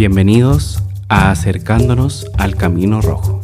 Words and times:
Bienvenidos 0.00 0.82
a 1.10 1.30
Acercándonos 1.30 2.24
al 2.38 2.56
Camino 2.56 3.02
Rojo. 3.02 3.42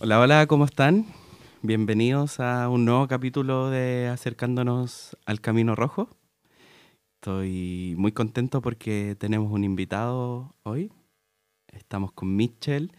Hola, 0.00 0.18
hola, 0.18 0.46
¿cómo 0.46 0.64
están? 0.64 1.04
Bienvenidos 1.60 2.40
a 2.40 2.70
un 2.70 2.86
nuevo 2.86 3.06
capítulo 3.06 3.68
de 3.68 4.08
Acercándonos 4.08 5.14
al 5.26 5.42
Camino 5.42 5.74
Rojo. 5.74 6.08
Estoy 7.16 7.96
muy 7.98 8.12
contento 8.12 8.62
porque 8.62 9.14
tenemos 9.20 9.52
un 9.52 9.64
invitado 9.64 10.54
hoy. 10.62 10.90
Estamos 11.68 12.12
con 12.12 12.34
Mitchell, 12.34 12.92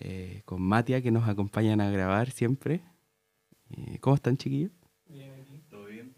eh, 0.00 0.42
con 0.46 0.62
Matia, 0.62 1.00
que 1.00 1.12
nos 1.12 1.28
acompañan 1.28 1.80
a 1.80 1.90
grabar 1.90 2.32
siempre. 2.32 2.82
Eh, 3.70 3.98
¿Cómo 4.00 4.16
están, 4.16 4.36
chiquillos? 4.36 4.72
Bien, 5.08 5.30
todo 5.68 5.86
bien. 5.86 6.14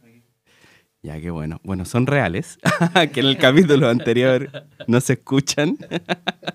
Ya, 1.03 1.21
qué 1.21 1.31
bueno. 1.31 1.61
Bueno, 1.63 1.85
son 1.85 2.07
reales, 2.07 2.59
que 3.13 3.21
en 3.21 3.27
el 3.27 3.39
capítulo 3.39 3.89
anterior 3.89 4.67
no 4.87 5.01
se 5.01 5.15
escuchan. 5.15 5.79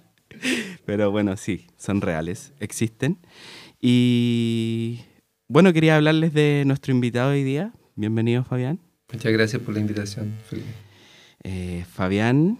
Pero 0.86 1.12
bueno, 1.12 1.38
sí, 1.38 1.68
son 1.78 2.02
reales, 2.02 2.54
existen. 2.60 3.20
Y 3.80 5.00
bueno, 5.48 5.72
quería 5.72 5.96
hablarles 5.96 6.34
de 6.34 6.64
nuestro 6.66 6.94
invitado 6.94 7.32
hoy 7.32 7.44
día. 7.44 7.74
Bienvenido, 7.96 8.44
Fabián. 8.44 8.80
Muchas 9.12 9.32
gracias 9.32 9.62
por 9.62 9.74
la 9.74 9.80
invitación, 9.80 10.34
Felipe. 10.50 10.70
Eh, 11.44 11.86
Fabián 11.90 12.60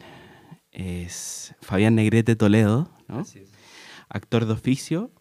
es 0.72 1.56
Fabián 1.62 1.96
Negrete 1.96 2.36
Toledo, 2.36 2.90
¿no? 3.08 3.26
actor 4.10 4.46
de 4.46 4.54
oficio, 4.54 5.12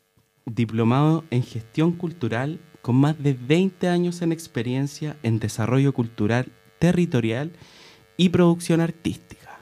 diplomado 0.45 1.25
en 1.31 1.43
gestión 1.43 1.93
cultural, 1.93 2.61
con 2.83 2.97
más 2.97 3.21
de 3.23 3.33
20 3.35 3.89
años 3.89 4.21
en 4.23 4.33
experiencia 4.33 5.17
en 5.23 5.39
desarrollo 5.39 5.95
cultural 5.95 6.47
territorial 6.79 7.53
y 8.17 8.29
producción 8.29 8.81
artística. 8.81 9.61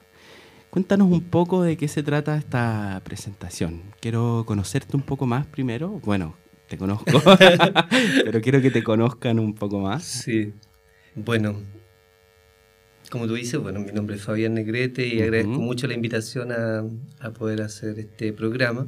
Cuéntanos 0.71 1.11
un 1.13 1.23
poco 1.23 1.63
de 1.63 1.77
qué 1.77 1.87
se 1.89 2.03
trata 2.03 2.37
esta 2.37 3.01
presentación. 3.05 3.83
Quiero 4.01 4.45
conocerte 4.47 4.97
un 4.97 5.03
poco 5.03 5.27
más 5.27 5.47
primero. 5.47 6.01
Bueno, 6.05 6.37
te 6.69 6.79
conozco, 6.79 7.05
pero 8.25 8.41
quiero 8.41 8.63
que 8.63 8.71
te 8.71 8.83
conozcan 8.83 9.39
un 9.39 9.55
poco 9.55 9.81
más. 9.81 10.05
Sí. 10.05 10.55
Bueno, 11.15 11.57
como 13.11 13.27
tú 13.27 13.35
dices, 13.35 13.61
bueno, 13.61 13.81
mi 13.81 13.93
nombre 13.93 14.17
es 14.17 14.23
Fabián 14.23 14.55
Negrete 14.55 15.07
y 15.07 15.21
agradezco 15.21 15.59
mucho 15.61 15.89
la 15.89 15.95
invitación 15.95 16.53
a, 16.53 16.85
a, 17.19 17.33
poder 17.33 17.63
hacer 17.63 17.99
este 17.99 18.33
programa. 18.33 18.87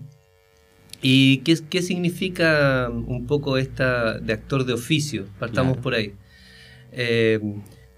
¿Y 1.03 1.39
qué, 1.39 1.59
qué, 1.69 1.83
significa 1.83 2.89
un 2.89 3.27
poco 3.27 3.59
esta 3.59 4.19
de 4.19 4.33
actor 4.33 4.65
de 4.65 4.73
oficio? 4.73 5.27
Partamos 5.39 5.79
por 5.79 5.95
ahí. 5.95 6.15
Eh, 6.93 7.41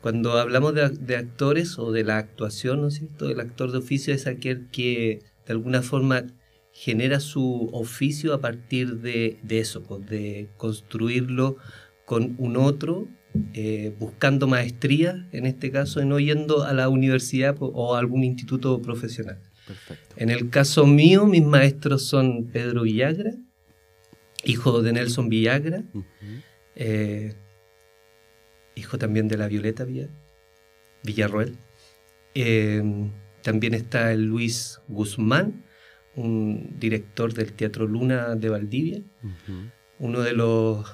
cuando 0.00 0.38
hablamos 0.38 0.74
de, 0.74 0.88
de, 0.88 1.16
actores 1.16 1.78
o 1.78 1.92
de 1.92 2.04
la 2.04 2.18
actuación, 2.18 2.80
¿no 2.80 2.88
es 2.88 2.94
cierto? 2.94 3.28
El 3.28 3.40
actor 3.40 3.72
de 3.72 3.78
oficio 3.78 4.14
es 4.14 4.26
aquel 4.26 4.68
que 4.70 5.20
de 5.46 5.52
alguna 5.52 5.82
forma 5.82 6.24
genera 6.72 7.20
su 7.20 7.68
oficio 7.72 8.34
a 8.34 8.40
partir 8.40 8.96
de, 9.00 9.38
de 9.42 9.58
eso, 9.60 9.82
pues, 9.82 10.06
de 10.06 10.48
construirlo 10.56 11.56
con 12.04 12.34
un 12.38 12.56
otro 12.56 13.06
eh, 13.52 13.94
buscando 13.98 14.46
maestría, 14.46 15.28
en 15.32 15.46
este 15.46 15.70
caso, 15.70 16.04
no 16.04 16.18
yendo 16.20 16.64
a 16.64 16.72
la 16.72 16.88
universidad 16.88 17.56
o 17.60 17.94
a 17.94 17.98
algún 17.98 18.24
instituto 18.24 18.80
profesional. 18.80 19.40
En 20.16 20.30
el 20.30 20.50
caso 20.50 20.86
mío, 20.86 21.26
mis 21.26 21.44
maestros 21.44 22.06
son 22.06 22.50
Pedro 22.52 22.82
Villagra, 22.82 23.32
hijo 24.44 24.82
de 24.82 24.92
Nelson 24.92 25.28
Villagra, 25.28 25.84
eh, 26.76 27.34
hijo 28.74 28.98
también 28.98 29.28
de 29.28 29.38
la 29.38 29.48
Violeta 29.48 29.86
Villarroel. 31.02 31.56
Eh, 32.34 32.82
también 33.42 33.74
está 33.74 34.12
el 34.12 34.24
Luis 34.24 34.80
Guzmán, 34.88 35.64
un 36.16 36.76
director 36.78 37.34
del 37.34 37.52
Teatro 37.52 37.86
Luna 37.86 38.34
de 38.36 38.48
Valdivia, 38.48 39.02
uno 39.98 40.20
de 40.20 40.32
los 40.32 40.90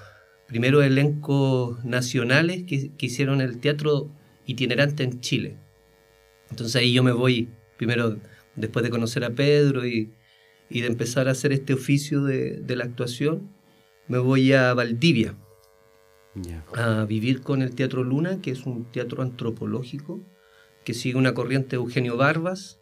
primeros 0.47 0.84
elencos 0.84 1.84
nacionales 1.84 2.64
que, 2.64 2.91
hicieron 2.98 3.41
el 3.41 3.60
teatro 3.60 4.10
itinerante 4.47 5.04
en 5.04 5.20
Chile. 5.20 5.56
Entonces 6.50 6.75
ahí 6.76 6.92
yo 6.92 7.04
me 7.04 7.12
voy, 7.12 7.48
primero 7.76 8.16
después 8.56 8.83
de 8.84 8.91
conocer 8.91 9.25
a 9.25 9.31
Pedro 9.31 9.87
y, 9.87 10.12
de 10.69 10.87
empezar 10.87 11.28
a 11.28 11.33
hacer 11.33 11.53
este 11.53 11.75
oficio 11.75 12.22
de, 12.22 12.77
la 12.77 12.84
actuación, 12.84 13.50
me 14.09 14.19
voy 14.19 14.53
a 14.53 14.72
Valdivia 14.75 15.34
a 16.75 17.05
vivir 17.06 17.43
con 17.43 17.62
el 17.62 17.75
Teatro 17.75 18.05
Luna, 18.05 18.41
que 18.41 18.53
es 18.53 18.65
un 18.66 18.84
teatro 18.84 19.22
antropológico 19.22 20.21
que 20.84 20.94
sigue 20.94 21.19
una 21.19 21.34
corriente 21.34 21.71
de 21.71 21.77
Eugenio 21.77 22.16
Barbas. 22.16 22.78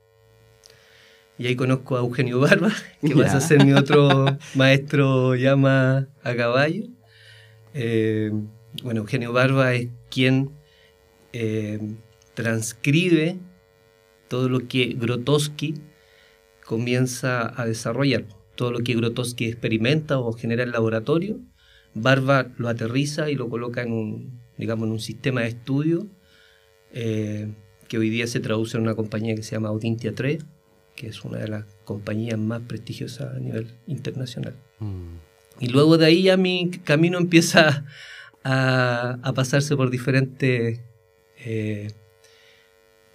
Y 1.38 1.46
ahí 1.46 1.56
conozco 1.56 1.96
a 1.96 2.00
Eugenio 2.00 2.40
Barbas, 2.40 2.84
que 3.00 3.14
va 3.14 3.24
a 3.24 3.40
ser 3.40 3.64
mi 3.64 3.72
otro 3.72 4.26
maestro 4.54 5.34
llama 5.34 6.08
a 6.22 6.34
caballo. 6.34 6.84
Eh, 7.74 8.32
bueno, 8.82 9.00
Eugenio 9.00 9.32
Barba 9.32 9.74
es 9.74 9.88
quien 10.10 10.50
eh, 11.32 11.78
transcribe 12.34 13.38
todo 14.28 14.48
lo 14.48 14.68
que 14.68 14.94
Grotowski 14.98 15.74
comienza 16.64 17.60
a 17.60 17.66
desarrollar, 17.66 18.24
todo 18.54 18.72
lo 18.72 18.80
que 18.80 18.94
Grotowski 18.94 19.46
experimenta 19.46 20.18
o 20.18 20.32
genera 20.32 20.62
en 20.62 20.72
laboratorio, 20.72 21.40
Barba 21.94 22.48
lo 22.58 22.68
aterriza 22.68 23.30
y 23.30 23.34
lo 23.34 23.48
coloca 23.48 23.82
en 23.82 23.92
un, 23.92 24.40
digamos, 24.56 24.86
en 24.86 24.92
un 24.92 25.00
sistema 25.00 25.42
de 25.42 25.48
estudio 25.48 26.06
eh, 26.92 27.48
que 27.88 27.98
hoy 27.98 28.10
día 28.10 28.26
se 28.26 28.40
traduce 28.40 28.76
en 28.76 28.82
una 28.82 28.94
compañía 28.94 29.34
que 29.34 29.42
se 29.42 29.52
llama 29.52 29.68
Audintia 29.68 30.14
3, 30.14 30.44
que 30.94 31.08
es 31.08 31.24
una 31.24 31.38
de 31.38 31.48
las 31.48 31.64
compañías 31.84 32.38
más 32.38 32.60
prestigiosas 32.62 33.34
a 33.34 33.38
nivel 33.38 33.68
internacional. 33.86 34.54
Mm. 34.80 35.16
Y 35.60 35.68
luego 35.68 35.96
de 35.96 36.06
ahí 36.06 36.22
ya 36.22 36.36
mi 36.36 36.70
camino 36.70 37.18
empieza 37.18 37.86
a, 38.44 39.32
pasarse 39.34 39.76
por 39.76 39.90
diferentes 39.90 40.80
eh, 41.44 41.92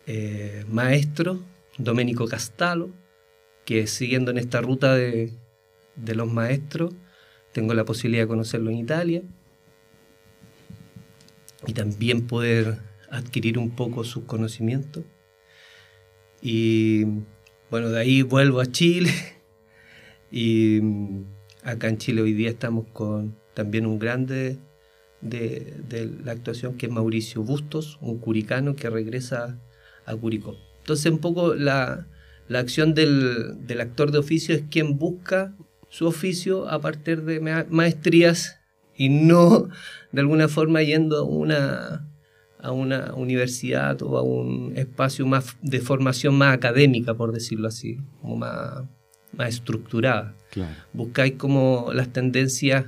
eh, 0.08 0.66
maestros. 0.69 1.40
Domenico 1.78 2.28
Castalo, 2.28 2.91
que 3.66 3.88
siguiendo 3.88 4.30
en 4.30 4.38
esta 4.38 4.62
ruta 4.62 4.94
de, 4.94 5.34
los 5.96 6.31
maestros, 6.31 6.94
tengo 7.52 7.74
la 7.74 7.84
posibilidad 7.84 8.24
de 8.24 8.28
conocerlo 8.28 8.69
en 8.69 8.78
Italia 8.78 9.24
y 11.66 11.74
también 11.74 12.28
poder 12.28 12.78
adquirir 13.09 13.58
un 13.58 13.72
poco 13.72 14.03
sus 14.03 14.25
conocimientos. 14.25 15.03
Y 16.44 17.06
bueno, 17.72 17.90
de 17.90 18.00
ahí 18.00 18.22
vuelvo 18.22 18.59
a 18.59 18.68
Chile 18.68 19.12
y 20.31 20.80
Acá 21.64 21.88
en 21.88 21.97
Chile 21.97 22.22
hoy 22.22 22.34
día 22.34 22.50
estamos 22.50 22.88
con 22.91 23.38
también 23.53 23.85
un 23.85 23.97
grande 23.97 24.58
de, 25.22 26.12
la 26.25 26.34
actuación 26.34 26.75
que 26.75 26.88
es 26.88 26.91
Mauricio 26.91 27.41
Bustos, 27.41 27.97
un 28.02 28.18
curicano 28.18 28.75
que 28.75 28.90
regresa 28.90 29.62
a 30.06 30.16
Curicó. 30.16 30.58
Entonces 30.80 31.12
un 31.12 31.19
poco 31.19 31.56
la, 31.56 32.08
acción 32.50 32.94
del, 32.94 33.58
actor 33.80 34.12
de 34.12 34.18
oficio 34.18 34.53
es 34.53 34.64
quien 34.69 34.97
busca 34.97 35.56
su 35.90 36.08
oficio 36.08 36.68
a 36.69 36.80
partir 36.81 37.24
de 37.24 37.40
maestrías 37.69 38.59
y 38.96 39.09
no 39.09 39.69
de 40.12 40.22
alguna 40.22 40.47
forma 40.47 40.81
yendo 40.81 41.18
a 41.18 41.24
una, 41.24 42.12
a 42.59 42.72
una 42.72 43.14
universidad 43.14 44.02
o 44.02 44.18
a 44.18 44.24
un 44.24 44.74
espacio 44.75 45.25
más 45.25 45.56
de 45.62 45.80
formación 45.80 46.35
más 46.35 46.53
académica, 46.53 47.14
por 47.14 47.32
decirlo 47.32 47.67
así, 47.67 47.97
como 48.22 48.38
más, 48.38 48.84
más 49.32 49.49
estructurada. 49.49 50.35
Buscáis 50.91 51.34
como 51.35 51.91
las 51.94 52.09
tendencias 52.11 52.88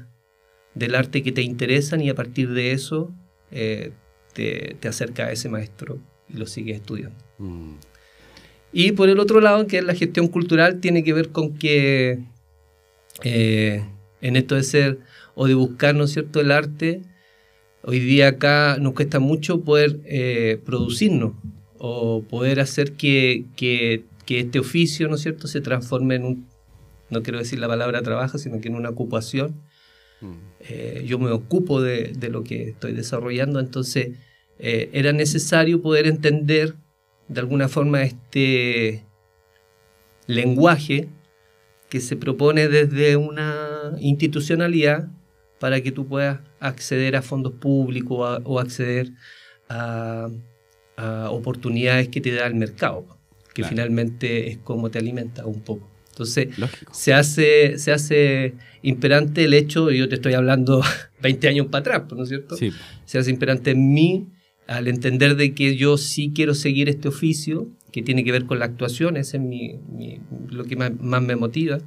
del 0.73 0.95
arte 0.95 1.23
que 1.23 1.31
te 1.31 1.41
interesan 1.41 2.01
y 2.01 2.09
a 2.09 2.15
partir 2.15 2.51
de 2.51 2.73
eso 2.73 3.13
eh, 3.51 3.93
te, 4.33 4.75
te 4.79 4.87
acerca 4.87 5.25
a 5.25 5.31
ese 5.31 5.47
maestro 5.47 5.99
y 6.29 6.37
lo 6.37 6.47
sigues 6.47 6.77
estudiando. 6.77 7.17
Mm. 7.37 7.73
Y 8.73 8.91
por 8.91 9.09
el 9.09 9.19
otro 9.19 9.39
lado, 9.39 9.67
que 9.67 9.77
es 9.77 9.83
la 9.83 9.95
gestión 9.95 10.27
cultural, 10.27 10.79
tiene 10.81 11.03
que 11.03 11.13
ver 11.13 11.29
con 11.29 11.57
que 11.57 12.19
eh, 13.23 13.85
en 14.21 14.35
esto 14.35 14.55
de 14.55 14.63
ser 14.63 14.99
o 15.33 15.47
de 15.47 15.53
buscar, 15.53 15.95
¿no 15.95 16.05
es 16.05 16.11
cierto?, 16.11 16.41
el 16.41 16.51
arte, 16.51 17.01
hoy 17.83 17.99
día 17.99 18.29
acá 18.29 18.77
nos 18.79 18.93
cuesta 18.93 19.19
mucho 19.19 19.61
poder 19.61 19.99
eh, 20.05 20.59
producirnos 20.65 21.33
o 21.77 22.23
poder 22.23 22.59
hacer 22.59 22.93
que, 22.93 23.45
que, 23.55 24.03
que, 24.25 24.39
este 24.39 24.59
oficio, 24.59 25.07
¿no 25.07 25.15
es 25.15 25.21
cierto?, 25.21 25.47
se 25.47 25.61
transforme 25.61 26.15
en 26.15 26.25
un 26.25 26.55
no 27.09 27.23
quiero 27.23 27.39
decir 27.39 27.59
la 27.59 27.67
palabra 27.67 28.01
trabajo, 28.01 28.37
sino 28.37 28.59
que 28.59 28.67
en 28.67 28.75
una 28.75 28.89
ocupación. 28.89 29.55
Mm. 30.21 30.33
Eh, 30.61 31.03
yo 31.05 31.19
me 31.19 31.31
ocupo 31.31 31.81
de, 31.81 32.15
lo 32.29 32.43
que 32.43 32.69
estoy 32.69 32.93
desarrollando, 32.93 33.59
entonces 33.59 34.17
eh, 34.59 34.89
era 34.93 35.11
necesario 35.11 35.81
poder 35.81 36.07
entender 36.07 36.75
de 37.27 37.39
alguna 37.39 37.67
forma 37.67 38.03
este 38.03 39.03
lenguaje 40.27 41.09
que 41.89 41.99
se 41.99 42.15
propone 42.15 42.67
desde 42.67 43.15
una 43.15 43.93
institucionalidad 43.99 45.09
para 45.59 45.81
que 45.81 45.91
tú 45.91 46.07
puedas 46.07 46.39
acceder 46.59 47.15
a 47.15 47.21
fondos 47.21 47.53
públicos 47.53 48.41
o 48.43 48.59
acceder 48.59 49.11
a, 49.69 50.29
oportunidades 51.29 52.07
que 52.07 52.21
te 52.21 52.31
da 52.31 52.47
el 52.47 52.55
mercado, 52.55 53.05
que 53.53 53.65
finalmente 53.65 54.49
es 54.49 54.57
como 54.59 54.89
te 54.89 54.99
alimenta 54.99 55.45
un 55.45 55.59
poco. 55.59 55.91
Entonces, 56.09 56.47
se 56.93 57.13
hace, 57.13 57.77
se 57.77 57.91
hace 57.91 58.53
imperante 58.81 59.43
el 59.43 59.53
hecho, 59.53 59.91
yo 59.91 60.07
te 60.07 60.15
estoy 60.15 60.35
hablando 60.35 60.81
20 61.21 61.49
años 61.49 61.67
para 61.67 61.79
atrás, 61.81 62.03
¿no 62.15 62.23
es 62.23 62.29
cierto? 62.29 62.55
Sí. 62.55 62.71
Se 63.03 63.17
hace 63.17 63.29
imperante 63.29 63.71
en 63.71 63.93
mí 63.93 64.27
al 64.67 64.87
entender 64.87 65.35
de 65.35 65.53
que 65.53 65.75
yo 65.75 65.97
sí 65.97 66.31
quiero 66.33 66.53
seguir 66.53 66.89
este 66.89 67.07
oficio, 67.07 67.69
que 67.91 68.01
tiene 68.01 68.23
que 68.23 68.31
ver 68.31 68.45
con 68.45 68.59
la 68.59 68.65
actuación, 68.65 69.17
ese 69.17 69.37
es 69.37 69.43
mi, 69.43 69.79
lo 70.49 70.65
que 70.65 70.75
más, 70.75 70.91
me 71.21 71.35
motiva, 71.35 71.79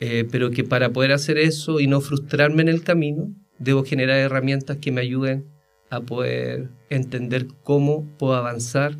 eh, 0.00 0.26
pero 0.30 0.50
que 0.50 0.64
para 0.64 0.90
poder 0.92 1.12
hacer 1.12 1.38
eso 1.38 1.80
y 1.80 1.86
no 1.86 2.00
frustrarme 2.00 2.62
en 2.62 2.68
el 2.68 2.82
camino, 2.82 3.32
debo 3.58 3.84
generar 3.84 4.18
herramientas 4.18 4.78
que 4.78 4.92
me 4.92 5.00
ayuden 5.00 5.46
a 5.90 6.00
poder 6.00 6.70
entender 6.90 7.46
cómo 7.62 8.06
puedo 8.18 8.34
avanzar 8.34 8.96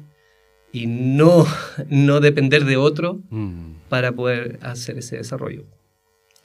y 0.72 0.86
no, 0.86 1.46
no 1.88 2.20
depender 2.20 2.64
de 2.64 2.76
otro 2.76 3.22
mm. 3.30 3.88
para 3.88 4.12
poder 4.12 4.58
hacer 4.62 4.98
ese 4.98 5.16
desarrollo. 5.16 5.64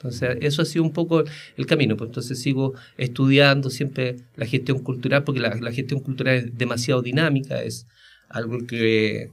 Entonces, 0.03 0.37
eso 0.41 0.61
ha 0.61 0.65
sido 0.65 0.83
un 0.83 0.91
poco 0.91 1.23
el 1.55 1.65
camino. 1.65 1.95
Pues 1.95 2.09
entonces 2.09 2.41
sigo 2.41 2.73
estudiando 2.97 3.69
siempre 3.69 4.17
la 4.35 4.45
gestión 4.45 4.79
cultural, 4.79 5.23
porque 5.23 5.39
la, 5.39 5.71
gestión 5.71 6.01
cultural 6.01 6.35
es 6.35 6.57
demasiado 6.57 7.01
dinámica, 7.01 7.63
es 7.63 7.87
algo 8.27 8.65
que, 8.67 9.31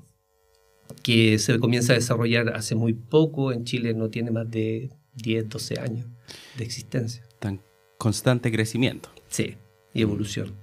que 1.03 1.39
se 1.41 1.59
comienza 1.59 1.93
a 1.93 1.97
desarrollar 1.97 2.51
hace 2.55 2.77
muy 2.77 2.93
poco. 2.93 3.53
En 3.53 3.65
Chile 3.65 3.95
no 3.95 4.11
tiene 4.11 4.31
más 4.31 4.49
de 4.49 4.91
10, 5.15 5.49
12 5.49 5.81
años 5.81 6.07
de 6.57 6.65
existencia. 6.65 7.25
Tan 7.41 7.61
constante 7.99 8.53
crecimiento. 8.53 9.11
Sí, 9.29 9.57
y 9.93 10.03
evolución. 10.03 10.55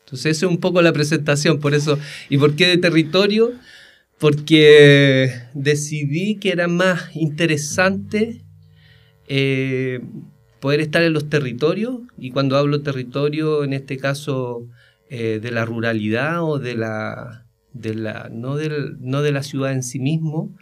Entonces, 0.00 0.36
esa 0.36 0.46
es 0.46 0.50
un 0.50 0.58
poco 0.58 0.82
la 0.82 0.92
presentación, 0.92 1.60
por 1.60 1.74
eso. 1.74 1.96
¿Y 2.28 2.38
por 2.38 2.56
qué 2.56 2.66
de 2.66 2.78
territorio? 2.78 3.52
Porque 4.18 5.32
decidí 5.54 6.36
que 6.36 6.50
era 6.50 6.66
más 6.66 7.14
interesante 7.14 8.42
eh, 9.28 10.00
poder 10.60 10.80
estar 10.80 11.02
en 11.02 11.12
los 11.12 11.28
territorios, 11.28 12.00
y 12.16 12.30
cuando 12.30 12.56
hablo 12.56 12.82
territorio, 12.82 13.64
en 13.64 13.72
este 13.72 13.96
caso 13.96 14.66
eh, 15.08 15.38
de 15.40 15.50
la 15.50 15.64
ruralidad 15.64 16.42
o 16.42 16.58
de 16.58 16.74
la, 16.74 17.46
de 17.72 17.94
la 17.94 18.28
no, 18.32 18.56
del, 18.56 18.96
no 19.00 19.22
de 19.22 19.32
la 19.32 19.42
ciudad 19.42 19.72
en 19.72 19.82
sí 19.82 20.00
mismo, 20.00 20.54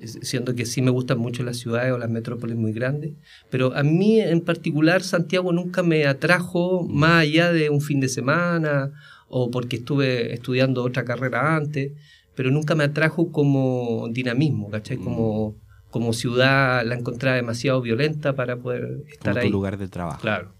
siendo 0.00 0.54
que 0.54 0.66
sí 0.66 0.82
me 0.82 0.90
gustan 0.90 1.18
mucho 1.18 1.42
las 1.42 1.56
ciudades 1.56 1.92
o 1.92 1.98
las 1.98 2.10
metrópolis 2.10 2.56
muy 2.56 2.72
grandes, 2.72 3.12
pero 3.50 3.74
a 3.74 3.82
mí 3.82 4.20
en 4.20 4.40
particular 4.40 5.02
Santiago 5.02 5.52
nunca 5.52 5.82
me 5.82 6.06
atrajo 6.06 6.86
más 6.86 7.22
allá 7.22 7.52
de 7.52 7.70
un 7.70 7.80
fin 7.80 8.00
de 8.00 8.08
semana 8.08 8.92
o 9.28 9.50
porque 9.50 9.76
estuve 9.76 10.34
estudiando 10.34 10.82
otra 10.82 11.04
carrera 11.04 11.56
antes, 11.56 11.92
pero 12.34 12.50
nunca 12.50 12.74
me 12.74 12.84
atrajo 12.84 13.32
como 13.32 14.08
dinamismo, 14.10 14.70
¿cachai? 14.70 14.98
Como, 14.98 15.52
mm. 15.52 15.65
Como 15.96 16.12
ciudad 16.12 16.84
la 16.84 16.94
encontraba 16.94 17.36
demasiado 17.36 17.80
violenta 17.80 18.34
para 18.34 18.58
poder 18.58 19.02
estar 19.08 19.32
como 19.32 19.40
ahí. 19.40 19.46
tu 19.46 19.52
lugar 19.52 19.78
de 19.78 19.88
trabajo. 19.88 20.20
Claro. 20.20 20.52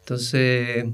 Entonces, 0.00 0.86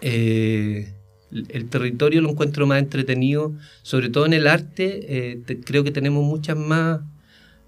eh, 0.00 0.94
el 1.30 1.68
territorio 1.68 2.22
lo 2.22 2.30
encuentro 2.30 2.66
más 2.66 2.78
entretenido, 2.78 3.52
sobre 3.82 4.08
todo 4.08 4.24
en 4.24 4.32
el 4.32 4.46
arte, 4.46 5.34
eh, 5.34 5.42
creo 5.66 5.84
que 5.84 5.90
tenemos 5.90 6.24
muchas 6.24 6.56
más 6.56 7.02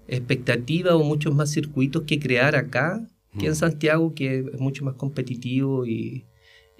expectativas 0.07 0.95
o 0.95 1.03
muchos 1.03 1.35
más 1.35 1.51
circuitos 1.51 2.01
que 2.07 2.19
crear 2.19 2.55
acá 2.55 3.07
que 3.37 3.45
en 3.45 3.51
mm. 3.51 3.55
Santiago, 3.55 4.15
que 4.15 4.39
es 4.39 4.59
mucho 4.59 4.83
más 4.83 4.95
competitivo 4.95 5.85
y, 5.85 6.25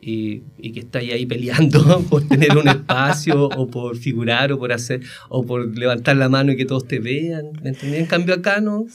y, 0.02 0.72
que 0.72 0.80
está 0.80 1.00
ahí, 1.00 1.26
peleando 1.26 2.02
por 2.10 2.28
tener 2.28 2.58
un 2.58 2.68
espacio 2.68 3.46
o 3.46 3.68
por 3.68 3.98
figurar 3.98 4.52
o 4.52 4.58
por 4.58 4.74
hacer 4.74 5.02
o 5.30 5.46
por 5.46 5.78
levantar 5.78 6.18
la 6.18 6.28
mano 6.28 6.52
y 6.52 6.58
que 6.58 6.66
todos 6.66 6.88
te 6.88 7.00
vean. 7.00 7.52
En 7.64 8.06
cambio 8.08 8.36
acá 8.36 8.62
no, 8.62 8.88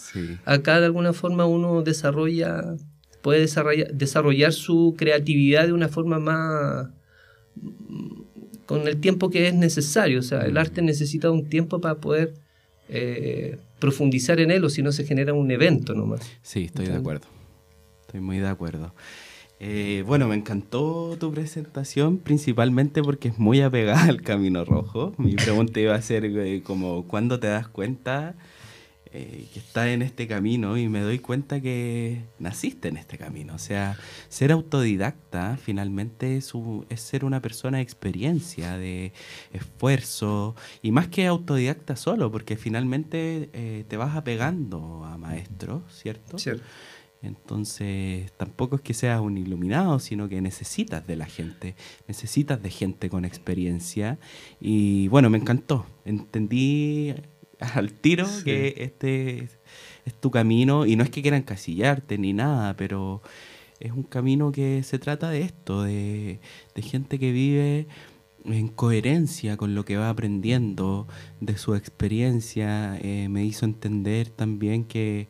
acá 0.44 0.80
de 0.80 0.86
alguna 0.86 1.12
forma 1.12 1.46
uno 1.46 1.82
desarrolla, 1.82 2.74
puede 3.22 3.40
desarrollar, 3.40 3.92
desarrollar 3.94 4.52
su 4.52 4.94
creatividad 4.98 5.66
de 5.66 5.72
una 5.72 5.88
forma 5.88 6.18
más 6.18 6.88
con 8.66 8.88
el 8.88 8.96
tiempo 8.96 9.30
que 9.30 9.46
es 9.46 9.54
necesario. 9.54 10.18
O 10.18 10.22
sea, 10.22 10.40
el 10.40 10.58
arte 10.58 10.82
necesita 10.82 11.30
un 11.30 11.48
tiempo 11.48 11.80
para 11.80 11.96
poder 11.96 12.34
eh, 12.88 13.58
profundizar 13.78 14.40
en 14.40 14.50
él 14.50 14.64
o 14.64 14.70
si 14.70 14.82
no 14.82 14.90
se 14.90 15.04
genera 15.04 15.32
un 15.34 15.50
evento 15.52 15.94
nomás. 15.94 16.20
Sí, 16.42 16.64
estoy 16.64 16.86
de 16.86 16.96
acuerdo. 16.96 17.28
Estoy 18.02 18.20
muy 18.20 18.38
de 18.38 18.48
acuerdo. 18.48 18.92
Eh, 19.58 20.04
bueno, 20.06 20.28
me 20.28 20.34
encantó 20.34 21.16
tu 21.18 21.32
presentación, 21.32 22.18
principalmente 22.18 23.02
porque 23.02 23.28
es 23.28 23.38
muy 23.38 23.60
apegada 23.62 24.04
al 24.04 24.22
Camino 24.22 24.64
Rojo. 24.64 25.14
Mi 25.16 25.34
pregunta 25.34 25.80
iba 25.80 25.94
a 25.94 26.02
ser 26.02 26.24
eh, 26.24 26.62
como, 26.62 27.06
¿cuándo 27.06 27.40
te 27.40 27.46
das 27.46 27.68
cuenta 27.68 28.36
eh, 29.18 29.48
que 29.50 29.60
estás 29.60 29.86
en 29.86 30.02
este 30.02 30.28
camino 30.28 30.76
y 30.76 30.90
me 30.90 31.00
doy 31.00 31.20
cuenta 31.20 31.58
que 31.62 32.24
naciste 32.38 32.88
en 32.88 32.98
este 32.98 33.16
camino. 33.16 33.54
O 33.54 33.58
sea, 33.58 33.96
ser 34.28 34.52
autodidacta 34.52 35.56
finalmente 35.56 36.36
es, 36.36 36.52
ser 36.96 37.24
una 37.24 37.40
persona 37.40 37.78
de 37.78 37.82
experiencia, 37.82 38.76
de 38.76 39.14
esfuerzo, 39.54 40.54
y 40.82 40.90
más 40.90 41.08
que 41.08 41.26
autodidacta 41.26 41.96
solo, 41.96 42.30
porque 42.30 42.58
finalmente 42.58 43.48
eh, 43.54 43.84
te 43.88 43.96
vas 43.96 44.16
apegando 44.16 45.04
a 45.06 45.16
maestros, 45.16 45.84
¿cierto? 45.88 46.38
Cierto. 46.38 46.62
Entonces, 47.26 48.32
tampoco 48.36 48.76
es 48.76 48.82
que 48.82 48.94
seas 48.94 49.20
un 49.20 49.36
iluminado, 49.38 49.98
sino 49.98 50.28
que 50.28 50.40
necesitas 50.40 51.06
de 51.06 51.16
la 51.16 51.26
gente, 51.26 51.74
necesitas 52.08 52.62
de 52.62 52.70
gente 52.70 53.10
con 53.10 53.24
experiencia. 53.24 54.18
Y 54.60 55.08
bueno, 55.08 55.30
me 55.30 55.38
encantó. 55.38 55.86
Entendí 56.04 57.14
al 57.58 57.92
tiro 57.92 58.26
que 58.44 58.74
este 58.78 59.48
es, 60.04 60.14
tu 60.20 60.30
camino 60.30 60.86
y 60.86 60.96
no 60.96 61.02
es 61.02 61.10
que 61.10 61.22
quieran 61.22 61.42
casillarte 61.42 62.18
ni 62.18 62.32
nada, 62.32 62.76
pero 62.76 63.22
es 63.80 63.92
un 63.92 64.04
camino 64.04 64.52
que 64.52 64.82
se 64.82 64.98
trata 64.98 65.30
de 65.30 65.42
esto, 65.42 65.82
de, 65.82 66.40
gente 66.76 67.18
que 67.18 67.32
vive 67.32 67.88
en 68.44 68.68
coherencia 68.68 69.56
con 69.56 69.74
lo 69.74 69.84
que 69.84 69.96
va 69.96 70.08
aprendiendo 70.08 71.08
de 71.40 71.58
su 71.58 71.74
experiencia. 71.74 72.96
Eh, 73.02 73.28
me 73.28 73.44
hizo 73.44 73.64
entender 73.64 74.30
también 74.30 74.84
que 74.84 75.28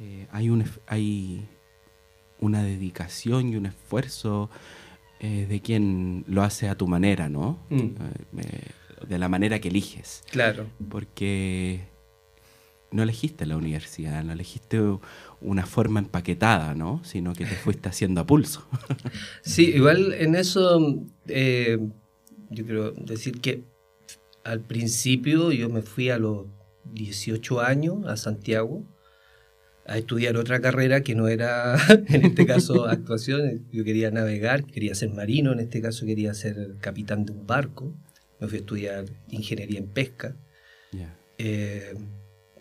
eh, 0.00 0.26
hay, 0.30 0.50
un, 0.50 0.64
hay 0.86 1.46
una 2.40 2.62
dedicación 2.62 3.52
y 3.52 3.56
un 3.56 3.66
esfuerzo 3.66 4.50
eh, 5.20 5.46
de 5.48 5.60
quien 5.60 6.24
lo 6.26 6.42
hace 6.42 6.68
a 6.68 6.76
tu 6.76 6.86
manera, 6.86 7.28
¿no? 7.28 7.58
Mm 7.68 7.90
de 9.06 9.18
la 9.18 9.28
manera 9.28 9.58
que 9.60 9.68
eliges. 9.68 10.22
Claro. 10.30 10.66
Porque 10.88 11.80
no 12.90 13.02
elegiste 13.02 13.46
la 13.46 13.56
universidad, 13.56 14.22
no 14.24 14.32
elegiste 14.32 14.80
una 15.40 15.66
forma 15.66 16.00
empaquetada, 16.00 16.74
¿no? 16.74 17.02
Sino 17.04 17.34
que 17.34 17.44
te 17.44 17.54
fuiste 17.64 17.88
haciendo 17.88 18.20
a 18.20 18.26
pulso. 18.26 18.66
sí, 19.42 19.70
igual 19.74 20.12
en 20.14 20.34
eso 20.34 21.04
eh, 21.26 21.78
yo 22.50 22.64
quiero 22.64 22.92
decir 22.92 23.40
que 23.40 23.64
al 24.44 24.60
principio 24.60 25.52
yo 25.52 25.68
me 25.68 25.82
fui 25.82 26.10
a 26.10 26.18
los 26.18 26.46
18 26.92 27.60
años 27.60 28.06
a 28.06 28.16
Santiago 28.16 28.84
a 29.90 29.98
estudiar 29.98 30.36
otra 30.36 30.60
carrera 30.60 31.02
que 31.02 31.14
no 31.14 31.28
era, 31.28 31.76
en 32.08 32.24
este 32.24 32.46
caso, 32.46 32.86
actuación. 32.88 33.66
Yo 33.72 33.84
quería 33.84 34.10
navegar, 34.10 34.64
quería 34.64 34.94
ser 34.94 35.10
marino, 35.10 35.52
en 35.52 35.60
este 35.60 35.82
caso 35.82 36.06
quería 36.06 36.32
ser 36.34 36.76
capitán 36.80 37.26
de 37.26 37.32
un 37.32 37.46
barco 37.46 37.94
me 38.40 38.48
fui 38.48 38.56
a 38.56 38.60
estudiar 38.60 39.04
ingeniería 39.28 39.78
en 39.78 39.86
pesca. 39.86 40.36
Eh, 41.42 41.94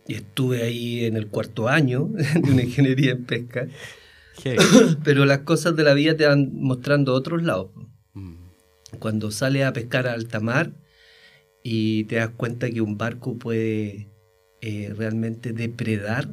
y 0.07 0.13
estuve 0.13 0.63
ahí 0.63 1.03
en 1.03 1.17
el 1.17 1.27
cuarto 1.27 1.67
año 1.67 2.09
de 2.33 2.51
una 2.51 2.63
ingeniería 2.63 3.11
en 3.11 3.25
pesca. 3.25 3.67
Pero 5.03 5.25
las 5.25 5.39
cosas 5.39 5.75
de 5.75 5.83
la 5.83 5.93
vida 5.93 6.15
te 6.15 6.25
van 6.25 6.51
mostrando 6.53 7.13
otros 7.13 7.43
lados. 7.43 7.71
Mm. 8.13 8.35
Cuando 8.99 9.31
sales 9.31 9.65
a 9.65 9.73
pescar 9.73 10.07
a 10.07 10.13
alta 10.13 10.39
mar 10.39 10.71
y 11.63 12.05
te 12.05 12.15
das 12.15 12.29
cuenta 12.29 12.69
que 12.69 12.81
un 12.81 12.97
barco 12.97 13.37
puede 13.37 14.07
eh, 14.61 14.93
realmente 14.95 15.53
depredar 15.53 16.29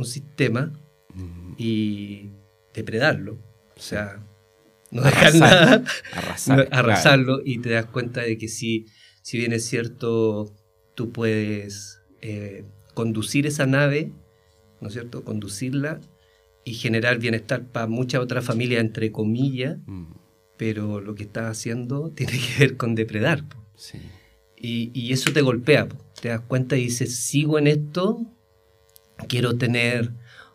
un 0.00 0.06
sistema 0.06 0.72
mm. 1.14 1.54
y 1.56 2.30
depredarlo. 2.74 3.38
O 3.76 3.80
sea, 3.80 4.22
no 4.90 5.02
dejar 5.02 5.34
nada, 5.36 5.84
arrasarlo 6.70 7.40
y 7.44 7.58
te 7.58 7.70
das 7.70 7.86
cuenta 7.86 8.22
de 8.22 8.36
que 8.36 8.48
si, 8.48 8.86
si 9.22 9.38
bien 9.38 9.52
es 9.52 9.64
cierto, 9.64 10.52
tú 10.94 11.12
puedes 11.12 12.00
eh, 12.20 12.64
conducir 12.94 13.46
esa 13.46 13.66
nave, 13.66 14.12
¿no 14.80 14.88
es 14.88 14.94
cierto? 14.94 15.24
Conducirla 15.24 16.00
y 16.64 16.74
generar 16.74 17.18
bienestar 17.18 17.64
para 17.64 17.86
muchas 17.86 18.20
otras 18.20 18.44
familias, 18.44 18.80
entre 18.80 19.12
comillas, 19.12 19.78
mm. 19.86 20.12
pero 20.56 21.00
lo 21.00 21.14
que 21.14 21.22
estás 21.22 21.46
haciendo 21.50 22.10
tiene 22.14 22.32
que 22.32 22.66
ver 22.66 22.76
con 22.76 22.94
depredar. 22.94 23.44
Y, 24.56 24.90
y, 24.92 25.14
eso 25.14 25.32
te 25.32 25.40
golpea, 25.40 25.88
te 26.20 26.28
das 26.28 26.40
cuenta 26.40 26.76
y 26.76 26.84
dices, 26.84 27.16
sigo 27.16 27.58
en 27.58 27.66
esto, 27.66 28.26
quiero 29.28 29.56
tener 29.56 30.10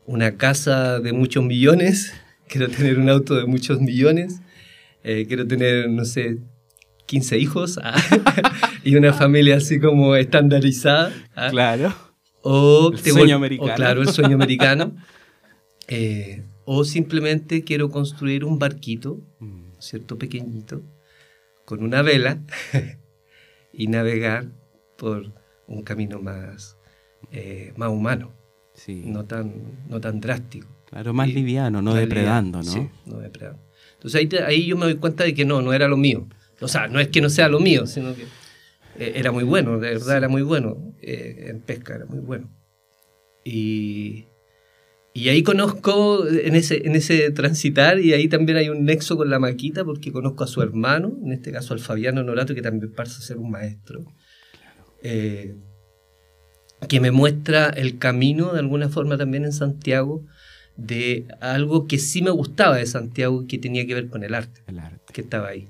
una 0.06 0.38
casa 0.38 1.00
de 1.00 1.14
muchos 1.14 1.44
millones 1.44 2.14
quiero 2.48 2.70
tener 2.70 3.00
un 3.00 3.10
auto 3.10 3.36
de 3.36 3.46
muchos 3.46 3.80
millones, 3.82 4.42
eh, 5.04 5.26
quiero 5.28 5.48
tener, 5.48 5.90
no 5.90 6.06
sé, 6.06 6.40
15 7.06 7.38
hijos 7.38 7.80
ah, 7.84 7.96
y 8.84 8.96
una 8.96 9.14
familia 9.14 9.58
así 9.58 9.80
como 9.80 10.16
estandarizada. 10.16 11.14
Ah. 11.36 11.50
Claro. 11.52 11.94
O 12.42 12.92
el 12.92 13.00
sueño 13.00 13.36
americano. 13.36 13.76
claro, 13.76 14.02
el 14.02 14.10
sueño 14.10 14.36
americano. 14.36 14.96
Eh, 15.88 16.44
o 16.66 16.84
simplemente 16.84 17.64
quiero 17.64 17.92
construir 17.92 18.44
un 18.44 18.58
barquito, 18.58 19.22
mm. 19.40 19.74
¿cierto? 19.78 20.18
Pequeñito, 20.18 20.82
con 21.64 21.84
una 21.84 22.02
vela 22.02 22.42
y 23.72 23.86
navegar 23.86 24.48
por 24.98 25.32
un 25.68 25.84
camino 25.84 26.20
más, 26.20 26.76
eh, 27.32 27.72
más 27.78 27.90
humano, 27.90 28.34
sí. 28.76 29.04
no, 29.06 29.26
tan, 29.26 29.54
no 29.90 30.00
tan 30.00 30.22
drástico. 30.22 30.68
Claro, 30.90 31.14
más 31.14 31.34
liviano, 31.34 31.82
no 31.82 31.94
depredando, 31.94 32.60
¿no? 32.60 32.64
Sí, 32.64 32.88
no 33.06 33.18
depredando. 33.18 33.62
Entonces 33.94 34.22
ahí, 34.22 34.40
ahí 34.46 34.66
yo 34.68 34.78
me 34.78 34.86
doy 34.86 34.96
cuenta 34.96 35.24
de 35.24 35.34
que 35.34 35.46
no, 35.46 35.62
no 35.62 35.74
era 35.74 35.88
lo 35.88 35.98
mío. 35.98 36.28
O 36.62 36.68
sea, 36.68 36.88
no 36.88 37.00
es 37.00 37.10
que 37.10 37.22
no 37.22 37.30
sea 37.30 37.50
lo 37.50 37.60
mío, 37.60 37.86
sino 37.88 38.16
que 38.16 38.24
eh, 38.98 39.14
era 39.16 39.32
muy 39.32 39.44
bueno, 39.44 39.80
de 39.80 39.90
verdad 39.90 40.18
era 40.18 40.30
muy 40.30 40.42
bueno. 40.42 40.94
Eh, 41.02 41.48
en 41.50 41.62
pesca 41.62 41.96
era 41.96 42.06
muy 42.06 42.20
bueno. 42.20 42.50
Y, 43.44 44.26
y 45.14 45.30
ahí 45.30 45.44
conozco, 45.44 46.28
en 46.28 46.56
ese, 46.56 46.88
en 46.88 46.96
ese 46.96 47.32
transitar, 47.32 48.00
y 48.00 48.14
ahí 48.14 48.28
también 48.28 48.58
hay 48.58 48.70
un 48.70 48.86
nexo 48.86 49.18
con 49.18 49.30
la 49.30 49.40
maquita, 49.40 49.84
porque 49.84 50.12
conozco 50.12 50.44
a 50.44 50.48
su 50.48 50.62
hermano, 50.62 51.18
en 51.24 51.32
este 51.32 51.52
caso 51.52 51.74
al 51.74 51.80
Fabiano 51.80 52.24
Norato, 52.24 52.56
que 52.56 52.62
también 52.62 52.92
pasa 52.94 53.20
a 53.20 53.22
ser 53.22 53.38
un 53.38 53.52
maestro. 53.52 54.06
Eh, 55.04 55.56
que 56.88 57.00
me 57.00 57.12
muestra 57.12 57.70
el 57.70 57.98
camino 57.98 58.54
de 58.54 58.60
alguna 58.60 58.90
forma 58.90 59.18
también 59.18 59.46
en 59.46 59.54
Santiago 59.54 60.24
de 60.78 61.26
algo 61.40 61.88
que 61.88 62.00
sí 62.00 62.22
me 62.22 62.32
gustaba 62.32 62.78
de 62.78 62.86
Santiago 62.86 63.46
que 63.48 63.58
tenía 63.58 63.86
que 63.88 63.94
ver 63.94 64.10
con 64.10 64.24
el 64.24 64.34
arte, 64.34 64.62
el 64.68 64.80
arte. 64.80 65.14
que 65.14 65.22
estaba 65.22 65.48
ahí. 65.48 65.70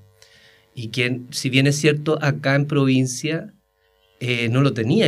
Y 0.74 0.88
que, 0.89 1.21
si 1.29 1.50
bien 1.50 1.67
es 1.67 1.77
cierto, 1.77 2.17
acá 2.21 2.55
en 2.55 2.65
provincia 2.65 3.53
eh, 4.19 4.50
no 4.50 4.62
lo 4.62 4.74
tenía 4.74 5.07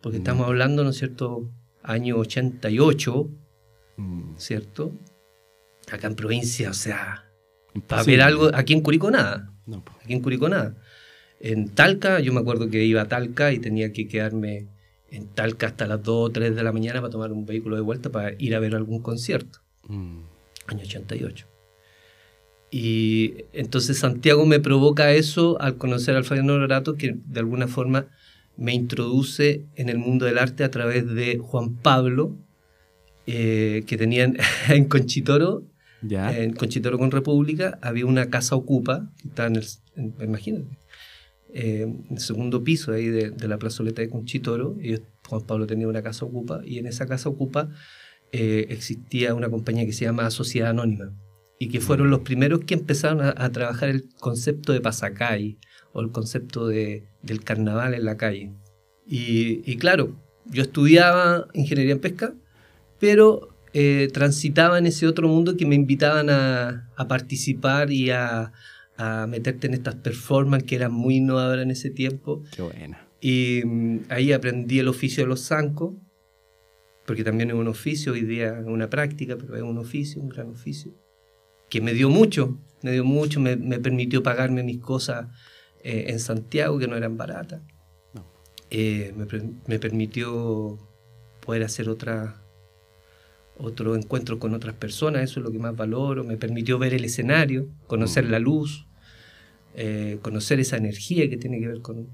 porque 0.00 0.18
estamos 0.18 0.46
hablando, 0.46 0.84
¿no 0.84 0.90
es 0.90 0.98
cierto?, 0.98 1.50
año 1.82 2.16
88, 2.16 3.28
mm. 3.96 4.36
¿cierto? 4.36 4.92
Acá 5.90 6.06
en 6.06 6.14
provincia, 6.14 6.70
o 6.70 6.74
sea, 6.74 7.24
para 7.86 8.02
ver 8.04 8.22
algo, 8.22 8.50
aquí 8.54 8.72
en 8.72 8.80
Curicó 8.80 9.10
nada. 9.10 9.52
Aquí 10.02 10.14
en 10.14 10.20
Curicó 10.20 10.48
nada. 10.48 10.76
En 11.40 11.68
Talca, 11.68 12.20
yo 12.20 12.32
me 12.32 12.40
acuerdo 12.40 12.70
que 12.70 12.84
iba 12.84 13.02
a 13.02 13.08
Talca 13.08 13.52
y 13.52 13.58
tenía 13.58 13.92
que 13.92 14.08
quedarme 14.08 14.68
en 15.14 15.28
Talca 15.28 15.68
hasta 15.68 15.86
las 15.86 16.02
2 16.02 16.28
o 16.28 16.32
3 16.32 16.56
de 16.56 16.62
la 16.62 16.72
mañana 16.72 17.00
para 17.00 17.10
tomar 17.10 17.32
un 17.32 17.46
vehículo 17.46 17.76
de 17.76 17.82
vuelta 17.82 18.10
para 18.10 18.34
ir 18.38 18.54
a 18.54 18.58
ver 18.58 18.74
algún 18.74 19.00
concierto. 19.00 19.60
Mm. 19.86 20.18
Año 20.66 20.80
88. 20.82 21.46
Y 22.70 23.44
entonces 23.52 23.98
Santiago 23.98 24.44
me 24.46 24.58
provoca 24.58 25.12
eso 25.12 25.60
al 25.60 25.76
conocer 25.76 26.16
al 26.16 26.24
Fabián 26.24 26.50
Honorato, 26.50 26.96
que 26.96 27.16
de 27.24 27.40
alguna 27.40 27.68
forma 27.68 28.08
me 28.56 28.74
introduce 28.74 29.66
en 29.76 29.88
el 29.88 29.98
mundo 29.98 30.26
del 30.26 30.38
arte 30.38 30.64
a 30.64 30.70
través 30.70 31.06
de 31.06 31.38
Juan 31.38 31.76
Pablo, 31.76 32.36
eh, 33.26 33.84
que 33.86 33.96
tenían 33.96 34.36
en 34.68 34.86
Conchitoro, 34.86 35.62
en 36.02 36.52
Conchitoro 36.54 36.98
con 36.98 37.12
República, 37.12 37.78
había 37.80 38.06
una 38.06 38.28
casa 38.28 38.56
ocupa, 38.56 39.10
que 39.22 39.28
estaba 39.28 39.48
en 39.48 39.56
el, 39.56 39.64
imagínate, 40.20 40.76
eh, 41.54 41.82
en 41.82 42.06
el 42.10 42.18
segundo 42.18 42.64
piso 42.64 42.92
ahí 42.92 43.06
de, 43.06 43.48
la 43.48 43.58
plazoleta 43.58 44.02
de 44.02 44.10
Conchitoro, 44.10 44.76
y 44.82 44.98
Juan 45.28 45.42
Pablo 45.46 45.66
tenía 45.66 45.86
una 45.86 46.02
casa 46.02 46.24
ocupa, 46.24 46.60
y 46.64 46.78
en 46.78 46.86
esa 46.86 47.06
casa 47.06 47.28
ocupa 47.28 47.70
eh, 48.32 48.66
existía 48.70 49.32
una 49.32 49.48
compañía 49.48 49.86
que 49.86 49.92
se 49.92 50.04
llama 50.04 50.28
Sociedad 50.32 50.70
Anónima. 50.70 51.12
Y 51.60 51.68
que 51.68 51.80
fueron 51.80 52.10
los 52.10 52.20
primeros 52.20 52.64
que 52.64 52.74
empezaron 52.74 53.20
a, 53.22 53.52
trabajar 53.52 53.88
el 53.88 54.08
concepto 54.18 54.72
de 54.72 54.80
pasacay 54.80 55.56
o 55.92 56.00
el 56.00 56.10
concepto 56.10 56.66
de, 56.66 57.04
del 57.22 57.44
carnaval 57.44 57.94
en 57.94 58.04
la 58.04 58.16
calle. 58.16 58.52
Y, 59.06 59.76
claro, 59.76 60.16
yo 60.46 60.62
estudiaba 60.62 61.46
ingeniería 61.54 61.92
en 61.92 62.00
pesca, 62.00 62.34
pero 62.98 63.50
eh, 63.72 64.08
transitaba 64.12 64.78
en 64.78 64.86
ese 64.86 65.06
otro 65.06 65.28
mundo 65.28 65.56
que 65.56 65.64
me 65.64 65.76
invitaban 65.76 66.28
a, 66.28 66.90
participar 67.08 67.92
y 67.92 68.10
a, 68.10 68.52
meterte 69.28 69.66
en 69.66 69.74
estas 69.74 69.96
performances 69.96 70.68
que 70.68 70.76
eran 70.76 70.92
muy 70.92 71.16
innovadoras 71.16 71.64
en 71.64 71.70
ese 71.70 71.90
tiempo. 71.90 72.42
Qué 72.54 72.62
buena. 72.62 73.06
Y 73.20 73.62
mm, 73.64 74.00
ahí 74.08 74.32
aprendí 74.32 74.78
el 74.78 74.88
oficio 74.88 75.24
de 75.24 75.28
los 75.28 75.40
zancos, 75.40 75.94
porque 77.06 77.24
también 77.24 77.50
es 77.50 77.56
un 77.56 77.68
oficio, 77.68 78.12
hoy 78.12 78.22
día 78.22 78.58
es 78.58 78.66
una 78.66 78.88
práctica, 78.88 79.36
pero 79.36 79.56
es 79.56 79.62
un 79.62 79.78
oficio, 79.78 80.22
un 80.22 80.28
gran 80.28 80.50
oficio 80.50 80.94
que 81.74 81.80
me 81.80 81.92
dio 81.92 82.08
mucho, 82.08 82.60
me 82.82 82.92
dio 82.92 83.04
mucho, 83.04 83.40
me, 83.40 83.56
permitió 83.56 84.22
pagarme 84.22 84.62
mis 84.62 84.78
cosas 84.78 85.26
eh, 85.82 86.04
en 86.08 86.20
Santiago 86.20 86.78
que 86.78 86.86
no 86.86 86.96
eran 86.96 87.16
baratas. 87.16 87.62
Eh, 88.70 89.12
me, 89.66 89.78
permitió 89.80 90.78
poder 91.44 91.64
hacer 91.64 91.88
otra, 91.88 92.43
otro 93.56 93.94
encuentro 93.96 94.38
con 94.38 94.54
otras 94.54 94.74
personas, 94.74 95.22
eso 95.22 95.40
es 95.40 95.44
lo 95.44 95.52
que 95.52 95.58
más 95.58 95.76
valoro. 95.76 96.24
Me 96.24 96.36
permitió 96.36 96.78
ver 96.78 96.94
el 96.94 97.04
escenario, 97.04 97.68
conocer 97.86 98.28
la 98.28 98.38
luz, 98.38 98.86
eh, 99.76 100.18
conocer 100.22 100.60
esa 100.60 100.76
energía 100.76 101.28
que 101.28 101.36
tiene 101.36 101.60
que 101.60 101.68
ver 101.68 101.80
con, 101.80 102.08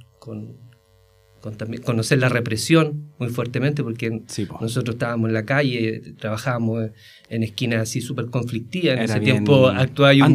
conocer 1.84 2.18
la 2.18 2.28
represión 2.28 3.12
muy 3.18 3.30
fuertemente, 3.30 3.82
porque 3.82 4.22
nosotros 4.60 4.96
estábamos 4.96 5.28
en 5.28 5.34
la 5.34 5.46
calle, 5.46 6.02
trabajábamos 6.18 6.90
en 7.30 7.42
esquinas 7.42 7.82
así 7.82 8.02
súper 8.02 8.26
conflictivas. 8.26 8.98
En 8.98 9.04
ese 9.04 9.20
tiempo 9.20 9.68
actuáis 9.68 10.22
un 10.22 10.34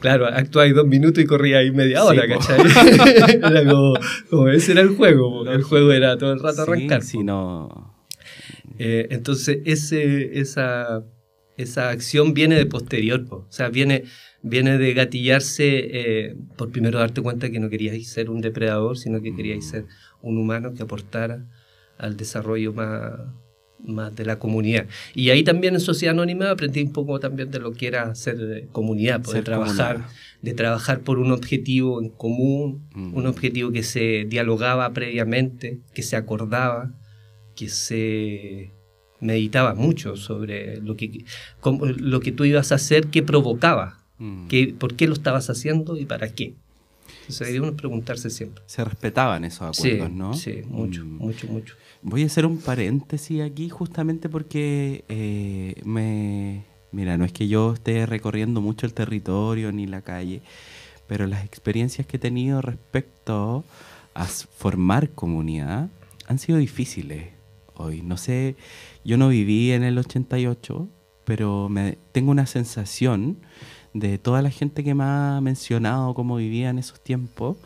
Claro, 0.00 0.26
actuáis 0.26 0.74
dos 0.74 0.86
minutos 0.86 1.22
y 1.22 1.26
corríais 1.26 1.72
media 1.74 2.04
hora, 2.04 2.26
¿cachai? 2.26 2.60
era 3.36 3.64
como, 3.70 4.48
ese 4.48 4.72
era 4.72 4.80
el 4.80 4.96
juego, 4.96 5.46
el 5.50 5.62
juego 5.62 5.92
era 5.92 6.16
todo 6.16 6.32
el 6.32 6.40
rato 6.40 6.62
arrancar. 6.62 7.02
No... 7.22 7.95
Eh, 8.78 9.08
entonces, 9.10 9.58
ese, 9.64 10.38
esa, 10.38 11.04
esa 11.56 11.90
acción 11.90 12.34
viene 12.34 12.56
de 12.56 12.66
posterior, 12.66 13.26
o 13.30 13.46
sea, 13.50 13.68
viene 13.68 14.04
viene 14.48 14.78
de 14.78 14.94
gatillarse 14.94 15.64
eh, 15.66 16.36
por 16.56 16.70
primero 16.70 16.98
darte 16.98 17.20
cuenta 17.20 17.50
que 17.50 17.58
no 17.58 17.68
queríais 17.68 18.08
ser 18.08 18.30
un 18.30 18.40
depredador, 18.40 18.96
sino 18.96 19.20
que 19.20 19.34
queríais 19.34 19.66
mm. 19.66 19.70
ser 19.70 19.86
un 20.22 20.38
humano 20.38 20.72
que 20.72 20.82
aportara 20.82 21.46
al 21.98 22.16
desarrollo 22.16 22.72
más, 22.72 23.12
más 23.80 24.14
de 24.14 24.24
la 24.24 24.38
comunidad. 24.38 24.86
Y 25.14 25.30
ahí 25.30 25.42
también 25.42 25.74
en 25.74 25.80
Sociedad 25.80 26.14
Anónima 26.14 26.50
aprendí 26.50 26.80
un 26.82 26.92
poco 26.92 27.18
también 27.18 27.50
de 27.50 27.58
lo 27.58 27.72
que 27.72 27.88
era 27.88 28.14
ser 28.14 28.36
eh, 28.40 28.68
comunidad, 28.70 29.22
poder 29.22 29.42
trabajar, 29.42 30.06
de 30.42 30.54
trabajar 30.54 31.00
por 31.00 31.18
un 31.18 31.32
objetivo 31.32 32.00
en 32.00 32.10
común, 32.10 32.88
mm. 32.94 33.14
un 33.14 33.26
objetivo 33.26 33.72
que 33.72 33.82
se 33.82 34.26
dialogaba 34.28 34.92
previamente, 34.92 35.80
que 35.92 36.02
se 36.02 36.14
acordaba, 36.14 36.94
que 37.56 37.68
se 37.68 38.70
meditaba 39.18 39.74
mucho 39.74 40.14
sobre 40.14 40.80
lo 40.80 40.96
que, 40.96 41.24
lo 41.62 42.20
que 42.20 42.32
tú 42.32 42.44
ibas 42.44 42.70
a 42.70 42.76
hacer, 42.76 43.08
qué 43.08 43.22
provocaba 43.22 44.06
Mm. 44.18 44.48
¿Por 44.78 44.94
qué 44.94 45.06
lo 45.06 45.14
estabas 45.14 45.50
haciendo 45.50 45.96
y 45.96 46.04
para 46.04 46.32
qué? 46.32 46.54
Entonces 47.20 47.48
hay 47.48 47.58
uno 47.58 47.74
preguntarse 47.74 48.30
siempre. 48.30 48.62
Se 48.66 48.84
respetaban 48.84 49.44
esos 49.44 49.78
acuerdos, 49.78 50.10
¿no? 50.10 50.34
Sí, 50.34 50.62
mucho, 50.68 51.04
mm. 51.04 51.18
mucho, 51.18 51.46
mucho. 51.48 51.74
Voy 52.02 52.22
a 52.22 52.26
hacer 52.26 52.46
un 52.46 52.58
paréntesis 52.58 53.42
aquí 53.42 53.68
justamente 53.68 54.28
porque 54.28 55.04
eh, 55.08 55.80
me... 55.84 56.64
Mira, 56.92 57.18
no 57.18 57.24
es 57.24 57.32
que 57.32 57.48
yo 57.48 57.74
esté 57.74 58.06
recorriendo 58.06 58.60
mucho 58.60 58.86
el 58.86 58.94
territorio 58.94 59.70
ni 59.72 59.86
la 59.86 60.02
calle, 60.02 60.40
pero 61.06 61.26
las 61.26 61.44
experiencias 61.44 62.06
que 62.06 62.16
he 62.16 62.20
tenido 62.20 62.62
respecto 62.62 63.64
a 64.14 64.24
formar 64.24 65.10
comunidad 65.10 65.90
han 66.26 66.38
sido 66.38 66.58
difíciles 66.58 67.35
hoy. 67.78 68.02
No 68.02 68.16
sé, 68.16 68.56
yo 69.04 69.16
no 69.16 69.28
viví 69.28 69.72
en 69.72 69.82
el 69.82 69.98
88, 69.98 70.88
pero 71.24 71.68
me, 71.68 71.98
tengo 72.12 72.30
una 72.30 72.46
sensación 72.46 73.38
de 73.94 74.18
toda 74.18 74.42
la 74.42 74.50
gente 74.50 74.84
que 74.84 74.94
me 74.94 75.04
ha 75.04 75.40
mencionado 75.40 76.14
cómo 76.14 76.36
vivía 76.36 76.70
en 76.70 76.78
esos 76.78 77.00
tiempos, 77.00 77.56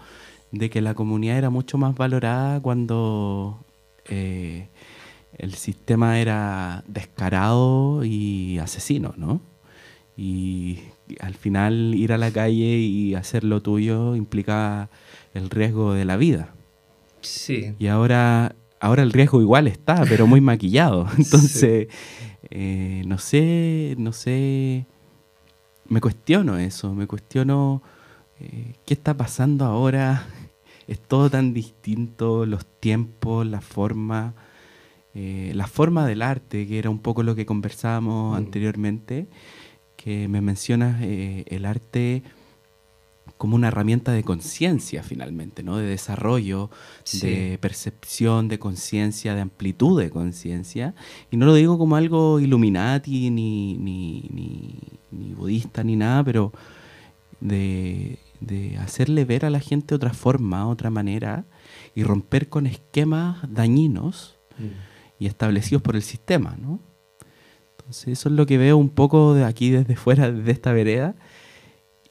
de 0.53 0.71
que 0.71 0.81
la 0.81 0.95
comunidad 0.95 1.39
era 1.39 1.51
mucho 1.51 1.79
más 1.79 1.95
valorada 1.95 2.61
cuando 2.61 3.65
eh, 4.07 4.69
el 5.39 5.55
sistema 5.55 6.21
era 6.21 6.85
descarado 6.87 8.05
y 8.05 8.59
asesino, 8.59 9.15
¿no? 9.17 9.41
Y 10.17 10.81
al 11.21 11.35
final 11.35 11.95
ir 11.95 12.13
a 12.13 12.19
la 12.19 12.31
calle 12.31 12.77
y 12.79 13.15
hacer 13.15 13.45
lo 13.45 13.63
tuyo 13.63 14.17
implica 14.17 14.91
el 15.35 15.51
riesgo 15.51 15.95
de 15.95 16.05
la 16.05 16.17
vida. 16.17 16.55
Sí. 17.21 17.75
Y 17.79 17.87
ahora, 17.87 18.55
ahora 18.81 19.03
el 19.03 19.13
riesgo 19.13 19.41
igual 19.41 19.69
está, 19.69 20.05
pero 20.09 20.27
muy 20.27 20.41
maquillado. 20.41 21.07
Entonces, 21.19 21.89
eh, 22.51 23.03
no 23.07 23.19
sé, 23.19 23.95
no 23.99 24.13
sé 24.13 24.87
me 25.89 26.01
cuestiono 26.01 26.57
eso, 26.57 26.95
me 26.95 27.07
cuestiono 27.07 27.83
eh, 28.39 28.75
qué 28.87 28.95
está 28.95 29.17
pasando 29.17 29.65
ahora. 29.67 30.27
Es 30.87 30.99
todo 30.99 31.31
tan 31.31 31.55
distinto, 31.55 32.47
los 32.47 32.67
tiempos, 32.67 33.47
la 33.47 33.61
forma, 33.61 34.35
eh, 35.15 35.53
la 35.55 35.69
forma 35.69 36.05
del 36.05 36.21
arte, 36.21 36.67
que 36.67 36.81
era 36.81 36.91
un 36.91 36.99
poco 36.99 37.23
lo 37.23 37.37
que 37.37 37.47
conversábamos 37.47 38.33
mm. 38.33 38.37
anteriormente, 38.37 39.29
que 39.97 40.27
me 40.27 40.41
mencionas 40.41 41.01
el 41.01 41.65
arte 41.65 42.25
como 43.37 43.57
una 43.57 43.69
herramienta 43.69 44.13
de 44.13 44.23
conciencia 44.23 45.03
finalmente, 45.03 45.63
¿no? 45.63 45.77
De 45.77 45.87
desarrollo, 45.87 46.71
de 47.23 47.59
percepción, 47.61 48.49
de 48.49 48.59
conciencia, 48.59 49.35
de 49.35 49.41
amplitud 49.41 50.01
de 50.01 50.11
conciencia. 50.11 50.95
Y 51.31 51.37
no 51.37 51.47
lo 51.47 51.55
digo 51.55 51.79
como 51.79 51.97
algo 51.97 52.41
illuminati, 52.41 53.31
ni, 53.31 53.77
ni, 53.77 54.29
ni, 55.11 55.35
budista, 55.35 55.83
ni 55.85 55.97
nada, 55.97 56.25
pero 56.25 56.53
de, 57.41 58.19
hacerle 58.81 59.25
ver 59.25 59.45
a 59.45 59.51
la 59.51 59.61
gente 59.61 59.95
otra 59.95 60.13
forma, 60.13 60.69
otra 60.69 60.91
manera, 60.91 61.45
y 61.95 62.03
romper 62.03 62.49
con 62.49 62.67
esquemas 62.67 63.39
dañinos 63.49 64.39
mm. 64.59 65.23
y 65.23 65.27
establecidos 65.27 65.83
por 65.83 65.97
el 65.97 66.03
sistema, 66.03 66.57
¿no? 66.61 66.81
Entonces 67.91 68.19
eso 68.21 68.29
es 68.29 68.37
lo 68.37 68.47
que 68.47 68.57
veo 68.57 68.77
un 68.77 68.89
poco 68.89 69.35
de 69.35 69.45
aquí 69.45 69.71
desde 69.71 69.97
fuera, 69.97 70.31
de 70.31 70.53
esta 70.53 70.73
vereda. 70.73 71.17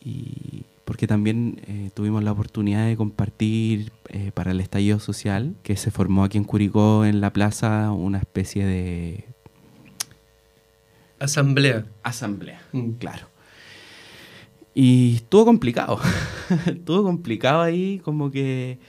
Y, 0.01 0.65
porque 0.89 1.05
también 1.05 1.61
eh, 1.67 1.91
tuvimos 1.93 2.23
la 2.23 2.31
oportunidad 2.31 2.87
de 2.87 2.97
compartir 2.97 3.91
eh, 4.07 4.31
para 4.33 4.49
el 4.49 4.59
estallido 4.59 4.97
social, 4.97 5.55
que 5.61 5.75
se 5.77 5.91
formó 5.91 6.23
aquí 6.23 6.39
en 6.39 6.43
Curicó, 6.43 7.05
en 7.05 7.21
la 7.21 7.31
plaza, 7.31 7.91
una 7.91 8.17
especie 8.17 8.65
de... 8.65 9.25
Asamblea. 11.19 11.85
Asamblea, 12.01 12.63
mm. 12.71 12.93
claro. 12.93 13.27
Y 14.73 15.17
estuvo 15.17 15.45
complicado, 15.45 15.99
estuvo 16.65 17.03
complicado 17.03 17.61
ahí 17.61 17.99
como 18.03 18.31
que 18.31 18.79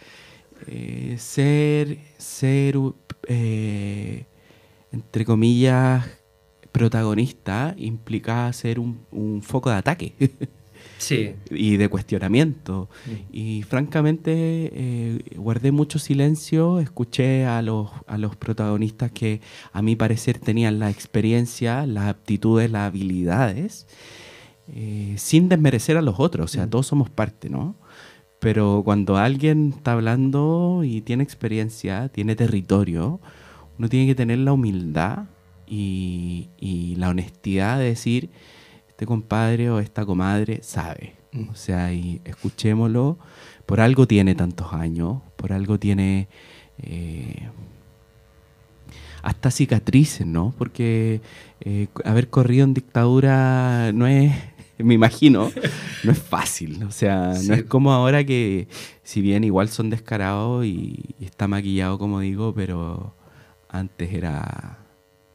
eh, 0.68 1.16
ser, 1.18 1.98
ser 2.16 2.78
entre 4.90 5.24
comillas, 5.26 6.08
protagonista 6.72 7.74
implicaba 7.76 8.50
ser 8.54 8.78
un, 8.80 9.04
un 9.10 9.42
foco 9.42 9.68
de 9.68 9.76
ataque. 9.76 10.14
y 11.50 11.76
de 11.76 11.88
cuestionamiento. 11.88 12.88
Y 13.32 13.62
francamente 13.62 14.32
eh, 14.34 15.18
guardé 15.36 15.72
mucho 15.72 15.98
silencio, 15.98 16.80
escuché 16.80 17.46
a 17.46 17.62
los, 17.62 17.90
a 18.06 18.18
los 18.18 18.36
protagonistas 18.36 19.12
que 19.12 19.40
a 19.72 19.82
mi 19.82 19.96
parecer 19.96 20.38
tenían 20.38 20.78
la 20.78 20.90
experiencia, 20.90 21.86
las 21.86 22.08
aptitudes, 22.08 22.70
las 22.70 22.88
habilidades, 22.88 23.86
eh, 24.68 25.14
sin 25.16 25.48
desmerecer 25.48 25.96
a 25.96 26.02
los 26.02 26.16
otros, 26.18 26.44
o 26.44 26.48
sea, 26.48 26.68
todos 26.68 26.86
somos 26.86 27.10
parte, 27.10 27.50
¿no? 27.50 27.76
Pero 28.38 28.82
cuando 28.84 29.16
alguien 29.16 29.74
está 29.76 29.92
hablando 29.92 30.82
y 30.84 31.02
tiene 31.02 31.22
experiencia, 31.22 32.08
tiene 32.08 32.36
territorio, 32.36 33.20
uno 33.78 33.88
tiene 33.88 34.06
que 34.06 34.14
tener 34.14 34.38
la 34.38 34.52
humildad 34.52 35.24
y, 35.66 36.48
y 36.58 36.96
la 36.96 37.10
honestidad 37.10 37.78
de 37.78 37.84
decir, 37.84 38.30
este 39.00 39.06
compadre 39.06 39.70
o 39.70 39.78
esta 39.78 40.04
comadre 40.04 40.60
sabe. 40.62 41.14
Mm. 41.32 41.48
O 41.48 41.54
sea, 41.54 41.90
y 41.90 42.20
escuchémoslo. 42.26 43.16
Por 43.64 43.80
algo 43.80 44.06
tiene 44.06 44.34
tantos 44.34 44.74
años, 44.74 45.22
por 45.36 45.54
algo 45.54 45.78
tiene 45.78 46.28
eh, 46.82 47.48
hasta 49.22 49.50
cicatrices, 49.50 50.26
¿no? 50.26 50.52
Porque 50.58 51.22
eh, 51.62 51.86
haber 52.04 52.28
corrido 52.28 52.64
en 52.64 52.74
dictadura 52.74 53.90
no 53.94 54.06
es, 54.06 54.34
me 54.78 54.92
imagino, 54.92 55.50
no 56.04 56.12
es 56.12 56.18
fácil. 56.18 56.84
O 56.84 56.90
sea, 56.90 57.32
no 57.42 57.54
es 57.54 57.64
como 57.64 57.92
ahora 57.92 58.22
que, 58.24 58.68
si 59.02 59.22
bien 59.22 59.44
igual 59.44 59.70
son 59.70 59.88
descarados 59.88 60.66
y, 60.66 61.14
y 61.18 61.24
está 61.24 61.48
maquillado, 61.48 61.96
como 61.98 62.20
digo, 62.20 62.52
pero 62.52 63.14
antes 63.70 64.12
era 64.12 64.76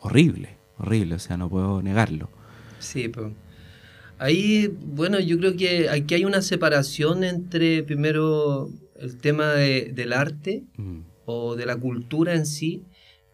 horrible, 0.01 0.49
horrible, 0.77 1.15
o 1.15 1.19
sea, 1.19 1.35
no 1.35 1.49
puedo 1.49 1.81
negarlo. 1.81 2.29
Sí, 2.77 3.07
pues 3.07 3.31
Ahí, 4.17 4.67
bueno, 4.81 5.19
yo 5.19 5.37
creo 5.37 5.55
que 5.55 5.89
aquí 5.89 6.15
hay 6.15 6.25
una 6.25 6.41
separación 6.41 7.23
entre, 7.23 7.83
primero, 7.83 8.69
el 8.99 9.17
tema 9.17 9.53
del 9.53 10.13
arte 10.13 10.63
mm. 10.77 10.99
o 11.25 11.55
de 11.55 11.65
la 11.65 11.75
cultura 11.75 12.33
en 12.33 12.45
sí, 12.45 12.83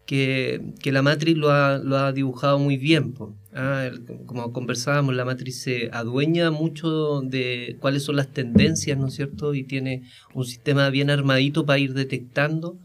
que, 0.06 0.74
la 0.84 1.02
Matrix 1.02 1.38
lo 1.38 1.50
ha, 1.50 2.12
dibujado 2.12 2.58
muy 2.58 2.76
bien. 2.76 3.14
Ah, 3.54 3.90
como 4.26 4.52
conversábamos, 4.52 5.14
la 5.14 5.24
Matrix 5.24 5.62
se 5.62 5.90
adueña 5.92 6.50
mucho 6.50 7.20
de 7.20 7.76
cuáles 7.80 8.02
son 8.02 8.16
las 8.16 8.28
tendencias, 8.28 8.98
¿no 8.98 9.06
es 9.06 9.14
cierto? 9.14 9.54
Y 9.54 9.64
tiene 9.64 10.02
un 10.34 10.44
sistema 10.44 10.90
bien 10.90 11.10
armadito 11.10 11.64
para 11.64 11.78
ir 11.78 11.94
detectando 11.94 12.78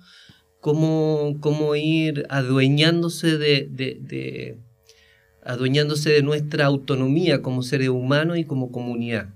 cómo, 0.59 1.37
cómo 1.39 1.75
ir 1.75 2.25
adueñándose 2.29 3.37
de 3.37 4.59
adueñándose 5.47 6.09
de 6.09 6.21
nuestra 6.21 6.65
autonomía 6.65 7.41
como 7.41 7.63
seres 7.63 7.89
humanos 7.89 8.37
y 8.37 8.43
como 8.43 8.71
comunidad. 8.71 9.29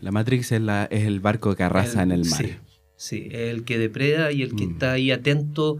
la 0.00 0.12
Matrix 0.12 0.52
es, 0.52 0.60
la, 0.60 0.84
es, 0.84 1.06
el 1.06 1.20
barco 1.20 1.56
que 1.56 1.62
arrasa 1.62 2.02
en 2.02 2.12
el 2.12 2.26
mar. 2.26 2.60
Sí, 2.96 3.28
el 3.30 3.64
que 3.64 3.78
depreda 3.78 4.30
y 4.30 4.42
el 4.42 4.54
que 4.54 4.66
mm. 4.66 4.70
está 4.72 4.92
ahí 4.92 5.10
atento 5.10 5.78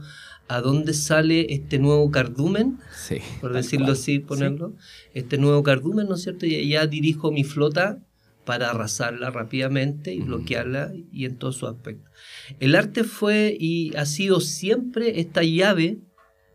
a 0.49 0.63
dónde 0.63 0.95
sale 0.95 1.53
este 1.53 1.79
nuevo 1.79 2.11
cardumen, 2.11 2.79
sí, 2.97 3.19
por 3.41 3.53
decirlo 3.53 3.93
así, 3.93 4.19
ponerlo, 4.19 4.75
este 5.15 5.39
nuevo 5.39 5.63
cardumen, 5.63 6.09
¿no 6.09 6.15
es 6.15 6.23
cierto? 6.23 6.47
Y 6.47 6.69
ya 6.69 6.87
dirijo 6.87 7.31
mi 7.31 7.45
flota 7.45 8.01
para 8.45 8.71
arrasarla 8.71 9.31
rápidamente 9.31 10.15
y 10.15 10.23
bloquearla 10.23 10.93
y 11.13 11.27
en 11.27 11.37
todo 11.37 11.53
su 11.53 11.67
aspecto. 11.67 12.11
El 12.59 12.75
arte 12.75 13.05
fue 13.05 13.57
y 13.61 13.95
ha 13.95 14.07
sido 14.07 14.41
siempre 14.41 15.21
esta 15.21 15.43
llave, 15.43 15.99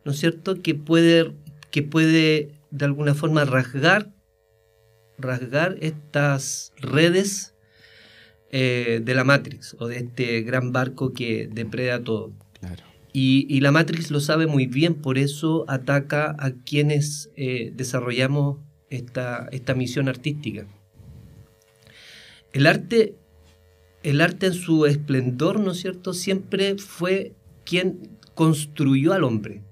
¿no 0.03 0.11
es 0.11 0.19
cierto?, 0.19 0.61
que 0.61 0.75
puede, 0.75 1.33
que 1.71 1.83
puede 1.83 2.51
de 2.75 2.85
alguna 2.85 3.13
forma 3.13 3.45
rasgar, 3.45 4.11
rasgar 5.17 5.77
estas 5.79 6.73
redes 6.77 7.55
eh, 8.51 9.01
de 9.03 9.15
la 9.15 9.23
Matrix 9.23 9.75
o 9.79 9.87
de 9.87 9.97
este 9.97 10.41
gran 10.41 10.73
barco 10.73 11.13
que 11.13 11.47
depreda 11.51 12.03
todo. 12.03 12.33
Y, 13.13 13.61
la 13.61 13.71
Matrix 13.71 14.11
lo 14.11 14.19
sabe 14.19 14.45
muy 14.45 14.65
bien, 14.65 14.95
por 14.95 15.17
eso 15.17 15.63
ataca 15.69 16.35
a 16.37 16.51
quienes 16.51 17.31
eh, 17.37 17.71
desarrollamos 17.73 18.57
esta, 18.89 19.47
esta 19.53 19.73
misión 19.73 20.09
artística. 20.09 20.67
El 22.51 22.67
arte, 22.67 23.15
el 24.03 24.19
arte 24.19 24.47
en 24.47 24.53
su 24.53 24.85
esplendor, 24.85 25.61
¿no 25.61 25.71
es 25.71 25.77
cierto?, 25.77 26.13
siempre 26.13 26.75
fue 26.77 27.33
quien 27.63 28.17
construyó 28.33 29.13
al 29.13 29.23
hombre 29.23 29.63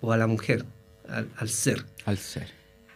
o 0.00 0.10
a 0.10 0.16
la 0.16 0.26
mujer 0.26 0.66
al, 1.08 1.48
ser. 1.48 1.84
Al 2.04 2.18
ser. 2.18 2.48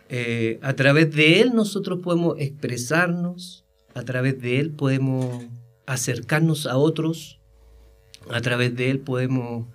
Eh, 0.08 0.58
a 0.62 0.74
través 0.74 1.14
de 1.14 1.40
él 1.40 1.52
nosotros 1.54 2.00
podemos 2.02 2.36
expresarnos, 2.38 3.64
a 3.94 4.02
través 4.02 4.40
de 4.40 4.60
él 4.60 4.70
podemos 4.70 5.44
acercarnos 5.86 6.66
a 6.66 6.76
otros, 6.76 7.40
a 8.30 8.40
través 8.40 8.74
de 8.76 8.90
él 8.90 9.00
podemos 9.00 9.66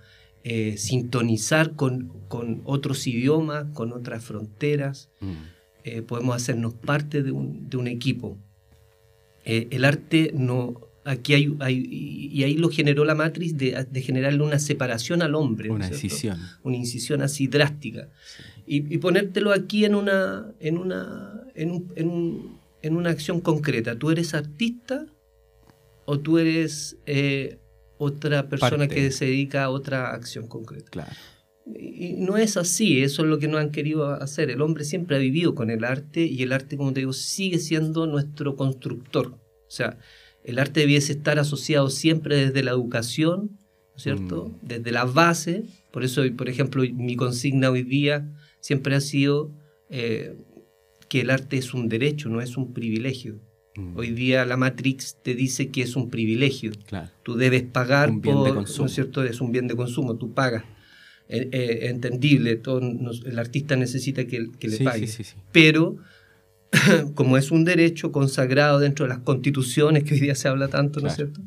eh, 0.44 0.78
sintonizar 0.78 1.76
con, 1.76 2.10
con, 2.28 2.62
otros 2.66 3.08
idiomas, 3.08 3.66
con 3.74 3.94
otras 3.94 4.24
fronteras, 4.24 5.10
mm. 5.20 5.34
eh, 5.84 6.02
podemos 6.02 6.36
hacernos 6.36 6.74
parte 6.74 7.24
de 7.24 7.32
un, 7.32 7.70
de 7.70 7.78
un 7.78 7.88
equipo. 7.88 8.38
el 9.46 9.86
arte 9.86 10.32
no, 10.34 10.82
aquí 11.06 11.34
hay, 11.34 11.56
y 11.90 12.44
ahí 12.44 12.56
lo 12.56 12.70
generó 12.70 13.06
la 13.06 13.16
matriz 13.16 13.56
de, 13.56 13.88
generarle 14.02 14.44
una 14.44 14.60
separación 14.60 15.22
al 15.22 15.36
hombre. 15.36 15.70
Una 15.70 15.88
incisión. 15.88 16.38
Una 16.64 16.76
incisión 16.76 17.22
así 17.22 17.48
drástica. 17.48 18.10
Y, 18.66 18.98
ponértelo 18.98 19.54
aquí 19.54 19.86
en 19.86 19.94
una, 19.96 20.52
en 20.60 20.78
una, 20.80 21.44
en, 21.54 21.72
un, 21.72 22.60
en, 22.82 22.96
una 22.96 23.12
acción 23.12 23.40
concreta. 23.40 23.98
¿Tú 23.98 24.10
eres 24.10 24.34
artista 24.34 25.06
o 26.06 26.20
tú 26.20 26.40
eres 26.40 26.98
eh, 27.06 27.60
otra 28.00 28.50
persona 28.50 28.88
que 28.88 29.12
se 29.12 29.26
dedica 29.26 29.66
a 29.66 29.70
otra 29.70 30.12
acción 30.12 30.48
concreta? 30.48 30.90
Claro. 30.90 31.12
Y 31.68 32.14
no 32.18 32.38
es 32.38 32.58
así, 32.58 33.02
eso 33.02 33.24
es 33.24 33.28
lo 33.28 33.40
que 33.40 33.48
no 33.48 33.58
han 33.58 33.72
querido 33.72 34.10
hacer. 34.10 34.50
El 34.50 34.62
hombre 34.62 34.84
siempre 34.84 35.16
ha 35.16 35.20
vivido 35.20 35.56
con 35.56 35.70
el 35.70 35.84
arte 35.84 36.22
y 36.22 36.42
el 36.42 36.52
arte, 36.52 36.78
como 36.78 36.94
te 36.94 37.02
digo, 37.02 37.14
sigue 37.14 37.60
siendo 37.60 38.08
nuestro 38.08 38.56
constructor. 38.56 39.28
O 39.68 39.72
sea, 39.72 39.98
el 40.46 40.60
arte 40.60 40.82
debiese 40.82 41.14
estar 41.14 41.40
asociado 41.40 41.90
siempre 41.90 42.38
desde 42.38 42.64
la 42.64 42.72
educación, 42.72 43.52
¿no 43.52 43.96
es 43.98 44.04
cierto? 44.04 44.50
Mm. 44.62 44.68
Desde 44.68 44.92
la 44.92 45.06
base. 45.06 45.64
Por 45.92 46.04
eso, 46.04 46.22
por 46.38 46.50
ejemplo, 46.50 46.84
mi 46.94 47.16
consigna 47.16 47.70
hoy 47.70 47.84
día 47.84 48.30
siempre 48.60 48.96
ha 48.96 49.02
sido 49.02 49.52
eh, 49.90 50.38
que 51.10 51.22
el 51.22 51.30
arte 51.30 51.58
es 51.58 51.74
un 51.74 51.90
derecho, 51.90 52.30
no 52.30 52.42
es 52.42 52.58
un 52.58 52.74
privilegio. 52.74 53.40
Mm. 53.76 53.98
Hoy 53.98 54.12
día 54.12 54.46
la 54.46 54.58
Matrix 54.58 55.18
te 55.24 55.34
dice 55.36 55.70
que 55.70 55.82
es 55.82 55.96
un 55.96 56.10
privilegio. 56.10 56.72
Tú 57.24 57.36
debes 57.36 57.64
pagar 57.64 58.10
un 58.10 58.22
bien 58.22 58.36
por, 58.36 58.48
de 58.48 58.54
consumo. 58.54 58.84
¿no 58.84 58.86
es 58.88 58.94
cierto? 58.94 59.24
Es 59.24 59.42
un 59.42 59.52
bien 59.52 59.68
de 59.68 59.76
consumo, 59.76 60.16
tú 60.18 60.34
pagas. 60.34 60.64
Eh, 61.28 61.50
eh, 61.52 61.88
entendible, 61.90 62.56
todo, 62.56 62.80
el 62.80 63.40
artista 63.40 63.76
necesita 63.76 64.26
que, 64.28 64.40
le 64.40 64.78
pague. 64.84 65.10
Pero 65.52 65.98
como 67.16 67.38
es 67.38 67.52
un 67.52 67.66
derecho 67.66 68.12
consagrado 68.12 68.80
dentro 68.80 69.06
de 69.06 69.10
las 69.10 69.20
constituciones 69.20 70.04
que 70.04 70.14
hoy 70.16 70.20
día 70.20 70.36
se 70.36 70.48
habla 70.48 70.68
tanto, 70.68 71.00
¿no 71.00 71.08
es 71.08 71.16
cierto? 71.16 71.42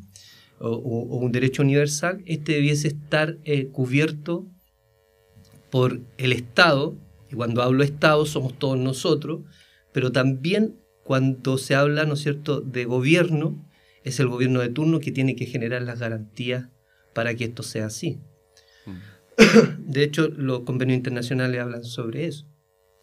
O, 0.59 0.77
un 0.77 1.31
derecho 1.31 1.61
universal, 1.61 2.21
este 2.25 2.53
debiese 2.53 2.89
estar 2.89 3.37
eh, 3.45 3.67
cubierto 3.67 4.45
por 5.69 6.01
el 6.17 6.33
Estado, 6.33 6.95
y 7.31 7.35
cuando 7.35 7.61
hablo 7.61 7.83
Estado 7.83 8.25
somos 8.25 8.57
todos 8.57 8.77
nosotros, 8.77 9.41
pero 9.93 10.11
también 10.11 10.75
cuando 11.03 11.57
se 11.57 11.75
habla, 11.75 12.05
¿no 12.05 12.13
es 12.13 12.21
cierto?, 12.21 12.61
de 12.61 12.85
gobierno, 12.85 13.65
es 14.03 14.19
el 14.19 14.27
gobierno 14.27 14.59
de 14.59 14.69
turno 14.69 14.99
que 14.99 15.11
tiene 15.11 15.35
que 15.35 15.45
generar 15.45 15.81
las 15.81 15.99
garantías 15.99 16.69
para 17.13 17.33
que 17.35 17.45
esto 17.45 17.63
sea 17.63 17.87
así. 17.87 18.19
Mm. 18.85 19.89
De 19.91 20.03
hecho, 20.03 20.27
los 20.27 20.61
convenios 20.61 20.97
internacionales 20.97 21.61
hablan 21.61 21.83
sobre 21.83 22.25
eso, 22.25 22.45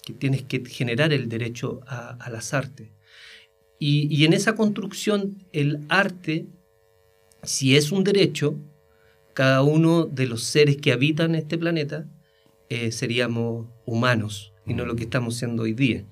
que 0.06 0.14
tienes 0.14 0.44
que 0.44 0.64
generar 0.64 1.12
el 1.12 1.28
derecho 1.28 1.80
a, 1.88 2.30
las 2.30 2.54
artes. 2.54 2.90
Y, 3.80 4.24
en 4.24 4.34
esa 4.34 4.54
construcción, 4.54 5.44
el 5.52 5.80
arte, 5.88 6.46
si 7.42 7.76
es 7.76 7.90
un 7.90 8.04
derecho, 8.04 8.56
cada 9.34 9.62
uno 9.62 10.06
de 10.06 10.26
los 10.26 10.44
seres 10.44 10.76
que 10.76 10.92
habitan 10.92 11.34
este 11.34 11.58
planeta 11.58 12.06
eh, 12.68 12.92
seríamos 12.92 13.66
humanos 13.84 14.52
y 14.64 14.74
no 14.74 14.86
lo 14.86 14.94
que 14.94 15.02
estamos 15.02 15.34
siendo 15.34 15.64
hoy 15.64 15.74
día. 15.74 16.06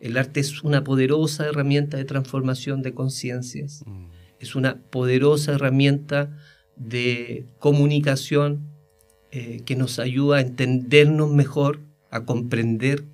El 0.00 0.16
arte 0.16 0.38
es 0.38 0.62
una 0.62 0.84
poderosa 0.84 1.44
herramienta 1.46 1.96
de 1.96 2.04
transformación 2.04 2.80
de 2.82 2.94
conciencias, 2.94 3.82
mm. 3.86 4.06
es 4.38 4.54
una 4.54 4.80
poderosa 4.82 5.52
herramienta 5.52 6.38
de 6.76 7.46
comunicación 7.58 8.70
eh, 9.32 9.62
que 9.64 9.74
nos 9.74 9.98
ayuda 9.98 10.36
a 10.36 10.42
entendernos 10.42 11.32
mejor, 11.32 11.80
a 12.10 12.24
comprender 12.24 13.04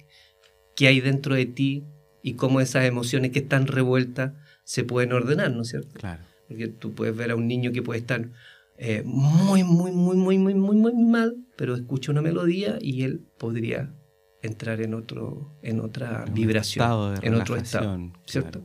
qué 0.79 0.87
hay 0.87 1.01
dentro 1.01 1.35
de 1.35 1.45
ti 1.45 1.83
y 2.23 2.35
cómo 2.35 2.61
esas 2.61 2.85
emociones 2.85 3.33
que 3.33 3.41
están 3.41 3.67
revueltas 3.67 4.35
se 4.63 4.85
pueden 4.85 5.13
ordenar, 5.13 5.51
¿no 5.51 5.63
es 5.63 5.71
cierto? 5.71 5.99
Claro. 5.99 6.23
Porque 6.47 6.69
tú 6.69 6.95
puedes 6.95 7.17
ver 7.17 7.33
a 7.33 7.35
un 7.35 7.49
niño 7.49 7.73
que 7.73 7.83
puede 7.83 7.99
estar 7.99 8.31
eh, 8.77 9.03
muy, 9.05 9.65
muy, 9.65 9.91
muy, 9.91 10.17
muy, 10.17 10.39
muy, 10.39 10.55
muy, 10.55 10.77
muy 10.77 10.95
mal, 10.95 11.37
pero 11.57 11.75
escucha 11.75 12.13
una 12.13 12.23
melodía 12.23 12.79
y 12.81 13.03
él 13.03 13.27
podría 13.39 13.93
entrar 14.41 14.81
en 14.81 14.95
otro, 14.95 15.59
en 15.63 15.81
otra 15.81 16.25
vibración, 16.33 17.17
en 17.23 17.35
otro 17.35 17.57
estado, 17.57 18.13
¿cierto? 18.25 18.65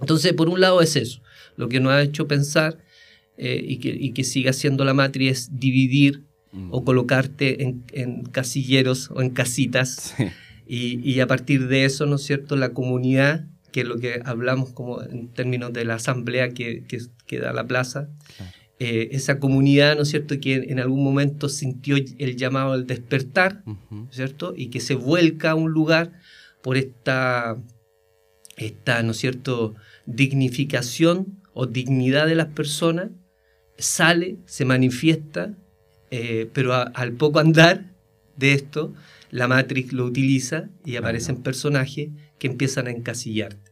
Entonces, 0.00 0.32
por 0.32 0.48
un 0.48 0.60
lado 0.60 0.82
es 0.82 0.96
eso, 0.96 1.22
lo 1.54 1.68
que 1.68 1.78
nos 1.78 1.92
ha 1.92 2.02
hecho 2.02 2.26
pensar 2.26 2.78
eh, 3.36 3.62
y, 3.64 3.78
que, 3.78 3.90
y, 3.90 4.10
que, 4.10 4.24
siga 4.24 4.52
siendo 4.52 4.84
la 4.84 4.92
matriz 4.92 5.30
es 5.30 5.56
dividir 5.56 6.24
mm. 6.50 6.70
o 6.72 6.84
colocarte 6.84 7.62
en, 7.62 8.24
casilleros 8.24 9.12
o 9.12 9.22
en 9.22 9.30
casitas 9.30 10.16
y, 10.68 11.00
y, 11.10 11.20
a 11.20 11.26
partir 11.26 11.66
de 11.66 11.86
eso, 11.86 12.04
¿no 12.04 12.16
es 12.16 12.22
cierto?, 12.22 12.54
la 12.54 12.74
comunidad, 12.74 13.46
que 13.72 13.80
es 13.80 13.86
lo 13.86 13.98
que 13.98 14.20
hablamos 14.24 14.70
como 14.70 15.02
en 15.02 15.28
términos 15.28 15.72
de 15.72 15.86
la 15.86 15.94
asamblea 15.94 16.50
que, 16.50 16.84
que, 17.26 17.38
da 17.38 17.54
la 17.54 17.66
plaza, 17.66 18.10
eh, 18.78 19.08
esa 19.12 19.38
comunidad, 19.38 19.96
¿no 19.96 20.02
es 20.02 20.08
cierto?, 20.08 20.38
que 20.40 20.54
en, 20.54 20.78
algún 20.78 21.02
momento 21.02 21.48
sintió 21.48 21.96
el 21.96 22.36
llamado 22.36 22.72
al 22.72 22.86
despertar, 22.86 23.64
cierto?, 24.10 24.52
y 24.54 24.68
que 24.68 24.80
se 24.80 24.94
vuelca 24.94 25.52
a 25.52 25.54
un 25.54 25.70
lugar 25.70 26.12
por 26.62 26.76
esta, 26.76 27.56
esta 28.58 29.02
¿no 29.02 29.12
es 29.12 29.16
cierto?, 29.16 29.74
dignificación 30.04 31.40
o 31.54 31.66
dignidad 31.66 32.26
de 32.26 32.34
las 32.34 32.48
personas, 32.48 33.10
sale, 33.78 34.36
se 34.44 34.64
manifiesta, 34.66 35.54
eh, 36.10 36.50
pero 36.52 36.74
al 36.74 37.12
poco 37.12 37.38
andar 37.38 37.92
de 38.36 38.52
esto, 38.52 38.94
la 39.30 39.48
Matrix 39.48 39.92
lo 39.92 40.04
utiliza 40.04 40.70
y 40.84 40.96
aparecen 40.96 41.42
personajes 41.42 42.10
que 42.38 42.46
empiezan 42.46 42.86
a 42.86 42.90
encasillarte 42.90 43.68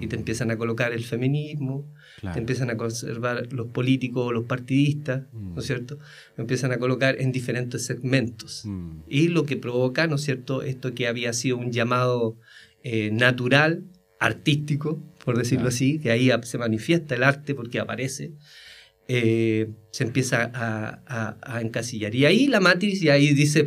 y 0.00 0.06
te 0.06 0.16
mm. 0.16 0.20
empiezan 0.20 0.50
a 0.50 0.56
colocar 0.56 0.92
el 0.92 1.04
feminismo, 1.04 1.92
te 2.20 2.38
empiezan 2.38 2.70
a 2.70 2.76
conservar 2.76 3.52
los 3.52 3.68
políticos 3.68 4.26
o 4.26 4.32
los 4.32 4.44
partidistas, 4.44 5.24
¿no 5.32 5.58
es 5.58 5.64
mm. 5.64 5.66
cierto? 5.66 5.98
Lo 6.36 6.42
empiezan 6.42 6.72
a 6.72 6.78
colocar 6.78 7.20
en 7.20 7.32
diferentes 7.32 7.84
segmentos. 7.84 8.62
Mm. 8.64 9.00
Y 9.08 9.28
lo 9.28 9.44
que 9.44 9.56
provoca, 9.56 10.06
¿no 10.06 10.16
es 10.16 10.22
cierto?, 10.22 10.62
esto 10.62 10.94
que 10.94 11.06
había 11.06 11.32
sido 11.32 11.58
un 11.58 11.70
llamado 11.70 12.38
eh, 12.82 13.10
natural, 13.12 13.84
artístico, 14.20 15.02
por 15.24 15.36
decirlo 15.36 15.68
así, 15.68 15.98
que 15.98 16.10
ahí 16.10 16.30
se 16.42 16.58
manifiesta 16.58 17.14
el 17.14 17.22
arte 17.22 17.54
porque 17.54 17.78
aparece, 17.78 18.32
eh, 19.06 19.70
se 19.90 20.04
empieza 20.04 20.50
a, 20.54 21.60
encasillar. 21.60 22.14
Y 22.14 22.24
ahí 22.24 22.46
la 22.46 22.60
matriz, 22.60 23.02
y 23.02 23.10
ahí 23.10 23.34
dice, 23.34 23.66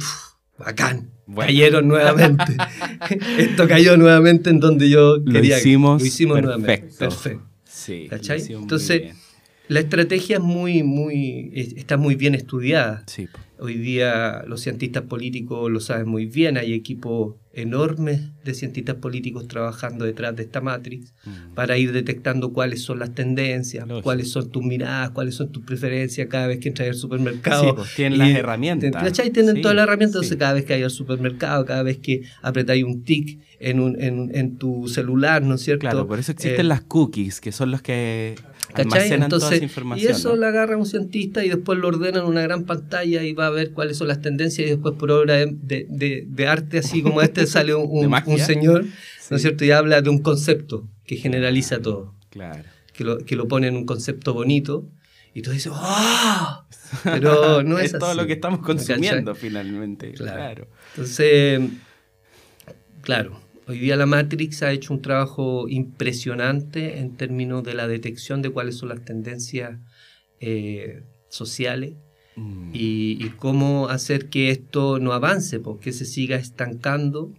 bacán, 0.57 1.11
cayeron 1.35 1.87
nuevamente. 1.87 2.57
Esto 3.37 3.67
cayó 3.67 3.97
nuevamente 3.97 4.49
en 4.49 4.59
donde 4.59 4.89
yo 4.89 5.23
quería. 5.23 5.55
Lo 5.55 5.57
hicimos, 5.59 6.01
lo 6.01 6.07
hicimos 6.07 6.35
perfecto. 6.35 6.59
nuevamente. 6.59 6.97
Perfecto. 6.97 7.47
Sí, 7.63 8.07
¿Cachai? 8.09 8.41
Entonces, 8.49 9.15
la 9.67 9.79
estrategia 9.79 10.37
es 10.37 10.43
muy, 10.43 10.83
muy, 10.83 11.51
está 11.53 11.97
muy 11.97 12.15
bien 12.15 12.35
estudiada. 12.35 13.03
Sí. 13.07 13.27
Hoy 13.59 13.75
día 13.75 14.43
los 14.47 14.61
cientistas 14.61 15.03
políticos 15.03 15.71
lo 15.71 15.79
saben 15.79 16.07
muy 16.07 16.25
bien, 16.25 16.57
hay 16.57 16.73
equipos 16.73 17.35
enormes 17.57 18.21
de 18.43 18.53
cientistas 18.53 18.95
políticos 18.95 19.47
trabajando 19.47 20.05
detrás 20.05 20.35
de 20.35 20.43
esta 20.43 20.61
matrix 20.61 21.13
mm. 21.25 21.55
para 21.55 21.77
ir 21.77 21.91
detectando 21.91 22.53
cuáles 22.53 22.83
son 22.83 22.99
las 22.99 23.15
tendencias, 23.15 23.85
cuáles 24.03 24.29
son 24.31 24.51
tus 24.51 24.63
miradas, 24.63 25.09
cuáles 25.09 25.35
son 25.35 25.51
tus 25.51 25.65
preferencias 25.65 26.27
cada 26.29 26.47
vez 26.47 26.59
que 26.59 26.69
entras 26.69 26.89
al 26.89 26.95
supermercado. 26.95 27.63
Sí, 27.63 27.71
pues 27.75 27.95
tienen 27.95 28.19
las 28.19 28.29
herramientas. 28.29 28.91
¿Cachai? 28.91 29.31
Tienen 29.31 29.61
todas 29.61 29.75
las 29.75 29.83
herramientas, 29.83 30.15
entonces 30.15 30.37
cada 30.37 30.53
vez 30.53 30.65
que 30.65 30.75
hay 30.75 30.83
al 30.83 30.91
supermercado, 30.91 31.65
cada 31.65 31.81
vez 31.81 31.97
que 31.97 32.21
apretáis 32.43 32.83
un 32.83 33.03
tic 33.03 33.39
en, 33.59 33.79
un, 33.79 33.99
en, 33.99 34.29
en, 34.35 34.57
tu 34.57 34.87
celular, 34.87 35.41
¿no 35.41 35.55
es 35.55 35.61
cierto? 35.61 35.81
Claro, 35.81 36.07
por 36.07 36.19
eso 36.19 36.31
existen 36.31 36.61
eh, 36.61 36.69
las 36.69 36.81
cookies, 36.81 37.41
que 37.41 37.51
son 37.51 37.71
los 37.71 37.81
que 37.81 38.35
almacenan 38.73 39.23
Entonces. 39.23 39.61
Y 39.97 40.07
eso 40.07 40.35
lo 40.35 40.45
agarra 40.47 40.77
un 40.77 40.85
cientista 40.85 41.43
y 41.43 41.49
después 41.49 41.79
lo 41.79 41.87
ordena 41.87 42.19
en 42.19 42.25
una 42.25 42.41
gran 42.41 42.65
pantalla 42.65 43.23
y 43.23 43.33
va 43.33 43.47
a 43.47 43.49
ver 43.49 43.71
cuáles 43.71 43.97
son 43.97 44.07
las 44.07 44.21
tendencias 44.21 44.67
y 44.67 44.71
después 44.71 44.95
por 44.95 45.11
obra 45.11 45.35
de, 45.37 46.25
de, 46.27 46.47
arte 46.47 46.79
así 46.79 47.01
como 47.01 47.21
este 47.21 47.47
sale 47.47 47.75
un, 47.75 48.13
un, 48.25 48.39
señor, 48.39 48.85
¿no 49.29 49.35
es 49.35 49.41
cierto? 49.41 49.65
Y 49.65 49.71
habla 49.71 50.01
de 50.01 50.09
un 50.09 50.19
concepto 50.19 50.87
que 51.05 51.15
generaliza 51.15 51.81
todo. 51.81 52.13
Claro. 52.29 52.63
Que 52.93 53.03
lo, 53.03 53.17
que 53.19 53.35
lo 53.35 53.47
pone 53.47 53.67
en 53.67 53.75
un 53.75 53.85
concepto 53.85 54.33
bonito 54.33 54.89
y 55.33 55.43
tú 55.43 55.51
dices, 55.51 55.71
¡ah! 55.75 56.65
Pero 57.03 57.61
no 57.63 57.77
es, 57.77 57.93
es 57.93 57.99
todo 57.99 58.15
lo 58.15 58.25
que 58.25 58.33
estamos 58.33 58.59
consumiendo 58.61 59.35
finalmente. 59.35 60.11
Claro. 60.13 60.67
Entonces, 60.95 61.61
claro, 63.01 63.39
hoy 63.67 63.79
día 63.79 63.95
la 63.95 64.05
Matrix 64.05 64.63
ha 64.63 64.71
hecho 64.71 64.93
un 64.93 65.01
trabajo 65.01 65.67
impresionante 65.67 66.99
en 66.99 67.17
términos 67.17 67.63
de 67.63 67.73
la 67.73 67.87
detección 67.87 68.41
de 68.41 68.49
cuáles 68.49 68.77
son 68.77 68.89
las 68.89 69.03
tendencias 69.03 69.79
eh, 70.39 71.03
sociales 71.29 71.93
Mm. 72.37 72.69
Y, 72.71 73.29
cómo 73.31 73.89
hacer 73.89 74.29
que 74.29 74.51
esto 74.51 74.99
no 74.99 75.11
avance, 75.11 75.59
porque 75.59 75.91
se 75.91 76.05
siga 76.05 76.37
estancando, 76.37 77.33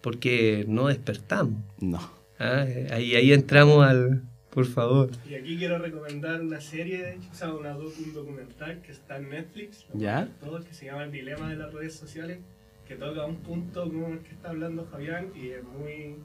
porque 0.00 0.64
no 0.68 0.86
despertamos. 0.86 1.60
No. 1.80 1.98
Ah, 2.38 2.64
ahí, 2.90 3.16
ahí 3.16 3.32
entramos 3.32 3.84
al... 3.84 4.22
Por 4.50 4.64
favor. 4.64 5.10
Y 5.28 5.34
aquí 5.34 5.58
quiero 5.58 5.78
recomendar 5.78 6.40
una 6.40 6.62
serie, 6.62 7.02
de 7.02 7.14
hecho, 7.16 7.28
o 7.30 7.34
sea, 7.34 7.52
una, 7.52 7.76
un 7.76 8.14
documental 8.14 8.80
que 8.80 8.92
está 8.92 9.18
en 9.18 9.28
Netflix, 9.28 9.84
¿Ya? 9.92 10.30
Todo, 10.40 10.64
que 10.64 10.72
se 10.72 10.86
llama 10.86 11.04
El 11.04 11.12
Dilema 11.12 11.50
de 11.50 11.56
las 11.56 11.74
Redes 11.74 11.94
Sociales, 11.94 12.38
que 12.86 12.94
toca 12.94 13.24
un 13.24 13.36
punto 13.36 13.84
como 13.84 14.08
el 14.08 14.20
que 14.20 14.32
está 14.32 14.50
hablando 14.50 14.84
Fabián 14.84 15.30
y 15.34 15.48
es 15.48 15.64
muy, 15.64 16.16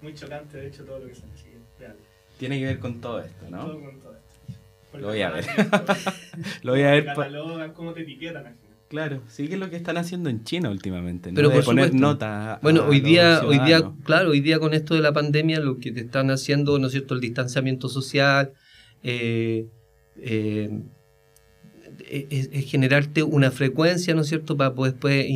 muy 0.00 0.14
chocante, 0.14 0.58
de 0.58 0.68
hecho, 0.68 0.84
todo 0.84 0.98
lo 1.00 1.08
que 1.08 1.14
se 1.14 1.22
sigue. 1.36 1.52
Tiene 2.38 2.58
que 2.58 2.66
ver 2.66 2.78
con 2.78 3.00
todo 3.00 3.20
esto, 3.20 3.46
¿no? 3.50 3.66
Todo 3.66 3.80
con 3.80 4.00
todo 4.00 4.14
esto. 4.14 4.32
Lo 4.98 5.06
voy 5.08 5.22
a 5.22 5.30
ver. 5.30 5.46
lo 6.62 6.72
voy 6.72 6.82
a 6.82 6.90
ver. 6.90 7.72
cómo 7.72 7.94
te 7.94 8.02
etiquetan 8.02 8.58
Claro, 8.90 9.22
sí 9.26 9.48
que 9.48 9.54
es 9.54 9.58
lo 9.58 9.70
que 9.70 9.76
están 9.76 9.96
haciendo 9.96 10.28
en 10.28 10.44
China 10.44 10.68
últimamente, 10.68 11.30
¿no? 11.32 11.36
Pero 11.36 11.48
de 11.48 11.62
poner 11.62 11.94
nota. 11.94 12.58
Bueno, 12.62 12.84
hoy 12.84 13.00
día, 13.00 13.40
hoy 13.42 13.58
día, 13.60 13.90
claro, 14.04 14.32
hoy 14.32 14.40
día 14.40 14.58
con 14.58 14.74
esto 14.74 14.94
de 14.94 15.00
la 15.00 15.14
pandemia, 15.14 15.60
lo 15.60 15.78
que 15.78 15.92
te 15.92 16.00
están 16.00 16.30
haciendo, 16.30 16.78
¿no 16.78 16.88
es 16.88 16.92
cierto?, 16.92 17.14
el 17.14 17.22
distanciamiento 17.22 17.88
social, 17.88 18.52
eh, 19.02 19.66
eh, 20.16 20.82
es, 22.08 22.48
generarte 22.66 23.22
una 23.22 23.50
frecuencia, 23.50 24.14
¿no 24.14 24.22
es 24.22 24.28
cierto?, 24.28 24.56
para 24.56 24.74
poder 24.74 24.92
después 24.92 25.26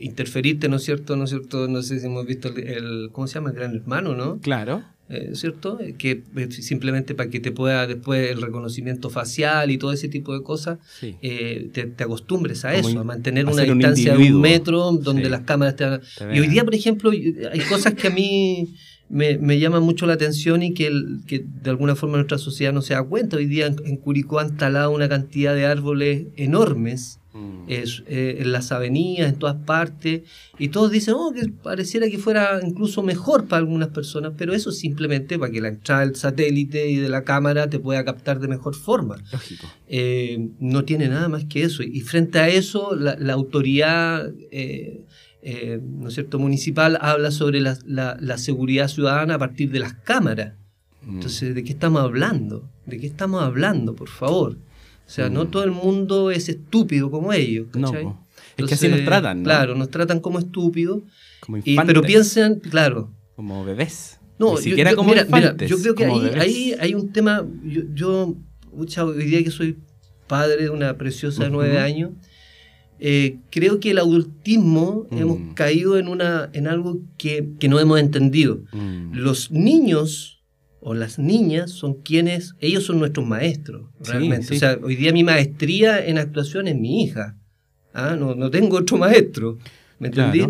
interferirte, 0.00 0.68
¿no 0.68 0.76
es 0.76 0.82
cierto?, 0.82 1.16
¿no 1.16 1.24
es 1.24 1.30
cierto?, 1.30 1.68
no 1.68 1.82
sé 1.82 2.00
si 2.00 2.06
hemos 2.06 2.26
visto 2.26 2.48
el, 2.48 3.10
¿cómo 3.12 3.26
se 3.26 3.34
llama?, 3.34 3.50
el 3.50 3.56
gran 3.56 3.74
hermano, 3.76 4.14
¿no? 4.14 4.38
Claro. 4.40 4.84
Eh, 5.10 5.32
¿cierto? 5.34 5.78
Eh, 5.80 5.96
que 5.98 6.22
eh, 6.34 6.50
simplemente 6.50 7.14
para 7.14 7.28
que 7.28 7.38
te 7.38 7.52
pueda 7.52 7.86
después 7.86 8.30
el 8.30 8.40
reconocimiento 8.40 9.10
facial 9.10 9.70
y 9.70 9.76
todo 9.76 9.92
ese 9.92 10.08
tipo 10.08 10.32
de 10.32 10.42
cosas, 10.42 10.78
te, 11.00 11.94
acostumbres 11.98 12.64
a 12.64 12.74
eso, 12.74 12.98
a 12.98 13.04
mantener 13.04 13.44
una 13.44 13.64
distancia 13.64 14.16
de 14.16 14.32
un 14.32 14.40
metro 14.40 14.92
donde 14.92 15.28
las 15.28 15.42
cámaras 15.42 15.76
te, 15.76 15.84
Y 16.34 16.40
hoy 16.40 16.46
día, 16.48 16.64
por 16.64 16.74
ejemplo, 16.74 17.10
hay 17.10 17.60
cosas 17.68 17.92
que 17.92 18.06
a 18.06 18.10
mí 18.10 18.74
me, 19.08 19.38
me 19.38 19.58
llaman 19.58 19.82
mucho 19.82 20.06
la 20.06 20.14
atención 20.14 20.62
y 20.62 20.74
que, 20.74 20.90
que 21.26 21.44
de 21.62 21.70
alguna 21.70 21.94
forma 21.94 22.16
nuestra 22.16 22.38
sociedad 22.38 22.72
no 22.72 22.82
se 22.82 22.94
da 22.94 23.02
cuenta. 23.02 23.36
Hoy 23.36 23.46
día 23.46 23.66
en, 23.66 23.76
en 23.84 23.96
Curicó 23.96 24.40
han 24.40 24.56
talado 24.56 24.90
una 24.90 25.08
cantidad 25.08 25.54
de 25.54 25.66
árboles 25.66 26.26
enormes 26.36 27.20
Mm. 27.34 27.64
es, 27.66 28.04
eh, 28.06 28.36
en 28.38 28.52
las 28.52 28.70
avenidas, 28.70 29.28
en 29.28 29.40
todas 29.40 29.56
partes, 29.56 30.22
y 30.56 30.68
todos 30.68 30.92
dicen, 30.92 31.14
oh, 31.16 31.32
que 31.32 31.48
pareciera 31.48 32.08
que 32.08 32.16
fuera 32.16 32.60
incluso 32.64 33.02
mejor 33.02 33.48
para 33.48 33.58
algunas 33.58 33.88
personas, 33.88 34.34
pero 34.38 34.54
eso 34.54 34.70
es 34.70 34.78
simplemente 34.78 35.36
para 35.36 35.50
que 35.50 35.60
la 35.60 35.68
entrada 35.68 36.02
del 36.02 36.14
satélite 36.14 36.88
y 36.88 36.96
de 36.96 37.08
la 37.08 37.24
cámara 37.24 37.68
te 37.68 37.80
pueda 37.80 38.04
captar 38.04 38.38
de 38.38 38.46
mejor 38.46 38.76
forma. 38.76 39.16
Lógico. 39.32 39.66
Eh, 39.88 40.48
no 40.60 40.84
tiene 40.84 41.08
nada 41.08 41.28
más 41.28 41.44
que 41.46 41.64
eso. 41.64 41.82
Y 41.82 42.00
frente 42.02 42.38
a 42.38 42.48
eso, 42.48 42.94
la, 42.94 43.32
autoridad... 43.32 44.32
Eh, 44.52 45.04
eh, 45.46 45.78
¿no 45.82 46.08
es 46.08 46.14
cierto? 46.14 46.38
municipal 46.38 46.96
habla 47.02 47.30
sobre 47.30 47.60
la, 47.60 48.38
seguridad 48.38 48.88
ciudadana 48.88 49.34
a 49.34 49.38
partir 49.38 49.70
de 49.70 49.78
las 49.78 49.92
cámaras. 49.92 50.54
Mm. 51.02 51.16
Entonces, 51.16 51.54
¿de 51.54 51.62
qué 51.62 51.72
estamos 51.72 52.00
hablando? 52.00 52.66
¿De 52.86 52.98
qué 52.98 53.06
estamos 53.06 53.42
hablando, 53.42 53.94
por 53.94 54.08
favor? 54.08 54.56
O 55.06 55.10
sea, 55.10 55.28
no 55.28 55.44
mm. 55.44 55.50
todo 55.50 55.64
el 55.64 55.70
mundo 55.70 56.30
es 56.30 56.48
estúpido 56.48 57.10
como 57.10 57.34
ellos. 57.34 57.66
No, 57.74 57.92
es 58.56 58.66
que 58.66 58.74
así 58.74 58.88
nos 58.88 59.04
tratan, 59.04 59.42
¿no? 59.42 59.44
Claro, 59.44 59.74
nos 59.74 59.90
tratan 59.90 60.20
como 60.20 60.38
estúpidos. 60.38 61.02
Como 61.40 61.58
infantes. 61.58 61.84
pero 61.86 62.02
piensan, 62.02 62.54
claro. 62.60 63.12
Como 63.36 63.66
bebés. 63.66 64.18
No, 64.38 64.54
Ni 64.56 64.62
siquiera 64.62 64.92
yo, 64.92 64.96
como 64.96 65.10
mira, 65.10 65.22
infantes, 65.22 65.68
yo 65.68 65.78
creo 65.78 65.94
que 65.94 66.04
ahí, 66.06 66.74
hay 66.80 66.94
un 66.94 67.12
tema. 67.12 67.44
Yo, 67.64 67.82
yo 67.92 68.34
mucha, 68.72 69.04
hoy 69.04 69.24
día 69.26 69.44
que 69.44 69.50
soy 69.50 69.78
padre 70.26 70.62
de 70.62 70.70
una 70.70 70.96
preciosa 70.96 71.44
de 71.44 71.50
nueve 71.50 71.78
años, 71.78 72.12
eh, 73.06 73.40
creo 73.50 73.80
que 73.80 73.90
el 73.90 73.98
adultismo 73.98 75.06
mm. 75.10 75.18
hemos 75.18 75.38
caído 75.52 75.98
en, 75.98 76.08
una, 76.08 76.48
en 76.54 76.66
algo 76.66 77.02
que, 77.18 77.46
no 77.68 77.78
hemos 77.78 78.00
entendido. 78.00 78.62
Mm. 78.72 79.12
Los 79.12 79.50
niños 79.50 80.42
o 80.80 80.94
las 80.94 81.18
niñas 81.18 81.70
son 81.70 82.00
quienes, 82.00 82.54
ellos 82.60 82.84
son 82.84 82.98
nuestros 82.98 83.26
maestros, 83.26 83.90
realmente. 84.00 84.56
O 84.56 84.58
sea, 84.58 84.78
hoy 84.82 84.96
día 84.96 85.12
mi 85.12 85.22
maestría 85.22 86.02
en 86.02 86.16
actuación 86.16 86.66
es 86.66 86.76
mi 86.76 87.02
hija. 87.02 87.36
¿ah? 87.92 88.16
No, 88.16 88.50
tengo 88.50 88.78
otro 88.78 88.96
maestro, 88.96 89.58
¿me 89.98 90.08
entendí? 90.08 90.46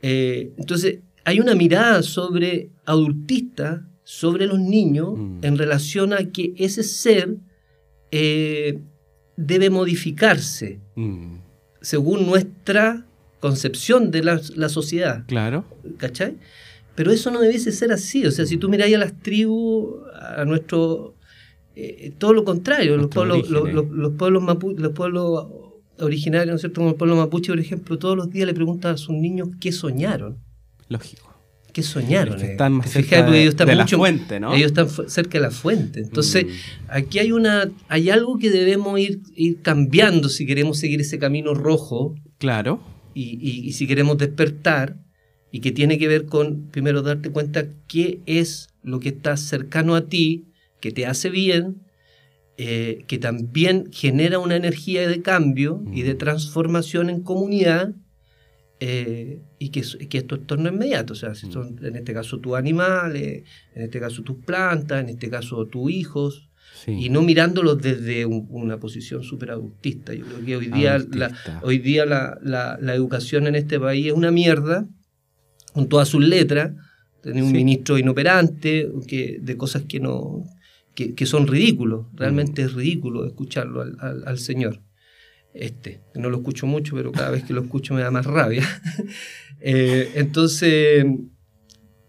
Eh, 0.00 0.52
entonces, 0.58 1.00
hay 1.24 1.40
una 1.40 1.56
mirada 1.56 2.04
sobre 2.04 2.70
adultista, 2.86 3.84
sobre 4.04 4.46
los 4.46 4.60
niños, 4.60 5.18
mm. 5.18 5.38
en 5.42 5.58
relación 5.58 6.12
a 6.12 6.30
que 6.30 6.54
ese 6.56 6.84
ser 6.84 7.36
eh, 8.12 8.78
debe 9.36 9.70
modificarse 9.70 10.78
según 11.80 12.26
nuestra 12.26 13.06
concepción 13.40 14.10
de 14.10 14.22
la, 14.22 14.68
sociedad. 14.68 15.24
Claro. 15.26 15.64
¿Cachai? 15.96 16.36
Pero 16.94 17.10
eso 17.10 17.30
no 17.30 17.40
debiese 17.40 17.72
ser 17.72 17.92
así. 17.92 18.26
O 18.26 18.30
sea, 18.30 18.46
si 18.46 18.56
tú 18.56 18.68
miráis 18.68 18.94
a 18.94 18.98
las 18.98 19.18
tribus, 19.20 20.00
a 20.14 20.44
nuestro... 20.44 21.14
Eh, 21.76 22.12
todo 22.18 22.34
lo 22.34 22.44
contrario, 22.44 22.96
los 22.96 23.08
pueblos, 23.08 23.48
los, 23.48 23.62
pueblos, 24.12 24.42
los 24.76 24.92
pueblos 24.92 25.46
originarios, 25.98 26.48
¿no 26.48 26.56
es 26.56 26.60
cierto? 26.60 26.80
Como 26.80 26.90
el 26.90 26.96
pueblo 26.96 27.16
mapuche, 27.16 27.52
por 27.52 27.60
ejemplo, 27.60 27.98
todos 27.98 28.16
los 28.16 28.30
días 28.30 28.46
le 28.46 28.54
preguntan 28.54 28.94
a 28.94 28.96
sus 28.96 29.14
niños 29.14 29.48
qué 29.60 29.72
soñaron. 29.72 30.38
Lógico. 30.88 31.29
¿Qué 31.72 31.82
soñaron? 31.82 32.38
que 32.38 32.52
están 32.52 32.72
más 32.72 32.90
cerca 32.90 33.22
de, 33.22 33.42
ellos 33.42 33.54
están 33.54 33.76
la 33.76 33.86
fuente, 33.86 34.40
¿no? 34.40 34.54
Ellos 34.54 34.72
están 34.72 34.88
cerca 35.08 35.38
de 35.38 35.42
la 35.42 35.50
fuente. 35.50 36.00
Entonces, 36.00 36.46
mm. 36.46 36.48
aquí 36.88 37.18
hay 37.18 37.32
una 37.32 37.70
hay 37.88 38.10
algo 38.10 38.38
que 38.38 38.50
debemos 38.50 38.98
ir, 38.98 39.20
ir 39.34 39.60
cambiando 39.62 40.28
si 40.28 40.46
queremos 40.46 40.78
seguir 40.78 41.00
ese 41.00 41.18
camino 41.18 41.54
rojo. 41.54 42.14
Claro. 42.38 42.80
Y, 43.12 43.72
si 43.72 43.86
queremos 43.86 44.16
despertar, 44.18 44.96
y 45.52 45.60
que 45.60 45.72
tiene 45.72 45.98
que 45.98 46.08
ver 46.08 46.26
con, 46.26 46.68
primero, 46.70 47.02
darte 47.02 47.30
cuenta 47.30 47.66
qué 47.86 48.20
es 48.24 48.68
lo 48.82 49.00
que 49.00 49.10
está 49.10 49.36
cercano 49.36 49.94
a 49.94 50.06
ti, 50.06 50.46
que 50.80 50.92
te 50.92 51.06
hace 51.06 51.28
bien, 51.28 51.82
eh, 52.56 53.04
que 53.08 53.18
también 53.18 53.90
genera 53.92 54.38
una 54.38 54.56
energía 54.56 55.06
de 55.08 55.20
cambio 55.22 55.82
y 55.92 56.02
de 56.02 56.14
mm. 56.14 56.18
transformación 56.18 57.10
en 57.10 57.22
comunidad 57.22 57.94
eh, 58.82 59.42
y 59.58 59.68
que, 59.68 59.82
que 60.08 60.18
esto 60.18 60.36
es 60.36 60.46
torno 60.46 60.70
inmediato, 60.70 61.12
o 61.12 61.16
sea, 61.16 61.34
si 61.34 61.48
mm. 61.48 61.52
son 61.52 61.78
en 61.84 61.96
este 61.96 62.14
caso 62.14 62.38
tus 62.40 62.56
animales, 62.56 63.44
en 63.74 63.82
este 63.82 64.00
caso 64.00 64.22
tus 64.22 64.38
plantas, 64.38 65.02
en 65.02 65.10
este 65.10 65.28
caso 65.28 65.66
tus 65.66 65.90
hijos, 65.90 66.48
y 66.86 67.10
no 67.10 67.20
mirándolos 67.20 67.82
desde 67.82 68.24
una 68.24 68.78
posición 68.78 69.22
súper 69.22 69.50
adultista. 69.50 70.14
Yo 70.14 70.24
creo 70.24 70.44
que 70.46 70.56
hoy 70.56 70.66
día, 70.68 70.98
la, 71.12 71.36
hoy 71.62 71.78
día 71.78 72.06
la, 72.06 72.38
la, 72.42 72.94
educación 72.94 73.46
en 73.48 73.56
este 73.56 73.78
país 73.78 74.06
es 74.06 74.12
una 74.12 74.30
mierda, 74.30 74.88
con 75.74 75.88
todas 75.88 76.08
sus 76.08 76.24
letras, 76.24 76.72
tener 77.22 77.42
un 77.42 77.52
ministro 77.52 77.98
inoperante, 77.98 78.88
que, 79.06 79.38
de 79.42 79.56
cosas 79.58 79.82
que 79.82 80.00
no 80.00 80.44
que, 80.94 81.14
que 81.14 81.26
son 81.26 81.46
ridículos, 81.48 82.06
realmente 82.14 82.62
mm. 82.62 82.66
es 82.66 82.72
ridículo 82.72 83.26
escucharlo 83.26 83.82
al, 83.82 83.96
al, 84.00 84.22
al 84.26 84.38
Señor 84.38 84.80
este. 85.54 86.00
No 86.14 86.30
lo 86.30 86.38
escucho 86.38 86.66
mucho, 86.66 86.96
pero 86.96 87.12
cada 87.12 87.30
vez 87.30 87.44
que 87.44 87.52
lo 87.52 87.62
escucho 87.62 87.94
me 87.94 88.02
da 88.02 88.10
más 88.10 88.26
rabia. 88.26 88.66
Eh, 89.62 90.12
entonces, 90.14 91.04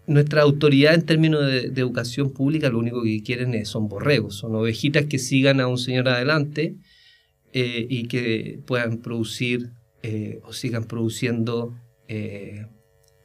nuestra 0.06 0.40
autoridad 0.40 0.94
en 0.94 1.04
términos 1.04 1.44
de, 1.44 1.66
educación 1.66 2.32
pública 2.32 2.70
lo 2.70 2.78
único 2.78 3.02
que 3.02 3.22
quieren 3.22 3.52
es, 3.52 3.68
son 3.68 3.88
borregos, 3.88 4.36
son 4.36 4.54
ovejitas 4.54 5.04
que 5.04 5.18
sigan 5.18 5.60
a 5.60 5.66
un 5.66 5.76
señor 5.76 6.08
adelante 6.08 6.76
eh, 7.52 7.86
y 7.90 8.04
que 8.08 8.58
puedan 8.64 9.02
producir 9.02 9.68
eh, 10.02 10.40
o 10.44 10.54
sigan 10.54 10.84
produciendo 10.84 11.76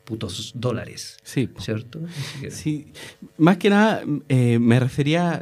putos 0.04 0.52
dólares. 0.56 1.20
Sí. 1.24 1.48
¿Cierto? 1.60 2.02
Sí. 2.50 2.92
Más 3.38 3.56
que 3.56 3.70
nada, 3.70 4.04
me 4.28 4.80
refería 4.82 5.42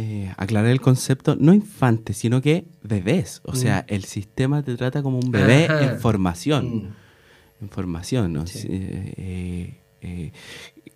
eh, 0.00 0.32
aclarar 0.36 0.70
el 0.70 0.80
concepto, 0.80 1.34
no 1.34 1.52
infante, 1.52 2.14
sino 2.14 2.40
que 2.40 2.66
bebés. 2.84 3.40
O 3.42 3.56
sea, 3.56 3.80
mm. 3.80 3.94
el 3.94 4.04
sistema 4.04 4.62
te 4.62 4.76
trata 4.76 5.02
como 5.02 5.18
un 5.18 5.32
bebé 5.32 5.64
en 5.64 5.98
formación. 5.98 6.76
Mm. 6.76 6.94
En 7.62 7.68
formación, 7.68 8.32
¿no? 8.32 8.44
Eh, 8.46 9.74
eh, 10.00 10.32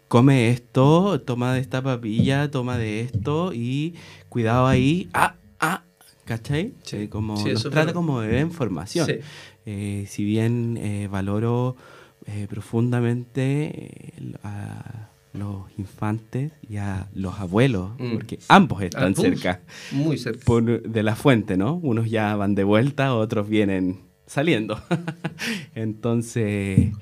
come 0.07 0.51
esto, 0.51 1.21
toma 1.21 1.53
de 1.53 1.59
esta 1.59 1.83
papilla, 1.83 2.49
toma 2.53 2.79
de 2.79 3.01
esto 3.01 3.53
y 3.53 3.97
cuidado 4.29 4.69
ahí. 4.69 5.11
Ah, 5.15 5.35
ah, 5.59 5.83
¿cachai? 6.25 6.75
como 7.11 7.35
nos 7.45 7.63
trata 7.71 7.93
como 7.93 8.19
bebé 8.19 8.39
en 8.39 8.53
formación. 8.53 9.09
si 9.65 10.25
bien 10.25 11.09
valoro 11.11 11.75
profundamente 12.49 14.13
a 14.45 15.12
los 15.33 15.63
infantes 15.79 16.53
y 16.69 16.77
a 16.77 17.09
los 17.15 17.39
abuelos, 17.39 17.91
mm. 17.99 18.13
porque 18.13 18.39
ambos 18.49 18.83
están 18.83 19.15
cerca. 19.15 19.61
Muy 19.93 20.19
cerca. 20.19 20.45
de 20.61 21.03
la 21.03 21.17
fuente, 21.17 21.57
¿no? 21.57 21.75
Unos 21.77 22.11
ya 22.11 22.37
van 22.37 22.55
de 22.55 22.65
vuelta, 22.65 23.15
otros 23.15 23.49
vienen 23.49 24.01
saliendo. 24.27 24.79
Entonces, 25.75 26.93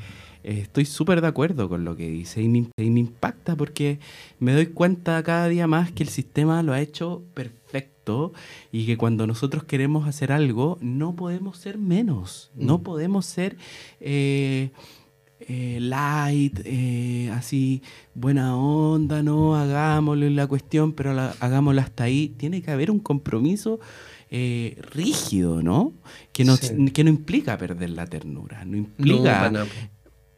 eh, 0.43 0.61
estoy 0.61 0.85
súper 0.85 1.21
de 1.21 1.27
acuerdo 1.27 1.69
con 1.69 1.85
lo 1.85 1.97
que 1.97 2.09
dice 2.09 2.43
y 2.43 2.49
me, 2.49 2.69
impacta 2.79 3.57
porque 3.57 3.99
me 4.39 4.53
doy 4.53 4.67
cuenta 4.67 5.23
cada 5.23 5.49
día 5.49 5.67
más 5.67 5.93
que 5.93 6.03
el 6.03 6.09
sistema 6.09 6.63
lo 6.63 6.73
ha 6.73 6.81
hecho 6.81 7.23
perfecto 7.35 8.33
y 8.73 8.87
que 8.87 8.97
cuando 8.97 9.27
nosotros 9.27 9.65
queremos 9.65 10.09
hacer 10.09 10.33
algo 10.33 10.79
no 10.81 11.15
podemos 11.15 11.59
ser 11.59 11.79
menos, 11.79 12.51
no 12.55 12.79
mm. 12.79 12.83
podemos 12.83 13.27
ser... 13.27 13.57
Eh, 14.01 14.71
eh, 15.41 15.79
light, 15.81 16.61
eh, 16.65 17.31
así, 17.33 17.83
buena 18.15 18.57
onda, 18.57 19.23
no, 19.23 19.57
hagámoslo 19.57 20.27
en 20.27 20.37
la 20.37 20.47
cuestión, 20.47 20.93
pero 20.93 21.11
hagámoslo 21.41 21.81
hasta 21.81 22.05
ahí. 22.05 22.35
Tiene 22.37 22.61
que 22.61 22.71
haber 22.71 22.91
un 22.91 23.01
compromiso 23.01 23.81
eh, 24.31 24.79
rígido, 24.93 25.63
¿no? 25.63 25.95
Que 26.33 26.45
no, 26.45 26.57
que 26.93 27.05
no 27.05 27.11
implica 27.11 27.57
perder 27.57 27.91
la 27.91 28.07
ternura, 28.07 28.65
no 28.65 28.77
implica... 28.77 29.51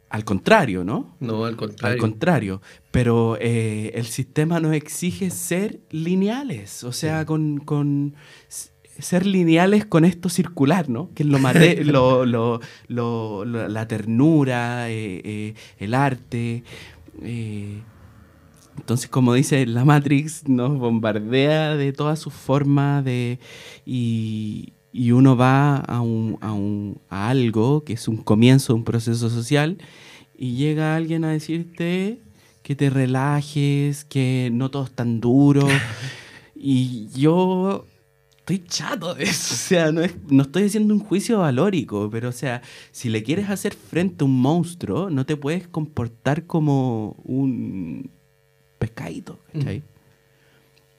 al 0.09 0.25
contrario, 0.25 0.85
¿no? 0.85 1.17
No, 1.21 1.45
al 1.45 1.57
contrario. 1.57 1.95
Al 1.95 1.99
contrario. 1.99 2.63
Pero 2.91 3.37
el 3.39 4.07
sistema 4.07 4.61
nos 4.61 4.75
exige 4.75 5.31
ser 5.31 5.81
lineales, 5.91 6.85
o 6.85 6.93
sea, 6.93 7.27
con, 7.27 7.59
con 7.59 8.15
ser 8.99 9.27
lineales 9.27 9.85
con 9.87 10.05
esto 10.05 10.29
circular, 10.29 10.89
¿no? 10.89 11.11
Que 11.15 11.23
es 11.23 11.29
lo, 11.87 12.25
lo, 12.27 13.45
la 13.45 13.89
ternura, 13.89 14.91
eh, 14.91 15.21
eh, 15.25 15.55
el 15.79 15.95
arte. 15.95 16.65
Eh. 17.23 17.83
entonces, 18.77 19.09
como 19.09 19.35
dice 19.35 19.67
la 19.67 19.85
Matrix, 19.85 20.49
nos 20.49 20.79
bombardea 20.79 21.77
de 21.77 21.93
todas 21.93 22.19
sus 22.19 22.33
formas 22.33 23.05
de, 23.05 23.39
y, 23.87 24.73
uno 25.13 25.37
va 25.37 25.77
a, 25.77 26.01
un, 26.01 26.39
a, 26.41 26.53
un, 26.53 26.99
a 27.09 27.29
algo 27.31 27.85
que 27.85 27.95
es 27.95 28.09
un 28.09 28.19
comienzo 28.19 28.73
de 28.73 28.79
un 28.79 28.85
proceso 28.85 29.31
social 29.31 29.79
y 30.37 30.57
llega 30.57 30.97
alguien 30.97 31.25
a 31.25 31.31
decirte 31.31 32.21
que 32.63 32.77
te 32.77 32.91
relajes, 32.91 34.05
que 34.05 34.51
no 34.53 34.71
todo 34.71 34.85
es 34.85 34.93
tan 34.93 35.21
duro. 35.21 35.67
Y 36.65 37.09
yo 37.09 37.87
estoy 38.43 38.65
chato 38.67 39.15
de 39.15 39.25
eso. 39.25 39.55
O 39.55 39.57
sea, 39.57 39.93
no, 39.93 40.03
es, 40.03 40.15
no 40.29 40.43
estoy 40.43 40.65
haciendo 40.65 40.93
un 40.93 41.01
juicio 41.01 41.39
valórico, 41.39 42.11
pero 42.11 42.29
o 42.29 42.33
sea, 42.33 42.63
si 42.91 43.09
le 43.09 43.23
quieres 43.23 43.49
hacer 43.49 43.75
frente 43.75 44.25
a 44.25 44.27
un 44.27 44.41
monstruo, 44.41 45.11
no 45.11 45.25
te 45.25 45.37
puedes 45.37 45.69
comportar 45.69 46.47
como 46.47 47.17
un 47.25 48.11
pescadito, 48.79 49.39
¿cachai? 49.53 49.85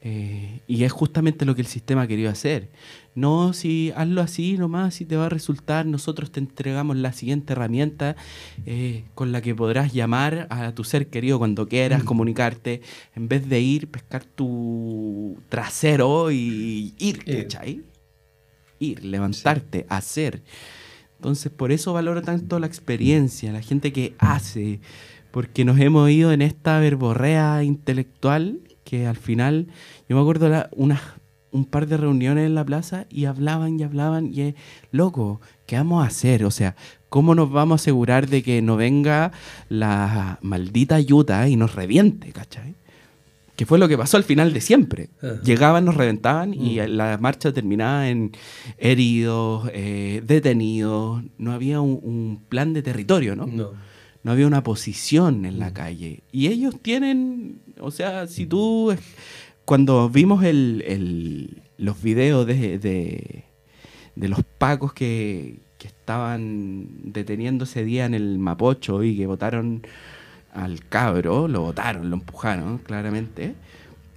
Eh, 0.05 0.61
y 0.67 0.83
es 0.83 0.91
justamente 0.91 1.45
lo 1.45 1.55
que 1.55 1.61
el 1.61 1.67
sistema 1.67 2.03
ha 2.03 2.07
querido 2.07 2.29
hacer. 2.29 2.69
No, 3.15 3.53
si 3.53 3.93
hazlo 3.95 4.21
así 4.21 4.57
nomás, 4.57 4.95
si 4.95 5.05
te 5.05 5.15
va 5.15 5.27
a 5.27 5.29
resultar, 5.29 5.85
nosotros 5.85 6.31
te 6.31 6.39
entregamos 6.39 6.97
la 6.97 7.13
siguiente 7.13 7.53
herramienta 7.53 8.15
eh, 8.65 9.03
con 9.13 9.31
la 9.31 9.41
que 9.41 9.53
podrás 9.53 9.93
llamar 9.93 10.47
a 10.49 10.73
tu 10.73 10.83
ser 10.83 11.07
querido 11.07 11.37
cuando 11.37 11.67
quieras, 11.67 12.03
mm. 12.03 12.05
comunicarte, 12.05 12.81
en 13.15 13.27
vez 13.27 13.47
de 13.47 13.59
ir, 13.59 13.89
pescar 13.89 14.25
tu 14.25 15.37
trasero 15.49 16.31
y 16.31 16.95
ir, 16.97 17.23
¿cachai? 17.23 17.83
Ir, 18.79 19.05
levantarte, 19.05 19.85
hacer. 19.89 20.41
Entonces, 21.17 21.51
por 21.51 21.71
eso 21.71 21.93
valoro 21.93 22.23
tanto 22.23 22.59
la 22.59 22.67
experiencia, 22.67 23.53
la 23.53 23.61
gente 23.61 23.93
que 23.93 24.15
hace, 24.17 24.81
porque 25.31 25.65
nos 25.65 25.79
hemos 25.79 26.09
ido 26.09 26.31
en 26.31 26.41
esta 26.41 26.79
verborrea 26.79 27.63
intelectual 27.63 28.59
que 28.83 29.07
al 29.07 29.15
final, 29.15 29.67
yo 30.09 30.15
me 30.15 30.21
acuerdo 30.21 30.49
la, 30.49 30.69
unas 30.73 31.01
un 31.53 31.63
par 31.65 31.87
de 31.87 31.95
reuniones 31.97 32.45
en 32.47 32.55
la 32.55 32.65
plaza 32.65 33.05
y 33.09 33.25
hablaban 33.25 33.79
y 33.79 33.83
hablaban 33.83 34.33
y 34.33 34.41
es, 34.41 34.55
loco, 34.91 35.39
¿qué 35.65 35.77
vamos 35.77 36.03
a 36.03 36.07
hacer? 36.07 36.43
O 36.43 36.51
sea, 36.51 36.75
¿cómo 37.09 37.33
nos 37.35 37.49
vamos 37.51 37.79
a 37.79 37.81
asegurar 37.81 38.27
de 38.27 38.43
que 38.43 38.61
no 38.61 38.75
venga 38.75 39.31
la 39.69 40.39
maldita 40.41 40.95
ayuda 40.95 41.47
y 41.47 41.55
nos 41.55 41.75
reviente, 41.75 42.31
¿cachai? 42.33 42.75
Que 43.55 43.67
fue 43.67 43.77
lo 43.77 43.87
que 43.87 43.97
pasó 43.99 44.17
al 44.17 44.23
final 44.23 44.51
de 44.51 44.61
siempre. 44.61 45.09
Ah. 45.21 45.33
Llegaban, 45.43 45.85
nos 45.85 45.95
reventaban 45.95 46.55
y 46.55 46.79
Mm. 46.81 46.87
la 46.97 47.17
marcha 47.19 47.53
terminaba 47.53 48.09
en 48.09 48.31
heridos, 48.79 49.69
eh, 49.73 50.23
detenidos. 50.25 51.23
No 51.37 51.51
había 51.51 51.79
un, 51.79 51.99
un 52.01 52.41
plan 52.49 52.73
de 52.73 52.81
territorio, 52.81 53.35
¿no? 53.35 53.45
No. 53.47 53.71
no 54.23 54.31
había 54.31 54.47
una 54.47 54.63
posición 54.63 55.45
en 55.45 55.59
la 55.59 55.69
Mm. 55.69 55.73
calle. 55.73 56.23
Y 56.31 56.47
ellos 56.47 56.75
tienen, 56.81 57.59
o 57.81 57.91
sea, 57.91 58.25
si 58.25 58.45
tú, 58.45 58.95
cuando 59.65 60.09
vimos 60.09 60.43
el, 60.43 60.83
el- 60.87 61.63
los 61.77 62.01
videos 62.01 62.45
de, 62.45 62.77
de, 62.79 63.43
de 64.15 64.27
los 64.27 64.39
pacos 64.57 64.93
que, 64.93 65.59
que 65.77 65.87
estaban 65.87 66.87
deteniendo 67.03 67.63
ese 67.65 67.83
día 67.83 68.05
en 68.05 68.13
el 68.13 68.37
Mapocho 68.39 69.03
y 69.03 69.17
que 69.17 69.25
votaron 69.27 69.85
al 70.53 70.85
cabro, 70.87 71.47
lo 71.47 71.61
votaron, 71.61 72.09
lo 72.09 72.15
empujaron, 72.15 72.77
claramente. 72.77 73.55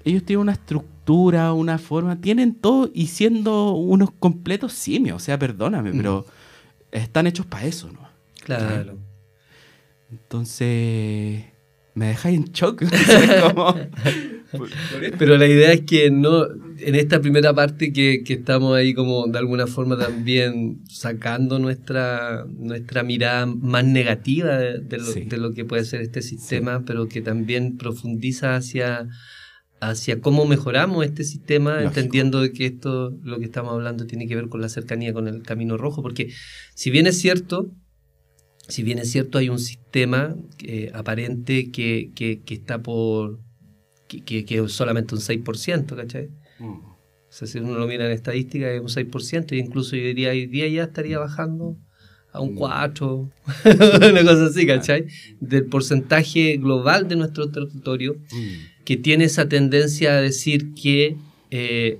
Ellos 0.04 0.22
tienen 0.24 0.42
una 0.42 0.52
estructura, 0.52 1.52
una 1.52 1.78
forma, 1.78 2.20
tienen 2.20 2.54
todo 2.54 2.90
y 2.94 3.06
siendo 3.08 3.72
unos 3.72 4.10
completos 4.12 4.72
simios, 4.74 5.16
o 5.16 5.24
sea, 5.24 5.38
perdóname, 5.38 5.92
Mm. 5.92 5.96
pero 5.96 6.26
están 6.92 7.26
hechos 7.26 7.46
para 7.46 7.64
eso, 7.66 7.90
¿no? 7.90 8.06
Claro. 8.44 8.96
Entonces, 10.10 11.44
me 11.96 12.06
dejáis 12.08 12.36
en 12.38 12.44
shock. 12.52 12.82
como- 13.54 13.74
Pero 15.18 15.36
la 15.36 15.46
idea 15.46 15.72
es 15.72 15.80
que 15.82 16.10
no, 16.10 16.44
en 16.78 16.94
esta 16.94 17.20
primera 17.20 17.52
parte 17.52 17.92
que, 17.92 18.22
que 18.24 18.34
estamos 18.34 18.76
ahí 18.76 18.94
como 18.94 19.26
de 19.26 19.38
alguna 19.38 19.66
forma 19.66 19.98
también 19.98 20.82
sacando 20.88 21.58
nuestra, 21.58 22.46
nuestra 22.56 23.02
mirada 23.02 23.46
más 23.46 23.84
negativa 23.84 24.56
de, 24.56 24.78
de 24.78 24.98
lo, 24.98 25.04
Sí. 25.04 25.20
de 25.22 25.36
lo 25.38 25.52
que 25.52 25.64
puede 25.64 25.84
ser 25.84 26.00
este 26.02 26.22
sistema, 26.22 26.84
pero 26.86 27.08
que 27.08 27.22
también 27.22 27.76
profundiza 27.76 28.54
hacia, 28.56 29.08
hacia 29.80 30.20
cómo 30.20 30.46
mejoramos 30.46 31.04
este 31.04 31.24
sistema, 31.24 31.80
Lógico. 31.80 31.88
entendiendo 31.88 32.52
que 32.52 32.66
esto, 32.66 33.16
lo 33.24 33.38
que 33.38 33.46
estamos 33.46 33.72
hablando, 33.72 34.06
tiene 34.06 34.26
que 34.28 34.36
ver 34.36 34.48
con 34.48 34.60
la 34.60 34.68
cercanía 34.68 35.12
con 35.12 35.28
el 35.28 35.42
camino 35.42 35.76
rojo, 35.76 36.02
porque 36.02 36.30
si 36.74 36.90
bien 36.90 37.06
es 37.06 37.18
cierto, 37.18 37.70
si 38.68 38.82
bien 38.82 38.98
es 38.98 39.10
cierto, 39.10 39.38
hay 39.38 39.48
un 39.48 39.58
sistema 39.58 40.36
eh, 40.64 40.90
aparente 40.94 41.70
que, 41.70 42.10
que, 42.14 42.40
que 42.44 42.54
está 42.54 42.82
por. 42.82 43.38
que, 44.08 44.44
es 44.48 44.72
solamente 44.72 45.14
un 45.14 45.20
6%, 45.20 45.94
¿cachai? 45.96 46.28
O 46.60 46.96
sea, 47.28 47.46
si 47.46 47.58
uno 47.58 47.74
lo 47.78 47.86
mira 47.86 48.06
en 48.06 48.12
estadística, 48.12 48.70
es 48.70 48.80
un 48.80 48.88
6%, 48.88 49.52
y 49.54 49.58
incluso 49.58 49.94
yo 49.96 50.02
diría 50.04 50.30
hoy 50.30 50.46
día 50.46 50.66
ya 50.68 50.84
estaría 50.84 51.18
bajando 51.18 51.76
a 52.32 52.40
un 52.40 52.54
Mm. 52.54 52.56
4, 52.56 53.30
una 54.10 54.24
cosa 54.24 54.46
así, 54.46 54.66
¿cachai? 54.66 55.06
Del 55.40 55.66
porcentaje 55.66 56.56
global 56.56 57.08
de 57.08 57.16
nuestro 57.16 57.50
territorio 57.50 58.14
Mm. 58.32 58.84
que 58.84 58.96
tiene 58.96 59.24
esa 59.24 59.48
tendencia 59.48 60.16
a 60.16 60.20
decir 60.20 60.72
que 60.74 61.16
eh, 61.50 61.98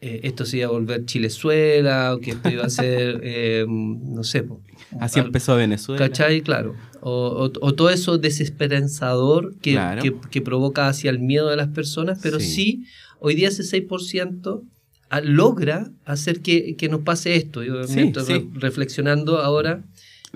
eh, 0.00 0.20
esto 0.22 0.44
se 0.46 0.58
iba 0.58 0.66
a 0.68 0.70
volver 0.70 1.04
Chilezuela, 1.06 2.14
o 2.14 2.20
que 2.20 2.30
esto 2.32 2.48
iba 2.50 2.64
a 2.64 2.70
ser, 2.70 3.20
eh, 3.24 3.64
no 3.68 4.22
sé, 4.24 4.42
po, 4.42 4.60
Así 5.00 5.20
empezó 5.20 5.56
Venezuela. 5.56 6.06
¿Cachai? 6.08 6.40
Claro. 6.42 6.74
O, 7.00 7.10
o- 7.12 7.66
o 7.66 7.74
todo 7.74 7.90
eso 7.90 8.18
desesperanzador 8.18 9.54
que, 9.60 9.72
Claro. 9.72 10.02
que, 10.02 10.14
que 10.30 10.40
provoca 10.42 10.88
hacia 10.88 11.10
el 11.10 11.18
miedo 11.18 11.48
de 11.48 11.56
las 11.56 11.68
personas, 11.68 12.18
pero 12.22 12.40
Sí. 12.40 12.46
sí, 12.46 12.84
hoy 13.20 13.34
día 13.34 13.48
ese 13.48 13.62
6% 13.64 14.62
a- 15.10 15.20
logra 15.20 15.90
hacer 16.04 16.40
que, 16.40 16.76
que 16.76 16.88
nos 16.88 17.00
pase 17.02 17.36
esto. 17.36 17.64
Y 17.64 17.70
obviamente, 17.70 18.20
Sí, 18.20 18.32
re- 18.32 18.40
sí. 18.40 18.50
reflexionando 18.54 19.38
ahora, 19.38 19.84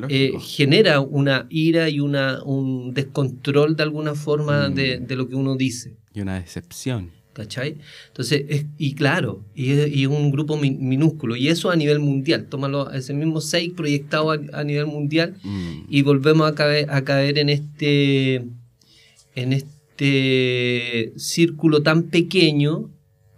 eh, 0.08 0.32
genera 0.40 1.00
una 1.00 1.46
ira 1.50 1.90
y 1.90 2.00
una, 2.00 2.42
un 2.44 2.94
descontrol 2.94 3.76
de 3.76 3.82
alguna 3.82 4.14
forma 4.14 4.68
Mm. 4.70 4.74
de, 4.74 4.98
de 5.00 5.16
lo 5.16 5.28
que 5.28 5.34
uno 5.34 5.56
dice. 5.56 5.96
Y 6.14 6.20
una 6.22 6.40
decepción. 6.40 7.10
¿Cachai? 7.32 7.78
Entonces, 8.08 8.44
es- 8.48 8.66
y 8.76 8.94
claro, 8.94 9.42
y 9.54 9.70
es, 9.72 9.94
y 9.96 10.04
un 10.06 10.30
grupo 10.30 10.56
mi- 10.58 10.70
minúsculo, 10.70 11.34
y 11.34 11.48
eso 11.48 11.70
a 11.70 11.76
nivel 11.76 11.98
mundial, 11.98 12.46
tómalo, 12.48 12.90
ese 12.92 13.14
mismo 13.14 13.40
6 13.40 13.72
proyectado 13.74 14.32
a, 14.32 14.38
a 14.52 14.64
nivel 14.64 14.86
mundial, 14.86 15.36
Mm. 15.42 15.84
y 15.88 16.02
volvemos 16.02 16.50
a 16.50 16.54
caer, 16.54 16.90
a 16.90 17.02
caer 17.04 17.38
en 17.38 17.48
este 17.48 18.44
en 19.34 19.54
este 19.54 21.12
círculo 21.16 21.82
tan 21.82 22.04
pequeño 22.04 22.90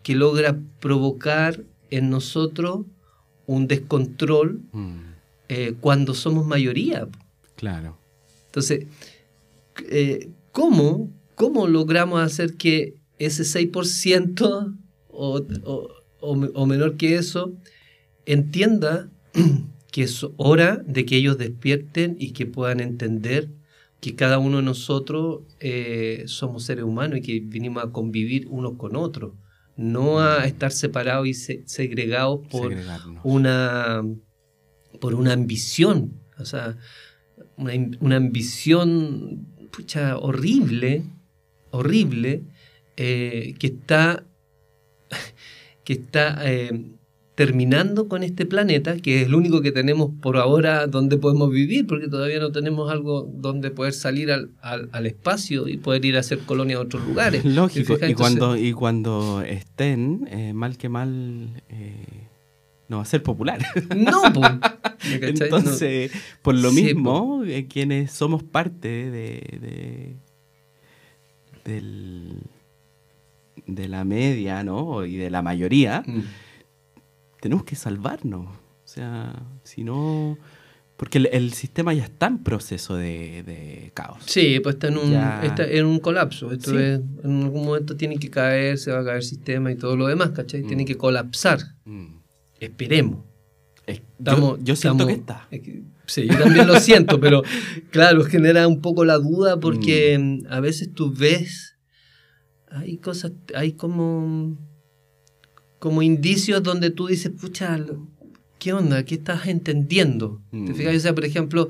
que 0.03 0.15
logra 0.17 0.59
provocar 0.81 1.63
en 1.91 2.11
nosotros 2.11 2.81
un 3.47 3.69
descontrol 3.69 4.61
Mm. 4.73 4.97
eh, 5.51 5.75
cuando 5.81 6.15
somos 6.15 6.47
mayoría. 6.47 7.07
Claro. 7.55 7.97
Entonces, 8.47 8.87
eh, 9.89 10.31
¿cómo, 10.53 11.11
¿cómo 11.35 11.67
logramos 11.69 12.21
hacer 12.21 12.55
que 12.55 12.95
ese 13.19 13.45
6% 13.45 14.75
o, 15.09 15.41
o- 15.65 15.89
o 16.21 16.35
me- 16.37 16.51
o 16.55 16.67
menor 16.67 16.97
que 16.97 17.17
eso 17.17 17.53
entienda 18.27 19.11
que 19.93 20.03
es 20.03 20.27
hora 20.37 20.83
de 20.87 21.05
que 21.07 21.17
ellos 21.17 21.39
despierten 21.39 22.17
y 22.19 22.33
que 22.33 22.47
puedan 22.47 22.81
entender 22.81 23.51
que 24.01 24.15
cada 24.17 24.39
uno 24.39 24.57
de 24.59 24.63
nosotros 24.65 25.43
eh, 25.61 26.25
somos 26.27 26.65
seres 26.65 26.85
humanos 26.85 27.19
y 27.19 27.23
que 27.23 27.41
vinimos 27.41 27.83
a 27.85 27.91
convivir 27.93 28.47
unos 28.49 28.75
con 28.77 28.97
otros, 28.97 29.35
no 29.77 30.21
a 30.21 30.45
estar 30.47 30.73
separados 30.73 31.27
y 31.29 31.35
se- 31.35 31.63
segregados 31.67 32.41
por 32.51 32.73
una 33.25 34.03
por 35.01 35.15
una 35.15 35.33
ambición, 35.33 36.21
o 36.39 36.45
sea, 36.45 36.77
una, 37.57 37.73
una 38.01 38.17
ambición 38.17 39.47
pucha, 39.73 40.17
horrible, 40.19 41.03
horrible, 41.71 42.45
eh, 42.97 43.55
que 43.59 43.67
está, 43.69 44.25
que 45.85 45.93
está 45.95 46.39
eh, 46.51 46.91
terminando 47.35 48.07
con 48.09 48.23
este 48.23 48.47
planeta, 48.47 48.97
que 48.99 49.21
es 49.23 49.27
el 49.27 49.35
único 49.35 49.61
que 49.61 49.73
tenemos 49.73 50.11
por 50.23 50.37
ahora 50.37 50.87
donde 50.87 51.17
podemos 51.19 51.51
vivir, 51.51 51.87
porque 51.87 52.07
todavía 52.09 52.39
no 52.39 52.53
tenemos 52.53 52.91
algo 52.93 53.29
donde 53.35 53.71
poder 53.71 53.93
salir 53.93 54.31
al, 54.31 54.53
al- 54.63 54.89
al 54.93 55.07
espacio 55.07 55.67
y 55.67 55.77
poder 55.79 56.05
ir 56.05 56.17
a 56.17 56.21
hacer 56.21 56.39
colonia 56.41 56.77
a 56.77 56.81
otros 56.81 57.05
lugares. 57.07 57.45
Lógico. 57.45 57.97
Y 58.07 58.15
cuando, 58.15 58.57
y 58.57 58.73
cuando 58.73 59.43
estén, 59.43 60.29
eh, 60.31 60.53
mal 60.53 60.79
que 60.79 60.89
mal, 60.89 61.61
eh, 61.69 62.29
no 62.89 62.99
va 62.99 63.03
a 63.03 63.07
ser 63.07 63.23
popular. 63.25 63.59
No. 63.97 64.23
Entonces, 65.21 66.13
por 66.41 66.55
lo 66.55 66.71
Sí, 66.71 66.83
mismo, 66.85 67.43
eh, 67.45 67.67
quienes 67.69 68.13
somos 68.13 68.43
parte 68.45 68.89
de, 68.89 69.59
de- 69.61 70.17
del, 71.65 72.39
de 73.67 73.89
la 73.89 74.05
media, 74.05 74.63
¿no? 74.65 75.05
Y 75.05 75.17
de 75.17 75.31
la 75.31 75.43
mayoría, 75.43 76.03
Mm. 76.07 76.23
tenemos 77.41 77.65
que 77.65 77.77
salvarnos. 77.77 78.47
O 78.47 78.87
sea, 78.89 79.35
si 79.63 79.85
no... 79.85 80.39
Porque 80.97 81.19
el, 81.19 81.29
el 81.33 81.53
sistema 81.55 81.93
ya 81.93 82.05
está 82.05 82.29
en 82.29 82.39
proceso 82.39 82.95
de, 82.95 83.43
de 83.43 83.91
caos. 83.95 84.23
Sí, 84.27 84.61
pues 84.61 84.77
está 84.77 84.89
en 84.89 84.99
un, 84.99 85.11
Ya. 85.11 85.41
está 85.43 85.67
en 85.67 85.87
un 85.87 85.99
colapso. 85.99 86.53
Esto 86.53 86.71
Sí. 86.71 86.77
es- 86.77 87.01
en 87.25 87.43
algún 87.43 87.65
momento 87.65 87.97
tiene 87.97 88.17
que 88.19 88.31
caer, 88.31 88.79
se 88.79 88.93
va 88.93 89.01
a 89.01 89.05
caer 89.05 89.17
el 89.17 89.23
sistema 89.25 89.73
y 89.73 89.75
todo 89.77 89.97
lo 89.97 90.07
demás, 90.07 90.31
¿cachai? 90.31 90.63
Mm. 90.63 90.67
Tiene 90.69 90.85
que 90.85 90.97
colapsar. 90.97 91.59
Mm. 91.85 92.19
Esperemos. 92.61 93.19
Es- 93.87 94.03
yo- 94.19 94.57
siento 94.57 94.73
estamos- 94.73 95.07
que 95.09 95.13
está. 95.15 95.49
es 95.51 95.61
que- 95.63 95.83
sí, 96.07 96.29
yo 96.29 96.39
también 96.39 96.67
lo 96.69 96.79
siento, 96.79 97.19
pero 97.19 97.43
claro, 97.91 98.23
genera 98.25 98.69
un 98.69 98.81
poco 98.81 99.05
la 99.05 99.19
duda 99.19 99.59
porque 99.59 100.17
mm, 100.19 100.47
a 100.49 100.61
veces 100.61 100.95
tú 100.95 101.13
ves, 101.13 101.74
hay 102.75 102.99
cosas, 102.99 103.33
hay 103.55 103.73
como, 103.73 104.57
como 105.79 106.03
indicios 106.03 106.63
donde 106.63 106.91
tú 106.91 107.07
dices, 107.07 107.33
pucha, 107.41 107.79
¿qué 108.59 108.73
onda? 108.73 109.05
¿Qué 109.05 109.17
estás 109.17 109.47
entendiendo? 109.47 110.43
¿Te 110.51 110.57
Mm. 110.57 110.75
fijas? 110.75 110.97
O 110.97 111.01
sea, 111.01 111.15
por 111.15 111.25
ejemplo, 111.25 111.69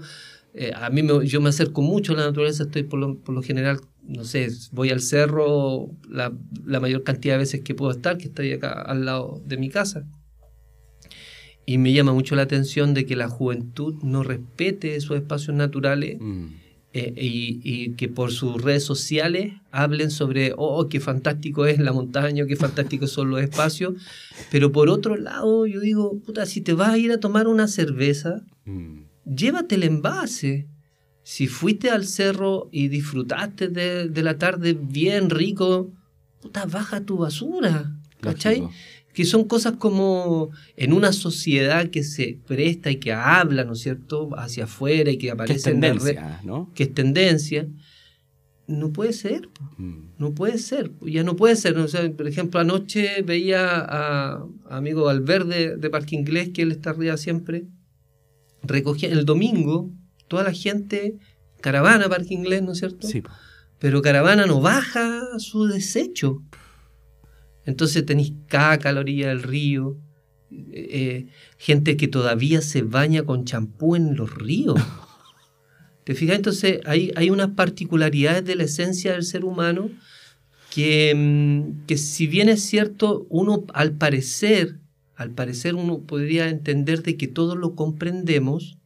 eh, 0.54 0.72
a 0.74 0.88
mí 0.90 1.02
me- 1.02 1.26
yo 1.26 1.40
me 1.40 1.48
acerco 1.50 1.82
mucho 1.82 2.12
a 2.12 2.16
la 2.16 2.26
naturaleza, 2.26 2.64
estoy 2.64 2.84
por 2.84 2.98
lo, 3.00 3.18
por 3.18 3.34
lo 3.34 3.42
general, 3.42 3.80
no 4.06 4.24
sé, 4.24 4.48
voy 4.72 4.90
al 4.90 5.00
cerro 5.00 5.90
la, 6.08 6.32
la 6.64 6.80
mayor 6.80 7.02
cantidad 7.02 7.34
de 7.34 7.38
veces 7.38 7.60
que 7.62 7.74
puedo 7.74 7.90
estar, 7.90 8.16
que 8.18 8.24
estoy 8.26 8.52
acá 8.52 8.70
al 8.72 9.04
lado 9.04 9.42
de 9.46 9.56
mi 9.56 9.68
casa. 9.70 10.06
Y 11.66 11.78
me 11.78 11.92
llama 11.94 12.12
mucho 12.12 12.36
la 12.36 12.42
atención 12.42 12.92
de 12.92 13.06
que 13.06 13.16
la 13.16 13.28
juventud 13.28 13.94
no 14.02 14.22
respete 14.22 14.96
esos 14.96 15.16
espacios 15.16 15.56
naturales 15.56 16.18
Mm. 16.20 16.46
Eh, 16.96 17.12
y, 17.16 17.60
y 17.64 17.90
que 17.96 18.08
por 18.08 18.30
sus 18.30 18.62
redes 18.62 18.84
sociales 18.84 19.52
hablen 19.72 20.10
sobre, 20.12 20.52
oh, 20.56 20.88
qué 20.88 21.00
fantástico 21.00 21.66
es 21.66 21.80
la 21.80 21.92
montaña, 21.92 22.46
qué 22.46 22.54
fantástico 22.56 23.08
son 23.08 23.30
los 23.30 23.40
espacios. 23.42 23.94
Pero 24.50 24.70
por 24.70 24.88
otro 24.88 25.16
lado, 25.16 25.66
yo 25.66 25.80
digo, 25.80 26.18
puta, 26.24 26.46
si 26.46 26.60
te 26.60 26.72
vas 26.72 26.90
a 26.90 26.98
ir 26.98 27.10
a 27.10 27.18
tomar 27.18 27.48
una 27.48 27.66
cerveza, 27.68 28.44
Mm. 28.64 29.02
llévate 29.26 29.74
el 29.74 29.82
envase. 29.82 30.68
Si 31.24 31.48
fuiste 31.48 31.90
al 31.90 32.06
cerro 32.06 32.68
y 32.70 32.88
disfrutaste 32.88 33.68
de, 33.68 34.22
la 34.22 34.38
tarde 34.38 34.74
bien 34.80 35.30
rico, 35.30 35.92
puta, 36.40 36.64
baja 36.66 37.00
tu 37.04 37.16
basura. 37.18 37.90
¿Cachai? 38.20 38.62
Que 39.14 39.24
son 39.24 39.44
cosas 39.44 39.74
como 39.78 40.50
en 40.76 40.92
una 40.92 41.12
sociedad 41.12 41.88
que 41.88 42.02
se 42.02 42.38
presta 42.46 42.90
y 42.90 42.96
que 42.96 43.12
habla, 43.12 43.64
¿no 43.64 43.72
es 43.72 43.80
cierto?, 43.80 44.28
hacia 44.36 44.64
afuera 44.64 45.10
y 45.10 45.16
que 45.16 45.30
aparece 45.30 45.70
en 45.70 45.80
tendencia, 45.80 46.40
¿no? 46.44 46.70
Que 46.74 46.82
es 46.82 46.92
tendencia. 46.92 47.66
No 48.66 48.92
puede 48.92 49.12
ser, 49.12 49.48
mm. 49.78 50.14
no 50.18 50.34
puede 50.34 50.58
ser, 50.58 50.90
ya 51.02 51.22
no 51.22 51.36
puede 51.36 51.56
ser. 51.56 51.74
por 52.16 52.26
ejemplo, 52.26 52.60
anoche 52.60 53.22
veía 53.22 53.78
a, 53.78 54.46
amigo 54.68 55.04
Valverde 55.04 55.76
de 55.76 55.90
Parque 55.90 56.16
Inglés, 56.16 56.50
que 56.52 56.62
él 56.62 56.72
está 56.72 56.90
arriba 56.90 57.16
siempre, 57.16 57.66
recogía 58.62 59.10
el 59.10 59.24
domingo 59.24 59.92
toda 60.28 60.44
la 60.44 60.52
gente, 60.52 61.18
caravana 61.60 62.08
Parque 62.08 62.34
Inglés, 62.34 62.62
¿no 62.62 62.72
es 62.72 62.78
cierto? 62.78 63.06
Sí. 63.06 63.22
Pero 63.78 64.02
caravana 64.02 64.46
no 64.46 64.60
baja 64.60 65.38
su 65.38 65.66
desecho. 65.66 66.42
Entonces 67.66 68.04
tenéis 68.04 68.32
caca 68.48 68.90
a 68.90 68.92
la 68.92 69.00
orilla 69.00 69.28
del 69.28 69.42
río, 69.42 69.96
eh, 70.50 70.88
eh, 70.90 71.26
gente 71.58 71.96
que 71.96 72.08
todavía 72.08 72.60
se 72.60 72.82
baña 72.82 73.24
con 73.24 73.44
champú 73.44 73.96
en 73.96 74.16
los 74.16 74.34
ríos. 74.34 74.80
¿Te 76.04 76.14
fijas? 76.14 76.36
Entonces 76.36 76.80
hay, 76.84 77.12
hay 77.16 77.30
unas 77.30 77.50
particularidades 77.50 78.44
de 78.44 78.56
la 78.56 78.64
esencia 78.64 79.12
del 79.12 79.24
ser 79.24 79.44
humano 79.44 79.90
que, 80.70 81.14
mm, 81.14 81.86
que 81.86 81.96
si 81.96 82.26
bien 82.26 82.48
es 82.48 82.62
cierto, 82.62 83.26
uno 83.30 83.64
al 83.72 83.92
parecer, 83.92 84.78
al 85.16 85.30
parecer 85.30 85.74
uno 85.74 86.00
podría 86.00 86.48
entender 86.48 87.02
de 87.02 87.16
que 87.16 87.28
todos 87.28 87.56
lo 87.56 87.74
comprendemos, 87.74 88.76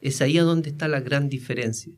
es 0.00 0.20
ahí 0.20 0.38
a 0.38 0.42
donde 0.42 0.70
está 0.70 0.88
la 0.88 1.00
gran 1.00 1.28
diferencia. 1.28 1.92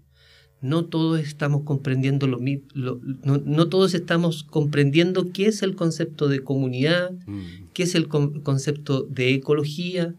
No 0.60 0.86
todos 0.86 1.20
estamos 1.20 1.62
comprendiendo 1.62 2.26
lo 2.26 2.38
mismo, 2.38 2.66
no, 2.74 3.68
todos 3.68 3.94
estamos 3.94 4.42
comprendiendo 4.42 5.30
qué 5.32 5.46
es 5.46 5.62
el 5.62 5.76
concepto 5.76 6.28
de 6.28 6.40
comunidad, 6.40 7.12
mm. 7.26 7.70
qué 7.72 7.84
es 7.84 7.94
el 7.94 8.08
concepto 8.08 9.02
de 9.02 9.34
ecología, 9.34 10.14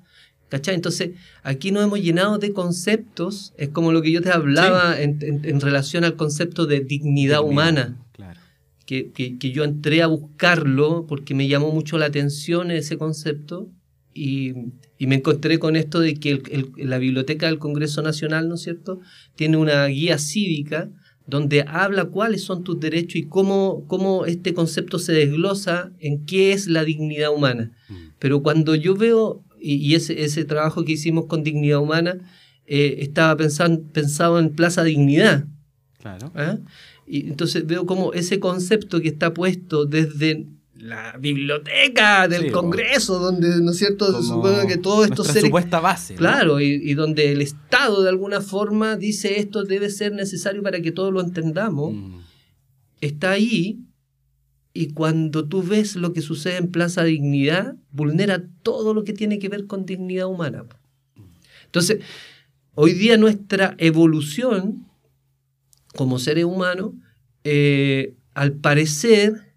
¿Cachai? 0.50 0.74
Entonces, 0.74 1.12
aquí 1.44 1.72
nos 1.72 1.84
hemos 1.84 2.02
llenado 2.02 2.40
de 2.40 2.54
conceptos, 2.54 3.54
es 3.58 3.70
como 3.70 3.92
lo 3.92 4.02
que 4.02 4.12
yo 4.12 4.22
te 4.22 4.32
hablaba 4.32 5.00
en, 5.00 5.62
relación 5.62 6.04
al 6.04 6.16
concepto 6.16 6.66
de 6.66 6.80
dignidad, 6.82 7.44
humana. 7.44 7.98
Que, 8.88 9.12
que, 9.12 9.52
yo 9.52 9.64
entré 9.64 10.02
a 10.02 10.08
buscarlo 10.08 11.06
porque 11.08 11.36
me 11.36 11.48
llamó 11.48 11.72
mucho 11.72 12.00
la 12.00 12.08
atención 12.08 12.72
ese 12.72 12.98
concepto 12.98 13.70
y, 14.16 14.56
y 15.00 15.08
me 15.08 15.16
encontré 15.16 15.58
con 15.58 15.78
esto 15.78 16.02
de 16.02 16.16
que 16.16 16.44
la 16.78 16.98
Biblioteca 16.98 17.46
del 17.46 17.58
Congreso 17.58 18.02
Nacional, 18.02 18.50
¿no 18.50 18.56
es 18.56 18.62
cierto?, 18.62 19.00
tiene 19.36 19.56
una 19.56 19.86
guía 19.88 20.20
cívica 20.20 20.92
donde 21.26 21.64
habla 21.68 22.06
cuáles 22.06 22.44
son 22.44 22.64
tus 22.64 22.80
derechos 22.80 23.16
y 23.16 23.24
cómo, 23.24 23.86
cómo 23.88 24.26
este 24.26 24.54
concepto 24.54 25.00
se 25.00 25.14
desglosa 25.14 25.94
en 26.00 26.26
qué 26.26 26.52
es 26.52 26.68
la 26.68 26.84
dignidad 26.84 27.34
humana. 27.34 27.72
Mm. 27.88 27.94
Pero 28.20 28.44
cuando 28.44 28.76
yo 28.76 28.94
veo 28.94 29.46
y, 29.62 29.96
ese, 29.96 30.24
ese, 30.24 30.44
trabajo 30.44 30.84
que 30.84 30.94
hicimos 30.94 31.26
con 31.26 31.44
Dignidad 31.44 31.80
Humana 31.80 32.18
eh, 32.66 32.98
estaba 33.00 33.36
pensando, 33.36 33.82
pensado 33.92 34.40
en 34.40 34.52
Plaza 34.52 34.84
Dignidad. 34.84 35.46
Claro. 36.02 36.32
¿Ah? 36.36 36.58
Y 37.08 37.28
entonces 37.28 37.66
veo 37.66 37.86
como 37.86 38.14
ese 38.14 38.40
concepto 38.40 39.02
que 39.02 39.10
está 39.10 39.34
puesto 39.34 39.86
desde 39.86 40.48
la 40.80 41.18
biblioteca 41.18 42.28
del 42.28 42.52
Congreso, 42.52 43.20
donde, 43.20 43.62
¿no 43.62 43.72
es 43.72 43.78
cierto?, 43.78 44.22
se 44.22 44.28
supone 44.28 44.66
que 44.68 44.78
todo 44.78 45.04
esto 45.04 45.24
se 45.24 45.42
supuesta 45.42 45.80
base. 45.80 46.16
Claro, 46.16 46.60
y, 46.60 46.94
donde 46.94 47.32
el 47.32 47.42
Estado 47.42 48.02
de 48.02 48.10
alguna 48.10 48.42
forma 48.42 48.96
dice 48.96 49.40
esto 49.40 49.64
debe 49.64 49.90
ser 49.90 50.14
necesario 50.14 50.64
para 50.64 50.82
que 50.82 50.92
todos 50.92 51.14
lo 51.14 51.22
entendamos, 51.22 51.94
mm. 51.94 52.20
está 53.02 53.32
ahí 53.32 53.80
y 54.74 54.94
cuando 54.94 55.48
tú 55.48 55.64
ves 55.64 55.96
lo 55.96 56.14
que 56.14 56.22
sucede 56.22 56.58
en 56.58 56.72
Plaza 56.72 57.04
Dignidad, 57.04 57.76
vulnera 57.92 58.44
todo 58.64 58.94
lo 58.94 59.04
que 59.04 59.14
tiene 59.14 59.40
que 59.40 59.50
ver 59.50 59.68
con 59.68 59.86
dignidad 59.86 60.28
humana. 60.28 60.64
Entonces, 61.66 62.00
hoy 62.76 62.94
día 62.94 63.18
nuestra 63.18 63.76
evolución 63.78 64.86
como 65.96 66.20
seres 66.20 66.46
humanos, 66.46 66.94
eh, 67.44 68.16
al 68.34 68.54
parecer, 68.54 69.49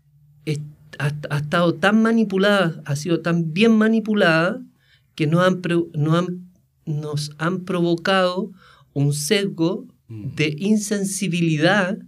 ha, 1.02 1.36
estado 1.36 1.74
tan 1.74 2.02
manipulada, 2.02 2.80
ha 2.84 2.96
sido 2.96 3.20
tan 3.20 3.52
bien 3.52 3.76
manipulada, 3.76 4.62
que 5.14 5.26
nos 5.26 5.44
han, 5.44 6.52
nos 6.86 7.32
han 7.38 7.64
provocado 7.64 8.52
un 8.92 9.12
sesgo 9.12 9.86
mm. 10.08 10.34
de 10.34 10.56
insensibilidad 10.58 11.98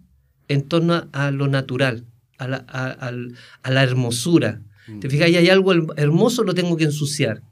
en 0.48 0.62
torno 0.62 1.08
a 1.12 1.30
lo 1.30 1.48
natural 1.48 2.06
a 2.38 2.48
la, 2.48 2.56
a, 2.56 3.70
la 3.70 3.82
hermosura. 3.82 4.62
Mm. 4.88 5.00
¿Te 5.00 5.10
fijas? 5.10 5.26
Hay 5.26 5.48
algo 5.48 5.72
hermoso, 5.96 6.44
lo 6.44 6.54
tengo 6.54 6.76
que 6.76 6.84
ensuciar. 6.84 7.42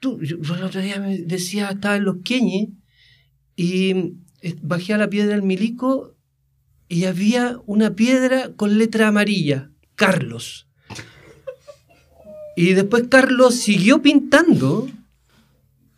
Tú, 0.00 0.20
yo, 0.20 0.36
el 0.54 0.62
otro 0.62 0.80
día 0.80 1.00
me 1.00 1.18
decía, 1.18 1.70
estaba 1.70 1.96
en 1.96 2.04
los 2.04 2.16
Queñes 2.24 2.70
y 3.56 3.90
eh, 4.40 4.56
bajé 4.62 4.94
a 4.94 4.98
la 4.98 5.08
piedra 5.08 5.34
del 5.34 5.42
Milico 5.42 6.16
y 6.88 7.04
había 7.04 7.58
una 7.66 7.94
piedra 7.94 8.52
con 8.54 8.78
letra 8.78 9.08
amarilla, 9.08 9.70
Carlos. 9.94 10.66
Y 12.56 12.74
después 12.74 13.04
Carlos 13.08 13.54
siguió 13.56 14.02
pintando, 14.02 14.88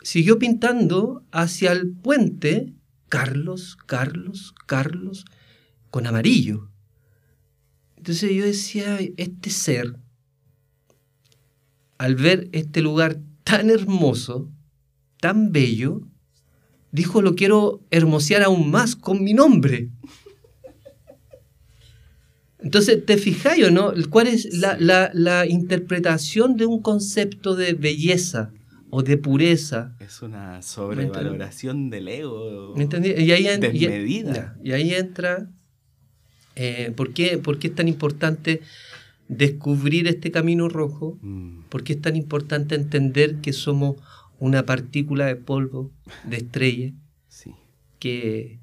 siguió 0.02 0.38
pintando 0.38 1.24
hacia 1.32 1.72
el 1.72 1.90
puente, 1.90 2.72
Carlos, 3.08 3.76
Carlos, 3.86 4.54
Carlos, 4.66 5.24
con 5.90 6.06
amarillo. 6.06 6.70
Entonces 7.96 8.32
yo 8.32 8.44
decía, 8.44 8.98
este 9.16 9.50
ser, 9.50 9.96
al 11.98 12.16
ver 12.16 12.48
este 12.52 12.82
lugar 12.82 13.20
tan 13.44 13.70
hermoso, 13.70 14.50
tan 15.20 15.52
bello, 15.52 16.02
dijo, 16.92 17.22
lo 17.22 17.34
quiero 17.34 17.82
hermosear 17.90 18.42
aún 18.42 18.70
más 18.70 18.94
con 18.94 19.24
mi 19.24 19.34
nombre. 19.34 19.90
Entonces, 22.64 23.04
¿te 23.04 23.18
fijáis 23.18 23.66
o 23.66 23.70
no? 23.70 23.92
¿Cuál 24.10 24.26
es 24.26 24.48
la, 24.54 25.46
interpretación 25.46 26.56
de 26.56 26.66
un 26.66 26.80
concepto 26.80 27.54
de 27.54 27.74
belleza 27.74 28.50
o 28.90 29.02
de 29.02 29.18
pureza? 29.18 29.94
Es 30.00 30.22
una 30.22 30.62
sobrevaloración 30.62 31.90
del 31.90 32.08
ego. 32.08 32.74
¿Me 32.74 32.84
entendí? 32.84 33.10
Y 33.10 33.30
ahí, 33.32 33.44
desmedida. 33.44 34.56
y 34.64 34.72
ahí 34.72 34.94
entra 34.94 35.50
eh, 36.56 36.92
¿por, 36.96 37.12
qué, 37.12 37.40
es 37.62 37.74
tan 37.74 37.88
importante 37.88 38.62
descubrir 39.28 40.06
este 40.06 40.30
camino 40.30 40.68
rojo? 40.68 41.18
Mm. 41.20 41.64
¿Por 41.68 41.84
qué 41.84 41.94
es 41.94 42.00
tan 42.00 42.16
importante 42.16 42.74
entender 42.74 43.36
que 43.36 43.52
somos 43.52 43.96
una 44.38 44.64
partícula 44.64 45.26
de 45.26 45.36
polvo, 45.36 45.90
de 46.24 46.36
estrella, 46.38 46.92
que, 47.98 48.58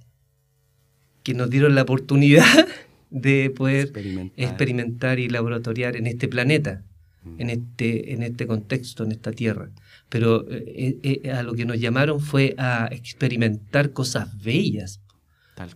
que 1.23 1.33
nos 1.33 1.49
dieron 1.49 1.75
la 1.75 1.83
oportunidad 1.83 2.45
de 3.11 3.51
poder 3.51 3.91
experimentar, 4.37 5.19
y 5.19 5.29
laboratoriar 5.29 5.95
en 5.95 6.07
este 6.07 6.27
planeta, 6.27 6.83
mm. 7.23 7.41
en, 7.41 7.49
este, 7.49 8.13
en 8.13 8.23
este 8.23 8.47
contexto, 8.47 9.03
en 9.03 9.11
esta 9.11 9.31
tierra? 9.31 9.69
Pero 10.09 10.49
eh, 10.49 10.97
eh, 11.03 11.31
a 11.31 11.43
lo 11.43 11.53
que 11.53 11.65
nos 11.65 11.79
llamaron 11.79 12.19
fue 12.19 12.55
a 12.57 12.87
experimentar 12.91 13.91
cosas 13.91 14.41
bellas, 14.41 15.01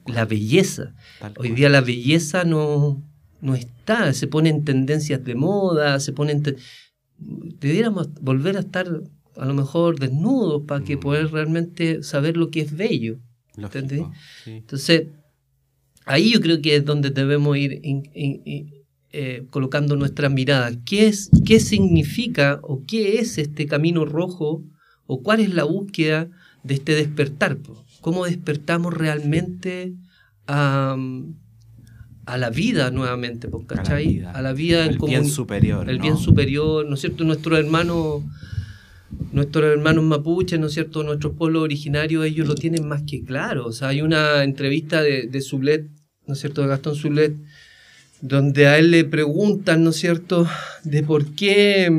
la 0.08 0.26
belleza. 0.26 0.96
Hoy 1.38 1.52
día 1.52 1.70
la 1.70 1.82
belleza 1.82 2.44
no, 2.44 3.04
no 3.42 3.54
está, 3.54 4.12
se 4.14 4.28
pone 4.28 4.50
en 4.50 4.64
tendencias 4.64 5.24
de 5.24 5.36
moda, 5.36 6.00
se 6.00 6.12
pone 6.12 6.42
Debiéramos 7.18 8.14
volver 8.16 8.58
a 8.58 8.62
estar 8.62 8.88
a 9.38 9.46
lo 9.46 9.54
mejor 9.54 10.00
desnudos 10.00 10.64
para 10.66 10.84
que 10.84 10.98
mm. 10.98 11.00
poder 11.00 11.32
realmente 11.32 12.02
saber 12.04 12.38
lo 12.38 12.50
que 12.50 12.62
es 12.62 12.76
bello. 12.76 13.20
Entonces, 14.46 15.08
ahí 16.06 16.34
yo 16.34 16.42
creo 16.42 16.62
que 16.62 16.76
es 16.76 16.86
donde 16.86 17.10
debemos 17.10 17.58
ir 17.58 17.82
eh, 19.12 19.44
colocando 19.50 19.96
nuestras 19.96 20.32
miradas. 20.32 20.78
¿Qué, 20.86 21.08
es, 21.08 21.30
¿Qué 21.46 21.60
significa 21.60 22.60
o 22.64 22.84
qué 22.86 23.20
es 23.20 23.38
este 23.38 23.66
camino 23.66 24.06
rojo 24.06 24.64
o 25.08 25.22
cuál 25.22 25.40
es 25.40 25.54
la 25.54 25.64
búsqueda 25.64 26.30
de 26.64 26.74
este 26.76 26.96
despertar? 26.96 27.58
cómo 28.06 28.26
despertamos 28.26 28.94
realmente 28.94 29.96
a, 30.46 30.96
la 32.38 32.50
vida 32.52 32.92
nuevamente, 32.92 33.50
¿cachai? 33.66 34.24
A 34.32 34.44
la 34.44 34.54
vida, 34.54 34.86
el 34.86 35.00
bien 35.00 35.26
superior. 35.26 35.90
El 35.90 35.98
bien 35.98 36.16
superior, 36.16 36.86
¿no 36.86 36.94
es 36.94 37.02
cierto? 37.02 37.24
Nuestros 37.24 37.58
hermanos, 37.58 38.22
nuestros 39.32 39.66
hermanos 39.66 40.04
mapuches, 40.04 40.60
¿no 40.60 40.68
es 40.68 40.74
cierto? 40.74 41.02
Nuestros 41.02 41.34
pueblos 41.34 41.64
originarios, 41.64 42.24
ellos 42.28 42.48
lo 42.48 42.54
tienen 42.54 42.88
más 42.88 43.02
que 43.08 43.24
claro. 43.24 43.66
O 43.66 43.72
sea, 43.72 43.88
hay 43.88 44.04
una 44.04 44.44
entrevista 44.44 45.02
de, 45.02 45.26
de 45.26 45.42
Sublet, 45.42 45.90
¿no 46.28 46.34
es 46.34 46.40
cierto? 46.40 46.62
De 46.62 46.68
Gastón 46.68 46.96
Sublet, 46.96 47.36
donde 48.22 48.68
a 48.68 48.78
él 48.78 48.92
le 48.92 49.06
preguntan, 49.06 49.84
¿no 49.84 49.92
es 49.92 49.98
cierto?, 49.98 50.48
de 50.84 51.04
por 51.04 51.36
qué 51.36 51.90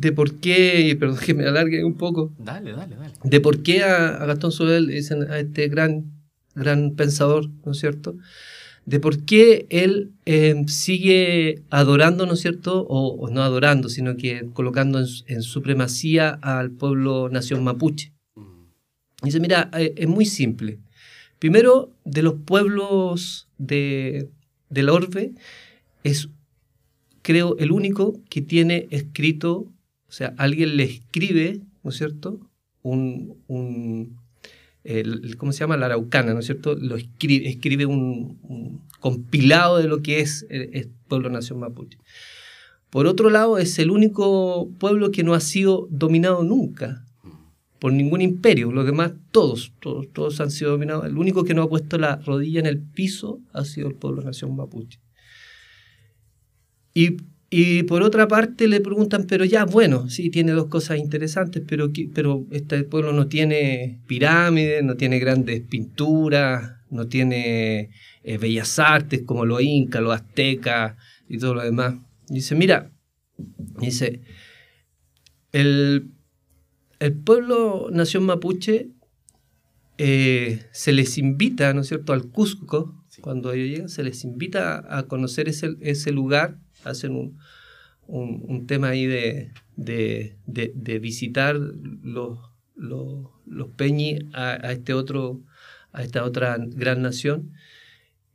de 0.00 0.12
por 0.12 0.36
qué, 0.36 0.96
perdón 0.98 1.18
que 1.18 1.34
me 1.34 1.44
alargue 1.44 1.84
un 1.84 1.96
poco. 1.96 2.32
Dale, 2.38 2.72
dale, 2.72 2.94
dale. 2.94 3.14
De 3.24 3.40
por 3.40 3.62
qué 3.62 3.82
a, 3.82 4.24
Gastón 4.26 4.52
Sobel 4.52 4.86
dicen 4.86 5.28
a 5.28 5.40
este 5.40 5.68
gran, 5.68 6.12
gran 6.54 6.94
pensador, 6.94 7.50
¿no 7.64 7.72
es 7.72 7.78
cierto? 7.78 8.16
De 8.86 9.00
por 9.00 9.24
qué 9.24 9.66
él 9.70 10.12
eh, 10.24 10.64
sigue 10.68 11.64
adorando, 11.68 12.26
¿no 12.26 12.34
es 12.34 12.40
cierto? 12.40 12.86
O, 12.88 13.28
no 13.28 13.42
adorando, 13.42 13.88
sino 13.88 14.16
que 14.16 14.48
colocando 14.52 15.00
en, 15.26 15.42
supremacía 15.42 16.30
al 16.30 16.70
pueblo 16.70 17.28
nación 17.28 17.64
mapuche. 17.64 18.12
Mm. 18.36 19.24
Dice, 19.24 19.40
mira, 19.40 19.68
eh, 19.74 19.94
es 19.96 20.08
muy 20.08 20.26
simple. 20.26 20.78
Primero, 21.38 21.92
de 22.04 22.22
los 22.22 22.34
pueblos 22.34 23.48
de, 23.58 24.28
del 24.70 24.88
orbe, 24.88 25.32
es, 26.02 26.28
creo, 27.22 27.56
el 27.58 27.70
único 27.70 28.20
que 28.28 28.42
tiene 28.42 28.88
escrito, 28.90 29.72
o 30.08 30.12
sea, 30.12 30.34
alguien 30.36 30.76
le 30.76 30.84
escribe, 30.84 31.60
¿no 31.82 31.90
es 31.90 31.96
cierto? 31.96 32.40
Un, 32.82 33.36
¿cómo 35.36 35.52
se 35.52 35.60
llama? 35.60 35.76
La 35.76 35.86
araucana, 35.86 36.32
¿no 36.32 36.40
es 36.40 36.46
cierto? 36.46 36.74
Lo 36.74 36.96
escribe, 36.96 37.48
escribe 37.48 37.86
un, 37.86 38.82
compilado 39.00 39.78
de 39.78 39.86
lo 39.86 40.02
que 40.02 40.20
es 40.20 40.44
el, 40.50 40.90
pueblo 41.06 41.30
nación 41.30 41.60
mapuche. 41.60 41.98
Por 42.90 43.06
otro 43.06 43.30
lado, 43.30 43.58
es 43.58 43.78
el 43.78 43.90
único 43.90 44.70
pueblo 44.78 45.10
que 45.10 45.22
no 45.22 45.34
ha 45.34 45.40
sido 45.40 45.86
dominado 45.90 46.42
nunca 46.42 47.04
por 47.78 47.92
ningún 47.92 48.20
imperio. 48.20 48.72
Los 48.72 48.86
demás, 48.86 49.12
todos, 49.30 49.72
todos, 49.80 50.12
todos 50.12 50.40
han 50.40 50.50
sido 50.50 50.72
dominados. 50.72 51.06
El 51.06 51.16
único 51.16 51.44
que 51.44 51.54
no 51.54 51.62
ha 51.62 51.68
puesto 51.68 51.98
la 51.98 52.16
rodilla 52.16 52.60
en 52.60 52.66
el 52.66 52.80
piso 52.80 53.40
ha 53.52 53.64
sido 53.64 53.88
el 53.88 53.94
pueblo 53.94 54.22
nación 54.22 54.56
mapuche. 54.56 55.00
Y, 56.94 57.16
y, 57.50 57.84
por 57.84 58.02
otra 58.02 58.26
parte 58.26 58.66
le 58.66 58.80
preguntan, 58.80 59.26
pero 59.28 59.44
ya, 59.44 59.64
bueno, 59.64 60.10
sí, 60.10 60.30
tiene 60.30 60.52
dos 60.52 60.66
cosas 60.66 60.98
interesantes, 60.98 61.62
pero, 61.66 61.90
pero 62.12 62.46
este 62.50 62.82
pueblo 62.84 63.12
no 63.12 63.28
tiene 63.28 64.00
pirámides, 64.06 64.82
no 64.82 64.96
tiene 64.96 65.18
grandes 65.18 65.60
pinturas, 65.60 66.72
no 66.90 67.06
tiene 67.06 67.90
eh, 68.24 68.38
bellas 68.38 68.78
artes 68.78 69.22
como 69.22 69.44
los 69.46 69.62
incas, 69.62 70.02
los 70.02 70.14
aztecas 70.14 70.96
y 71.28 71.38
todo 71.38 71.54
lo 71.54 71.62
demás. 71.62 71.94
dice, 72.28 72.54
mira, 72.56 72.90
dice, 73.80 74.22
el 75.52 76.10
el 77.00 77.14
pueblo 77.14 77.88
nación 77.92 78.24
mapuche 78.24 78.90
eh, 79.98 80.64
se 80.72 80.92
les 80.92 81.18
invita, 81.18 81.72
¿no 81.74 81.80
es 81.80 81.88
cierto?, 81.88 82.12
al 82.12 82.28
Cusco, 82.28 82.94
cuando 83.20 83.52
ellos 83.52 83.68
llegan, 83.68 83.88
se 83.88 84.04
les 84.04 84.22
invita 84.24 84.84
a 84.96 85.04
conocer 85.04 85.48
ese, 85.48 85.76
ese 85.80 86.12
lugar, 86.12 86.58
hacen 86.84 87.16
un, 87.16 87.38
un, 88.06 88.66
tema 88.66 88.90
ahí 88.90 89.06
de, 89.06 89.52
de, 89.76 90.98
visitar 91.00 91.56
los, 91.56 92.38
los, 92.76 93.26
los 93.44 93.68
peñis 93.70 94.20
a, 94.34 94.72
este 94.72 94.94
otro, 94.94 95.42
a 95.92 96.02
esta 96.04 96.24
otra 96.24 96.56
gran 96.60 97.02
nación. 97.02 97.52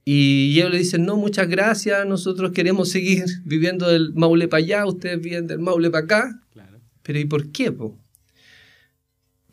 Y 0.05 0.59
ellos 0.59 0.71
le 0.71 0.79
dicen, 0.79 1.05
no, 1.05 1.15
muchas 1.15 1.47
gracias, 1.47 2.05
nosotros 2.05 2.51
queremos 2.51 2.89
seguir 2.89 3.23
viviendo 3.45 3.87
del 3.87 4.13
Maule 4.13 4.49
para 4.49 4.63
allá, 4.63 4.85
ustedes 4.85 5.21
viven 5.21 5.47
del 5.47 5.59
Maule 5.59 5.89
para 5.89 6.03
acá. 6.03 6.39
Pero 7.03 7.19
¿y 7.19 7.25
por 7.25 7.51
qué? 7.51 7.71
Po? 7.71 8.02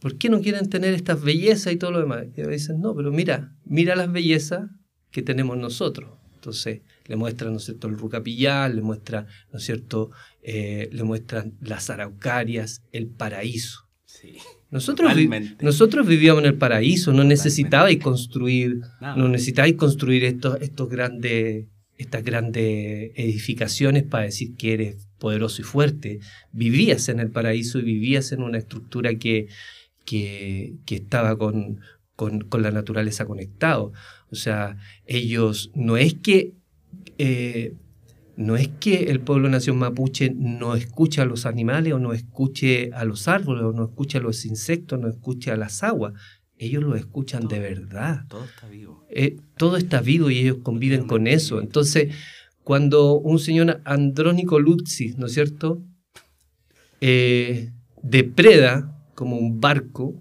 ¿Por 0.00 0.16
qué 0.16 0.28
no 0.28 0.40
quieren 0.40 0.68
tener 0.68 0.94
estas 0.94 1.22
bellezas 1.22 1.72
y 1.72 1.76
todo 1.76 1.92
lo 1.92 2.00
demás? 2.00 2.26
Y 2.36 2.42
dicen, 2.42 2.80
no, 2.80 2.94
pero 2.94 3.12
mira, 3.12 3.54
mira 3.64 3.94
las 3.96 4.10
bellezas 4.10 4.70
que 5.10 5.22
tenemos 5.22 5.56
nosotros. 5.56 6.10
Entonces, 6.34 6.80
le 7.06 7.16
muestran, 7.16 7.52
¿no 7.52 7.58
es 7.58 7.64
cierto?, 7.64 7.86
el 7.86 7.98
rucapillal, 7.98 8.76
le 8.76 8.82
muestra, 8.82 9.26
¿no 9.52 9.58
es 9.58 9.64
cierto?, 9.64 10.10
eh, 10.42 10.88
le 10.90 11.04
muestran 11.04 11.54
las 11.60 11.90
araucarias, 11.90 12.82
el 12.92 13.08
paraíso. 13.08 13.88
Sí. 14.06 14.36
Nosotros, 14.70 15.12
nosotros 15.60 16.06
vivíamos 16.06 16.42
en 16.44 16.48
el 16.50 16.56
paraíso, 16.56 17.12
no 17.12 17.24
necesitabais 17.24 17.98
construir, 17.98 18.80
no 19.00 19.28
necesitabais 19.28 19.74
construir 19.74 20.24
estos, 20.24 20.62
estos 20.62 20.88
grandes, 20.88 21.66
estas 21.98 22.24
grandes 22.24 23.10
edificaciones 23.16 24.04
para 24.04 24.24
decir 24.24 24.54
que 24.56 24.72
eres 24.72 25.08
poderoso 25.18 25.60
y 25.60 25.64
fuerte. 25.64 26.20
Vivías 26.52 27.08
en 27.08 27.18
el 27.18 27.30
paraíso 27.30 27.80
y 27.80 27.82
vivías 27.82 28.30
en 28.30 28.42
una 28.42 28.58
estructura 28.58 29.14
que, 29.16 29.48
que, 30.04 30.78
estaba 30.88 31.36
con, 31.36 31.80
con, 32.16 32.62
la 32.62 32.70
naturaleza 32.70 33.26
conectado. 33.26 33.92
O 34.30 34.34
sea, 34.34 34.76
ellos 35.06 35.70
no 35.74 35.96
es 35.96 36.14
que... 36.14 36.54
Eh, 37.18 37.74
no 38.36 38.56
es 38.56 38.68
que 38.68 39.10
el 39.10 39.20
pueblo 39.20 39.50
nación 39.50 39.76
mapuche 39.76 40.32
no 40.34 40.74
escuche 40.74 41.20
a 41.20 41.26
los 41.26 41.44
animales 41.44 41.92
o 41.92 41.98
no 41.98 42.14
escuche 42.14 42.90
a 42.94 43.04
los 43.04 43.28
árboles 43.28 43.64
o 43.64 43.72
no 43.72 43.84
escuche 43.84 44.16
a 44.16 44.22
los 44.22 44.46
insectos, 44.46 44.98
no 44.98 45.08
escuche 45.08 45.50
a 45.50 45.58
las 45.58 45.82
aguas. 45.82 46.14
Ellos 46.56 46.82
lo 46.82 46.94
escuchan 46.94 47.48
de 47.48 47.58
verdad. 47.58 48.24
Todo 48.28 48.44
está 48.44 48.66
vivo. 48.66 49.04
Eh, 49.10 49.36
todo 49.58 49.76
está 49.76 50.00
vivo 50.00 50.30
y 50.30 50.38
ellos 50.38 50.58
conviven 50.62 51.06
con 51.06 51.26
eso. 51.26 51.60
Entonces, 51.60 52.14
cuando 52.64 53.14
un 53.14 53.38
señor 53.38 53.82
Andrónico 53.84 54.58
Luzzi, 54.58 55.14
¿no 55.18 55.26
es 55.26 55.34
cierto?, 55.34 55.82
eh, 57.02 57.72
depreda 58.02 58.99
como 59.20 59.36
un 59.36 59.60
barco 59.60 60.14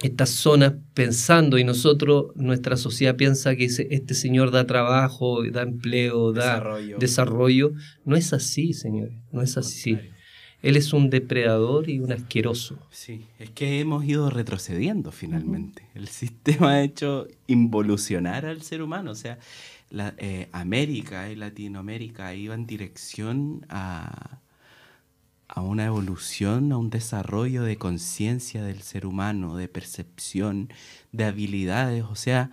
esta 0.00 0.24
zona 0.24 0.78
pensando 0.94 1.58
y 1.58 1.64
nosotros, 1.64 2.26
nuestra 2.36 2.76
sociedad 2.76 3.16
piensa 3.16 3.56
que 3.56 3.64
este 3.64 4.14
señor 4.14 4.52
da 4.52 4.64
trabajo, 4.64 5.42
da 5.50 5.62
empleo, 5.62 6.32
da 6.32 6.78
desarrollo. 7.00 7.72
No 8.04 8.14
es 8.14 8.32
así, 8.32 8.72
señores, 8.72 9.14
no 9.32 9.42
es 9.42 9.56
así. 9.56 9.98
Él 10.62 10.76
es 10.76 10.92
un 10.92 11.10
depredador 11.10 11.90
y 11.90 11.98
un 11.98 12.12
asqueroso. 12.12 12.78
Sí, 12.90 13.26
es 13.40 13.50
que 13.50 13.80
hemos 13.80 14.04
ido 14.04 14.30
retrocediendo 14.30 15.10
finalmente. 15.10 15.82
El 15.96 16.06
sistema 16.06 16.74
ha 16.74 16.82
hecho 16.84 17.26
involucionar 17.48 18.46
al 18.46 18.62
ser 18.62 18.82
humano. 18.82 19.10
O 19.10 19.16
sea, 19.16 19.40
la, 19.90 20.14
eh, 20.18 20.48
América 20.52 21.28
y 21.28 21.34
Latinoamérica 21.34 22.36
iban 22.36 22.60
en 22.60 22.66
dirección 22.66 23.66
a, 23.68 24.38
a 25.48 25.62
una 25.62 25.86
evolución, 25.86 26.72
a 26.72 26.78
un 26.78 26.90
desarrollo 26.90 27.62
de 27.62 27.76
conciencia 27.76 28.62
del 28.62 28.82
ser 28.82 29.06
humano, 29.06 29.56
de 29.56 29.66
percepción, 29.66 30.68
de 31.12 31.24
habilidades. 31.24 32.04
O 32.04 32.14
sea, 32.14 32.50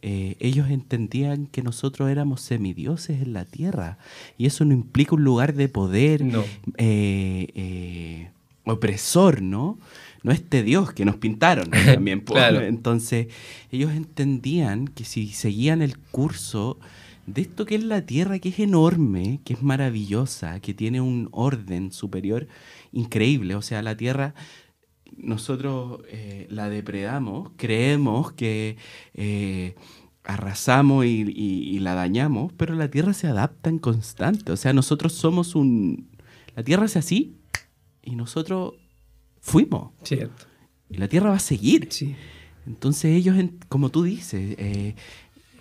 eh, 0.00 0.36
ellos 0.38 0.70
entendían 0.70 1.46
que 1.46 1.62
nosotros 1.62 2.08
éramos 2.08 2.40
semidioses 2.40 3.20
en 3.20 3.32
la 3.32 3.44
tierra. 3.44 3.98
Y 4.36 4.46
eso 4.46 4.64
no 4.64 4.72
implica 4.72 5.16
un 5.16 5.24
lugar 5.24 5.54
de 5.54 5.68
poder 5.68 6.22
eh, 6.22 7.48
eh, 7.54 8.30
opresor, 8.64 9.42
¿no? 9.42 9.78
No 10.22 10.32
este 10.32 10.62
Dios 10.62 10.92
que 10.92 11.04
nos 11.04 11.16
pintaron 11.16 11.70
también. 11.86 12.20
claro. 12.20 12.60
Entonces, 12.60 13.26
ellos 13.72 13.92
entendían 13.92 14.86
que 14.86 15.04
si 15.04 15.28
seguían 15.28 15.82
el 15.82 15.98
curso 15.98 16.78
de 17.28 17.42
esto 17.42 17.66
que 17.66 17.74
es 17.74 17.84
la 17.84 18.06
Tierra, 18.06 18.38
que 18.38 18.48
es 18.48 18.58
enorme, 18.58 19.40
que 19.44 19.52
es 19.52 19.62
maravillosa, 19.62 20.60
que 20.60 20.74
tiene 20.74 21.00
un 21.00 21.28
orden 21.32 21.92
superior 21.92 22.48
increíble. 22.90 23.54
O 23.54 23.62
sea, 23.62 23.82
la 23.82 23.96
Tierra 23.96 24.34
nosotros 25.16 26.00
eh, 26.08 26.46
la 26.50 26.68
depredamos, 26.68 27.50
creemos 27.56 28.32
que 28.32 28.76
eh, 29.14 29.74
arrasamos 30.24 31.04
y, 31.06 31.78
la 31.80 31.94
dañamos, 31.94 32.52
pero 32.56 32.74
la 32.74 32.90
Tierra 32.90 33.12
se 33.12 33.26
adapta 33.26 33.70
en 33.70 33.78
constante. 33.78 34.52
O 34.52 34.56
sea, 34.56 34.72
nosotros 34.72 35.12
somos 35.12 35.54
un... 35.54 36.08
La 36.54 36.62
Tierra 36.62 36.86
es 36.86 36.96
así 36.96 37.36
y 38.02 38.16
nosotros 38.16 38.74
fuimos. 39.40 39.92
Cierto. 40.02 40.46
Y 40.90 40.96
la 40.96 41.08
Tierra 41.08 41.30
va 41.30 41.36
a 41.36 41.40
seguir. 41.40 41.88
Sí. 41.90 42.16
Entonces 42.66 43.16
ellos, 43.16 43.36
como 43.68 43.88
tú 43.88 44.02
dices, 44.02 44.54
eh, 44.58 44.94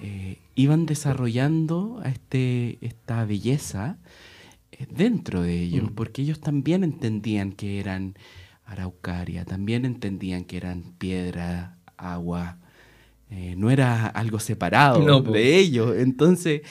eh, 0.01 0.37
iban 0.55 0.85
desarrollando 0.85 2.01
este, 2.05 2.77
esta 2.81 3.25
belleza 3.25 3.97
eh, 4.71 4.85
dentro 4.89 5.41
de 5.41 5.61
ellos, 5.61 5.91
mm. 5.91 5.95
porque 5.95 6.21
ellos 6.21 6.39
también 6.39 6.83
entendían 6.83 7.51
que 7.51 7.79
eran 7.79 8.15
araucaria, 8.65 9.45
también 9.45 9.85
entendían 9.85 10.43
que 10.43 10.57
eran 10.57 10.93
piedra, 10.99 11.77
agua, 11.97 12.59
eh, 13.29 13.55
no 13.57 13.71
era 13.71 14.05
algo 14.07 14.39
separado 14.39 15.21
de 15.21 15.57
ellos. 15.57 15.95
Entonces, 15.97 16.61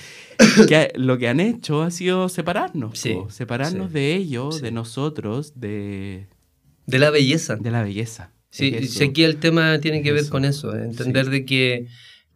lo 0.95 1.19
que 1.19 1.29
han 1.29 1.41
hecho 1.41 1.83
ha 1.83 1.91
sido 1.91 2.29
separarnos, 2.29 3.03
separarnos 3.29 3.93
de 3.93 4.15
ellos, 4.15 4.61
de 4.63 4.71
nosotros, 4.71 5.53
de... 5.57 6.29
De 6.87 6.99
la 7.01 7.11
belleza. 7.11 7.57
De 7.57 7.71
la 7.73 7.83
belleza. 7.83 8.33
Sí, 8.51 8.75
aquí 9.05 9.25
el 9.25 9.39
tema 9.39 9.81
tiene 9.81 10.03
que 10.03 10.13
ver 10.13 10.29
con 10.29 10.45
eso, 10.45 10.75
entender 10.77 11.29
de 11.29 11.45
que 11.45 11.89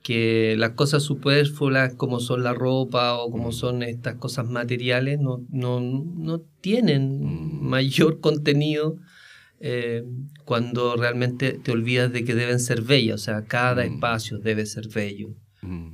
que 0.02 0.54
las 0.56 0.70
cosas 0.70 1.02
superfluas 1.02 1.94
como 1.94 2.20
son 2.20 2.42
la 2.42 2.54
ropa 2.54 3.18
o 3.18 3.30
como 3.30 3.52
son 3.52 3.82
estas 3.82 4.16
cosas 4.16 4.48
materiales 4.48 5.20
no, 5.20 5.44
no, 5.50 5.80
no 5.80 6.40
tienen 6.60 7.22
mm. 7.22 7.62
mayor 7.62 8.20
contenido 8.20 8.96
eh, 9.60 10.04
cuando 10.46 10.96
realmente 10.96 11.52
te 11.52 11.72
olvidas 11.72 12.12
de 12.12 12.24
que 12.24 12.34
deben 12.34 12.60
ser 12.60 12.80
bellas, 12.80 13.20
o 13.20 13.24
sea, 13.24 13.44
cada 13.44 13.84
mm. 13.84 13.94
espacio 13.94 14.38
debe 14.38 14.64
ser 14.64 14.88
bello. 14.88 15.34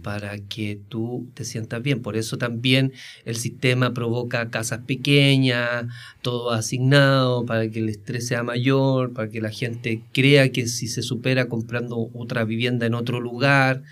Para 0.07 0.38
que 0.38 0.78
tú 0.88 1.26
te 1.34 1.44
sientas 1.44 1.82
bien. 1.82 2.00
Por 2.00 2.16
eso 2.16 2.38
también 2.38 2.92
el 3.24 3.34
sistema 3.34 3.92
provoca 3.92 4.50
casas 4.50 4.82
pequeñas, 4.86 5.86
todo 6.22 6.52
asignado, 6.52 7.44
para 7.44 7.68
que 7.68 7.80
el 7.80 7.88
estrés 7.88 8.28
sea 8.28 8.44
mayor, 8.44 9.12
para 9.12 9.28
que 9.28 9.40
la 9.40 9.50
gente 9.50 10.02
crea 10.12 10.52
que 10.52 10.68
si 10.68 10.86
se 10.86 11.02
supera 11.02 11.48
comprando 11.48 12.09
otra 12.14 12.44
vivienda 12.44 12.86
en 12.86 12.94
otro 12.94 13.20
lugar, 13.20 13.82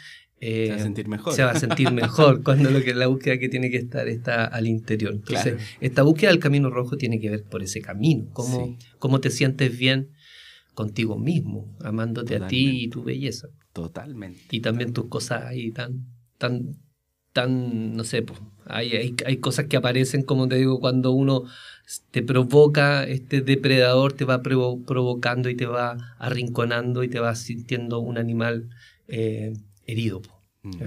se 0.41 0.69
va 0.71 0.77
a 0.77 0.79
sentir 0.79 1.09
mejor. 1.09 1.33
Se 1.35 1.43
va 1.43 1.51
a 1.51 1.59
sentir 1.59 1.91
mejor 1.93 2.45
cuando 2.45 2.71
lo 2.71 2.81
que 2.81 2.95
la 2.95 3.09
búsqueda 3.09 3.39
que 3.39 3.49
tiene 3.49 3.69
que 3.69 3.79
estar 3.79 4.07
está 4.07 4.45
al 4.45 4.69
interior. 4.69 5.15
Entonces, 5.15 5.57
esta 5.81 6.03
búsqueda 6.03 6.31
del 6.31 6.39
camino 6.39 6.71
rojo 6.71 6.97
tiene 6.97 7.19
que 7.19 7.29
ver 7.29 7.43
por 7.43 7.61
ese 7.61 7.81
camino. 7.81 8.27
Cómo, 8.33 8.79
cómo 9.01 9.21
te 9.21 9.31
sientes 9.31 9.77
bien 9.77 10.11
contigo 10.75 11.19
mismo, 11.19 11.75
amándote 11.81 12.37
a 12.37 12.47
ti 12.47 12.85
y 12.85 12.89
tu 12.89 13.03
belleza. 13.03 13.49
Totalmente. 13.73 14.41
Y 14.51 14.61
también 14.61 14.93
tus 14.93 15.07
cosas 15.07 15.45
ahí 15.45 15.71
tan, 15.71 16.07
tan, 16.39 16.77
tan, 17.33 17.97
no 17.97 18.05
sé, 18.05 18.23
pues, 18.23 18.41
hay, 18.67 19.17
hay, 19.27 19.37
cosas 19.39 19.67
que 19.67 19.77
aparecen, 19.77 20.23
como 20.23 20.49
te 20.49 20.57
digo, 20.57 20.81
cuando 20.81 21.13
uno 21.13 21.45
te 22.11 22.23
provoca, 22.23 23.05
este 23.05 23.41
depredador 23.41 24.15
te 24.15 24.25
va 24.25 24.43
provocando 24.43 25.51
y 25.51 25.57
te 25.57 25.67
va 25.67 25.97
arrinconando 26.19 27.03
y 27.03 27.09
te 27.09 27.21
va 27.21 27.35
sintiendo 27.35 27.99
un 27.99 28.17
animal 28.17 28.71
eh, 29.09 29.53
herido. 29.87 30.23
Mm. 30.63 30.79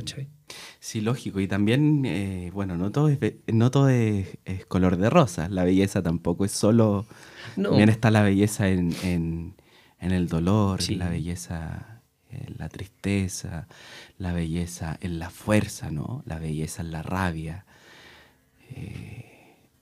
Sí, 0.80 1.02
lógico. 1.02 1.40
Y 1.40 1.48
también, 1.48 2.04
eh, 2.06 2.50
bueno, 2.54 2.78
no 2.78 2.92
todo, 2.92 3.10
es, 3.10 3.20
no 3.48 3.70
todo 3.70 3.90
es, 3.90 4.38
color 4.68 4.98
de 4.98 5.10
rosa. 5.10 5.50
La 5.50 5.64
belleza 5.64 6.02
tampoco 6.02 6.46
es 6.46 6.52
solo... 6.52 7.06
También 7.56 7.90
está 7.90 8.12
la 8.12 8.22
belleza 8.22 8.70
en, 8.70 8.94
en, 9.04 9.56
el 10.00 10.28
dolor, 10.28 10.80
la 10.92 11.10
belleza 11.10 12.02
en 12.30 12.56
la 12.58 12.70
tristeza, 12.70 13.68
la 14.18 14.34
belleza 14.34 14.98
en 15.02 15.20
la 15.20 15.30
fuerza, 15.30 15.92
¿no? 15.92 16.24
La 16.26 16.40
belleza 16.40 16.82
en 16.82 16.92
la 16.92 17.04
rabia. 17.04 17.66
Eh, 18.72 19.24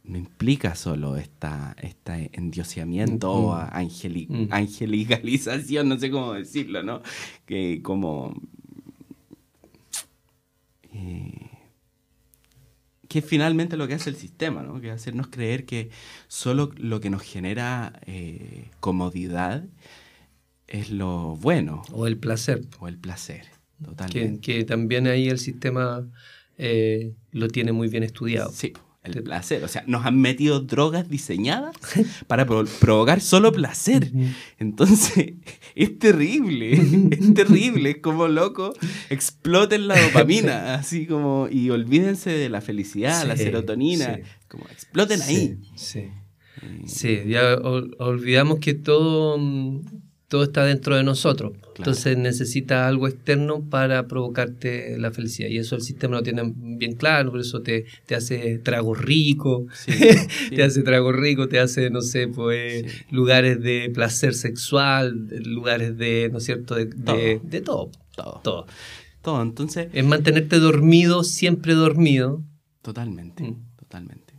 no 0.03 0.17
implica 0.17 0.75
solo 0.75 1.17
esta, 1.17 1.75
este 1.81 2.29
endioseamiento 2.33 3.31
o 3.31 3.55
mm. 3.55 4.47
angelicalización, 4.51 5.89
no 5.89 5.97
sé 5.97 6.11
cómo 6.11 6.33
decirlo, 6.33 6.83
¿no? 6.83 7.01
Que 7.45 7.81
como 7.81 8.35
eh, 10.93 11.49
que 13.07 13.19
es 13.19 13.25
finalmente 13.25 13.77
lo 13.77 13.87
que 13.87 13.93
hace 13.93 14.09
el 14.09 14.15
sistema, 14.15 14.61
¿no? 14.61 14.81
que 14.81 14.91
hacernos 14.91 15.27
creer 15.27 15.65
que 15.65 15.89
solo 16.27 16.71
lo 16.75 16.99
que 16.99 17.09
nos 17.09 17.21
genera 17.21 17.99
eh, 18.05 18.69
comodidad 18.79 19.63
es 20.67 20.89
lo 20.89 21.35
bueno. 21.37 21.83
O 21.91 22.07
el 22.07 22.17
placer. 22.17 22.61
O 22.79 22.87
el 22.87 22.97
placer, 22.97 23.45
totalmente. 23.83 24.39
Que, 24.41 24.63
también 24.63 25.07
ahí 25.07 25.27
el 25.29 25.39
sistema 25.39 26.07
eh, 26.57 27.13
lo 27.31 27.47
tiene 27.47 27.71
muy 27.71 27.87
bien 27.87 28.03
estudiado. 28.03 28.51
Sí 28.51 28.73
el 29.05 29.23
placer. 29.23 29.63
O 29.63 29.67
sea, 29.67 29.83
nos 29.87 30.05
han 30.05 30.19
metido 30.19 30.59
drogas 30.61 31.09
diseñadas 31.09 31.75
para 32.27 32.45
provocar 32.45 33.21
solo 33.21 33.51
placer. 33.51 34.11
Entonces, 34.59 35.33
es 35.75 35.99
terrible, 35.99 36.73
es 37.11 37.33
terrible, 37.33 37.91
es 37.91 37.97
como 37.97 38.27
loco, 38.27 38.73
exploten 39.09 39.87
la 39.87 40.01
dopamina, 40.01 40.75
así 40.75 41.05
como, 41.05 41.47
y 41.49 41.69
olvídense 41.69 42.31
de 42.31 42.49
la 42.49 42.61
felicidad, 42.61 43.25
la 43.25 43.37
serotonina, 43.37 44.19
como 44.47 44.65
exploten 44.65 45.21
ahí. 45.21 45.57
Sí, 45.75 46.09
sí. 46.85 47.23
ya 47.27 47.55
olvidamos 47.55 48.59
que 48.59 48.73
todo 48.73 49.37
mm, 49.37 49.81
todo 50.35 50.43
está 50.43 50.65
dentro 50.65 50.97
de 50.97 51.03
nosotros. 51.05 51.53
Entonces 51.77 52.17
necesita 52.17 52.89
algo 52.89 53.07
externo 53.07 53.61
para 53.69 54.05
provocarte 54.05 54.97
la 54.97 55.09
felicidad. 55.09 55.47
Y 55.47 55.59
eso 55.59 55.77
el 55.77 55.81
sistema 55.81 56.17
lo 56.17 56.23
tiene 56.23 56.51
bien 56.53 56.97
claro, 56.97 57.31
por 57.31 57.39
eso 57.39 57.61
te, 57.61 57.85
te 58.05 58.15
hace 58.15 58.57
trago 58.57 58.93
rico, 58.95 59.65
te 60.49 60.61
hace 60.61 60.81
trago 60.83 61.13
rico, 61.13 61.47
te 61.47 61.61
hace, 61.61 61.89
no 61.89 62.01
sé, 62.01 62.27
pues 62.27 63.05
lugares 63.11 63.61
de 63.61 63.89
placer 63.93 64.33
sexual, 64.33 65.29
lugares 65.45 65.97
de, 65.97 66.27
¿no 66.33 66.39
es 66.39 66.43
cierto?, 66.43 66.75
de 66.75 66.87
todo. 67.61 67.91
todo. 68.13 68.41
todo. 68.43 68.65
Todo. 69.21 69.41
Entonces... 69.41 69.87
Es 69.93 70.03
mantenerte 70.03 70.59
dormido, 70.59 71.23
siempre 71.23 71.75
dormido. 71.75 72.43
Totalmente, 72.81 73.41
mm. 73.41 73.55
totalmente. 73.77 74.33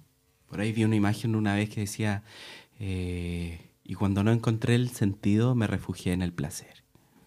Por 0.46 0.60
ahí 0.60 0.72
vi 0.72 0.84
una 0.84 0.96
imagen 0.96 1.36
una 1.36 1.54
vez 1.54 1.70
que 1.70 1.80
decía... 1.80 2.22
Eh, 2.80 3.65
y 3.88 3.94
cuando 3.94 4.24
no 4.24 4.32
encontré 4.32 4.74
el 4.74 4.90
sentido, 4.90 5.54
me 5.54 5.66
refugié 5.66 6.12
en 6.12 6.22
el 6.22 6.32
placer. 6.32 6.84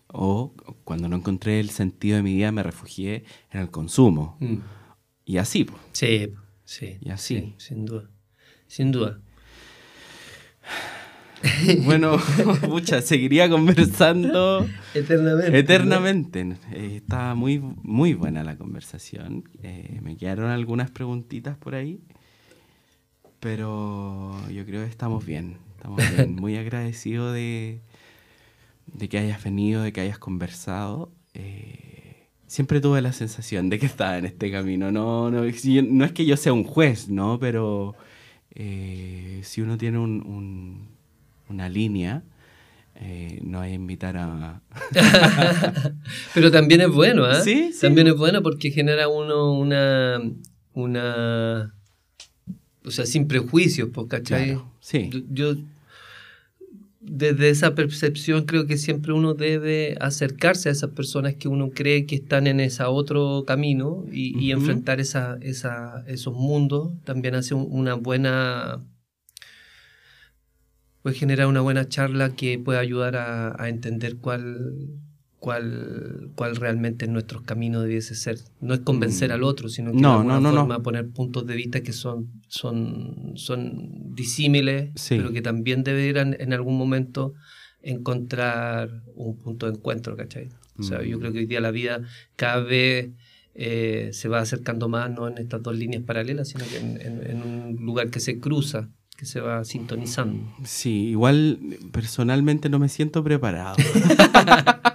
O 0.08 0.54
cuando 0.84 1.08
no 1.08 1.16
encontré 1.16 1.60
el 1.60 1.70
sentido 1.70 2.18
de 2.18 2.24
mi 2.24 2.34
vida, 2.34 2.52
me 2.52 2.64
refugié 2.64 3.24
en 3.52 3.62
el 3.62 3.72
consumo. 3.72 4.38
Mm. 4.40 4.58
Y 5.24 5.38
así. 5.38 5.68
Sí, 5.94 6.34
sí. 6.66 6.98
Y 7.00 7.10
así. 7.12 7.54
sin 7.58 7.86
duda. 7.86 8.10
Sin 8.68 8.92
duda. 8.92 9.20
Bueno, 11.86 12.18
mucha, 12.68 13.02
seguiría 13.02 13.50
conversando 13.50 14.68
eternamente. 14.94 15.58
Eternamente. 15.58 16.58
Eh, 16.74 16.98
estaba 16.98 17.34
muy, 17.34 17.60
muy 17.60 18.14
buena 18.14 18.44
la 18.44 18.58
conversación. 18.58 19.46
Eh, 19.64 20.00
me 20.04 20.18
quedaron 20.18 20.50
algunas 20.52 20.92
preguntitas 20.92 21.58
por 21.58 21.76
ahí, 21.76 22.02
pero 23.40 24.36
yo 24.50 24.66
creo 24.66 24.84
que 24.84 24.90
estamos 24.90 25.26
bien. 25.26 25.58
Estamos 25.80 26.28
muy 26.28 26.58
agradecidos 26.58 27.34
de, 27.34 27.80
que 29.10 29.18
hayas 29.18 29.42
venido, 29.42 29.82
de 29.82 29.94
que 29.94 30.02
hayas 30.02 30.20
conversado. 30.20 31.10
Eh, 31.34 32.28
siempre 32.48 32.82
tuve 32.82 33.02
la 33.02 33.14
sensación 33.14 33.70
de 33.70 33.80
que 33.80 33.86
estaba 33.86 34.18
en 34.18 34.26
este 34.26 34.52
camino. 34.52 34.92
No, 34.92 35.32
no, 35.32 35.44
no 35.44 36.06
es 36.06 36.12
que 36.12 36.26
yo 36.26 36.36
sea 36.36 36.52
un 36.52 36.66
juez, 36.66 37.08
¿no? 37.08 37.40
Pero 37.40 37.96
eh, 38.56 39.40
si 39.44 39.62
uno 39.62 39.78
tiene 39.78 40.00
una 40.00 41.70
línea, 41.70 42.24
eh, 42.96 43.40
no 43.42 43.62
hay 43.62 43.74
invitar 43.74 44.18
a... 44.18 44.62
Pero 46.34 46.52
también 46.52 46.82
es 46.82 46.90
bueno, 46.90 47.24
¿ah? 47.24 47.40
¿Sí? 47.40 47.72
También 47.80 48.08
es 48.08 48.18
bueno 48.18 48.44
porque 48.44 48.72
genera 48.72 49.08
uno 49.08 49.54
una... 49.54 50.20
una 50.74 51.74
o 52.90 52.92
sea, 52.92 53.06
sin 53.06 53.28
prejuicios, 53.28 53.90
¿cachai? 54.10 54.60
sí. 54.80 55.12
Yo, 55.30 55.56
desde 57.00 57.50
esa 57.50 57.76
percepción 57.76 58.46
creo 58.46 58.66
que 58.66 58.78
siempre 58.78 59.14
uno 59.14 59.36
debe 59.36 59.96
acercarse 60.02 60.70
a 60.70 60.72
esas 60.72 60.90
personas 60.90 61.36
que 61.36 61.48
uno 61.48 61.70
cree 61.70 62.08
que 62.08 62.16
están 62.16 62.48
en 62.48 62.60
ese 62.60 62.84
otro 62.84 63.46
camino 63.46 64.06
y, 64.12 64.52
enfrentar 64.52 65.00
esa, 65.00 65.38
esa, 65.42 66.04
esos 66.08 66.34
mundos 66.34 66.92
también 67.04 67.36
hace 67.36 67.54
una 67.54 67.94
buena 67.94 68.84
puede 71.04 71.16
generar 71.16 71.46
una 71.46 71.62
buena 71.62 71.88
charla 71.88 72.36
que 72.36 72.58
puede 72.58 72.80
ayudar 72.80 73.16
a, 73.16 73.62
a 73.62 73.70
entender 73.70 74.18
cuál 74.18 75.00
cuál, 75.40 76.32
cuál 76.36 76.56
realmente 76.56 77.08
nuestro 77.08 77.44
camino 77.44 77.82
debiese 77.82 78.16
ser. 78.16 78.40
No 78.62 78.74
es 78.74 78.82
convencer 78.82 79.30
mm. 79.30 79.34
al 79.34 79.44
otro, 79.44 79.70
sino 79.70 79.92
que 79.92 79.98
no, 79.98 80.24
de 80.24 80.32
alguna 80.34 80.52
forma 80.52 80.84
poner 80.84 81.10
puntos 81.10 81.46
de 81.46 81.56
vista 81.56 81.82
que 81.82 81.94
son, 81.94 82.30
son, 82.48 83.34
son 83.36 84.16
disímiles, 84.16 84.92
pero 85.10 85.32
que 85.32 85.42
también 85.42 85.84
deberían 85.84 86.36
en 86.40 86.54
algún 86.54 86.78
momento 86.78 87.34
encontrar 87.82 89.04
un 89.16 89.38
punto 89.38 89.66
de 89.66 89.74
encuentro, 89.78 90.18
¿cachai? 90.18 90.50
O 90.78 90.84
sea, 90.84 91.04
yo 91.04 91.18
mm. 91.18 91.20
creo 91.20 91.34
que 91.34 91.40
hoy 91.40 91.46
día 91.46 91.62
la 91.62 91.72
vida 91.72 92.02
cada 92.36 92.62
vez 92.62 93.10
eh, 93.56 94.10
se 94.14 94.30
va 94.30 94.40
acercando 94.40 94.90
más, 94.90 95.10
no 95.10 95.28
en 95.28 95.38
estas 95.38 95.64
dos 95.64 95.76
líneas 95.76 96.04
paralelas, 96.04 96.50
sino 96.50 96.66
que 96.66 96.78
en 96.78 97.42
un 97.42 97.86
lugar 97.86 98.10
que 98.10 98.20
se 98.20 98.40
cruza 98.40 98.90
que 99.20 99.26
se 99.26 99.42
va 99.42 99.66
sintonizando. 99.66 100.50
Sí, 100.64 101.10
igual 101.10 101.60
personalmente 101.92 102.70
no 102.70 102.80
me 102.80 102.88
siento 102.88 103.22
preparado. 103.22 103.76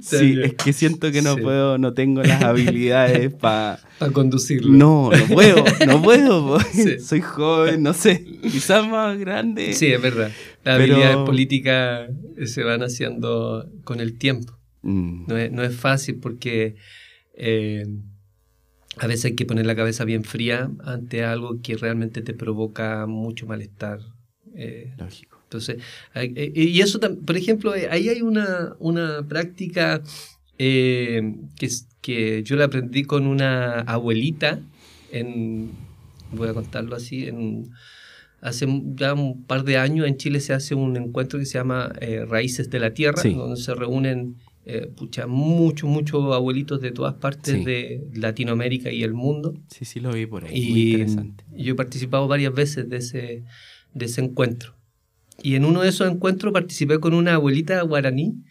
sí, 0.00 0.38
es 0.42 0.54
que 0.54 0.72
siento 0.72 1.10
que 1.12 1.22
no 1.22 1.36
puedo, 1.36 1.78
no 1.78 1.94
tengo 1.94 2.22
las 2.22 2.42
habilidades 2.42 3.32
para 3.40 3.80
conducirlo. 4.12 4.72
No, 4.72 5.10
no 5.10 5.34
puedo, 5.34 5.64
no 5.86 6.02
puedo. 6.02 6.58
Soy 7.00 7.20
joven, 7.20 7.82
no 7.82 7.92
sé, 7.92 8.24
quizás 8.42 8.86
más 8.86 9.18
grande. 9.18 9.72
Sí, 9.72 9.86
es 9.86 10.00
verdad. 10.00 10.30
Las 10.64 10.76
habilidades 10.76 11.16
políticas 11.18 12.10
se 12.44 12.62
van 12.62 12.82
haciendo 12.82 13.68
con 13.84 14.00
el 14.00 14.18
tiempo. 14.18 14.58
Mm. 14.82 15.26
No, 15.26 15.36
es, 15.36 15.52
no, 15.52 15.62
es, 15.62 15.74
fácil 15.74 16.16
porque 16.20 16.76
eh, 17.34 17.86
a 18.96 19.06
veces 19.06 19.26
hay 19.26 19.34
que 19.34 19.46
poner 19.46 19.66
la 19.66 19.76
cabeza 19.76 20.04
bien 20.04 20.24
fría 20.24 20.70
ante 20.84 21.24
algo 21.24 21.60
que 21.62 21.76
realmente 21.76 22.22
te 22.22 22.34
provoca 22.34 23.06
mucho 23.06 23.46
malestar. 23.46 24.00
Eh, 24.54 24.94
Lógico. 24.98 25.37
Entonces, 25.48 25.78
eh, 26.14 26.52
y 26.54 26.80
eso, 26.80 27.00
por 27.00 27.36
ejemplo, 27.36 27.74
eh, 27.74 27.88
ahí 27.90 28.08
hay 28.08 28.20
una, 28.20 28.74
una 28.78 29.26
práctica 29.26 30.02
que, 30.58 31.34
que 32.00 32.42
yo 32.42 32.56
la 32.56 32.64
aprendí 32.64 33.04
con 33.04 33.26
una 33.26 33.80
abuelita, 33.80 34.60
en, 35.10 35.70
voy 36.32 36.48
a 36.48 36.54
contarlo 36.54 36.96
así, 36.96 37.26
en, 37.26 37.70
hace 38.40 38.66
ya 38.94 39.14
un 39.14 39.44
par 39.44 39.64
de 39.64 39.78
años 39.78 40.06
en 40.06 40.16
Chile 40.16 40.40
se 40.40 40.52
hace 40.52 40.74
un 40.74 40.96
encuentro 40.96 41.38
que 41.38 41.46
se 41.46 41.58
llama 41.58 41.92
Raíces 42.28 42.70
de 42.70 42.80
la 42.80 42.92
Tierra, 42.92 43.22
donde 43.22 43.60
se 43.60 43.74
reúnen 43.74 44.36
eh, 44.70 44.90
muchos, 45.26 45.88
muchos 45.88 46.34
abuelitos 46.34 46.82
de 46.82 46.90
todas 46.90 47.14
partes 47.14 47.64
de 47.64 48.06
Latinoamérica 48.12 48.92
y 48.92 49.02
el 49.02 49.14
mundo. 49.14 49.54
Sí, 49.68 49.86
sí, 49.86 49.98
lo 49.98 50.12
vi 50.12 50.26
por 50.26 50.44
ahí. 50.44 50.54
Y 50.54 50.70
Muy 50.70 50.90
interesante. 50.90 51.44
Yo 51.56 51.72
he 51.72 51.74
participado 51.74 52.28
varias 52.28 52.52
veces 52.52 52.86
de 52.90 52.98
ese, 52.98 53.44
de 53.94 54.04
ese 54.04 54.20
encuentro. 54.20 54.74
Y 55.42 55.54
en 55.54 55.64
uno 55.64 55.82
de 55.82 55.88
esos 55.88 56.10
encuentros 56.10 56.52
participé 56.52 56.98
con 56.98 57.14
una 57.14 57.34
abuelita 57.34 57.80
guaraní 57.82 58.42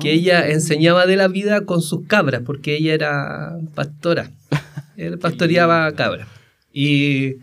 que 0.00 0.12
ella 0.12 0.40
ah. 0.40 0.50
enseñaba 0.50 1.06
de 1.06 1.16
la 1.16 1.28
vida 1.28 1.64
con 1.64 1.80
sus 1.80 2.06
cabras, 2.06 2.42
porque 2.44 2.76
ella 2.76 2.92
era 2.92 3.58
pastora. 3.74 4.30
Él 4.96 5.18
pastoreaba 5.18 5.90
cabras. 5.94 6.28
Y, 6.72 7.36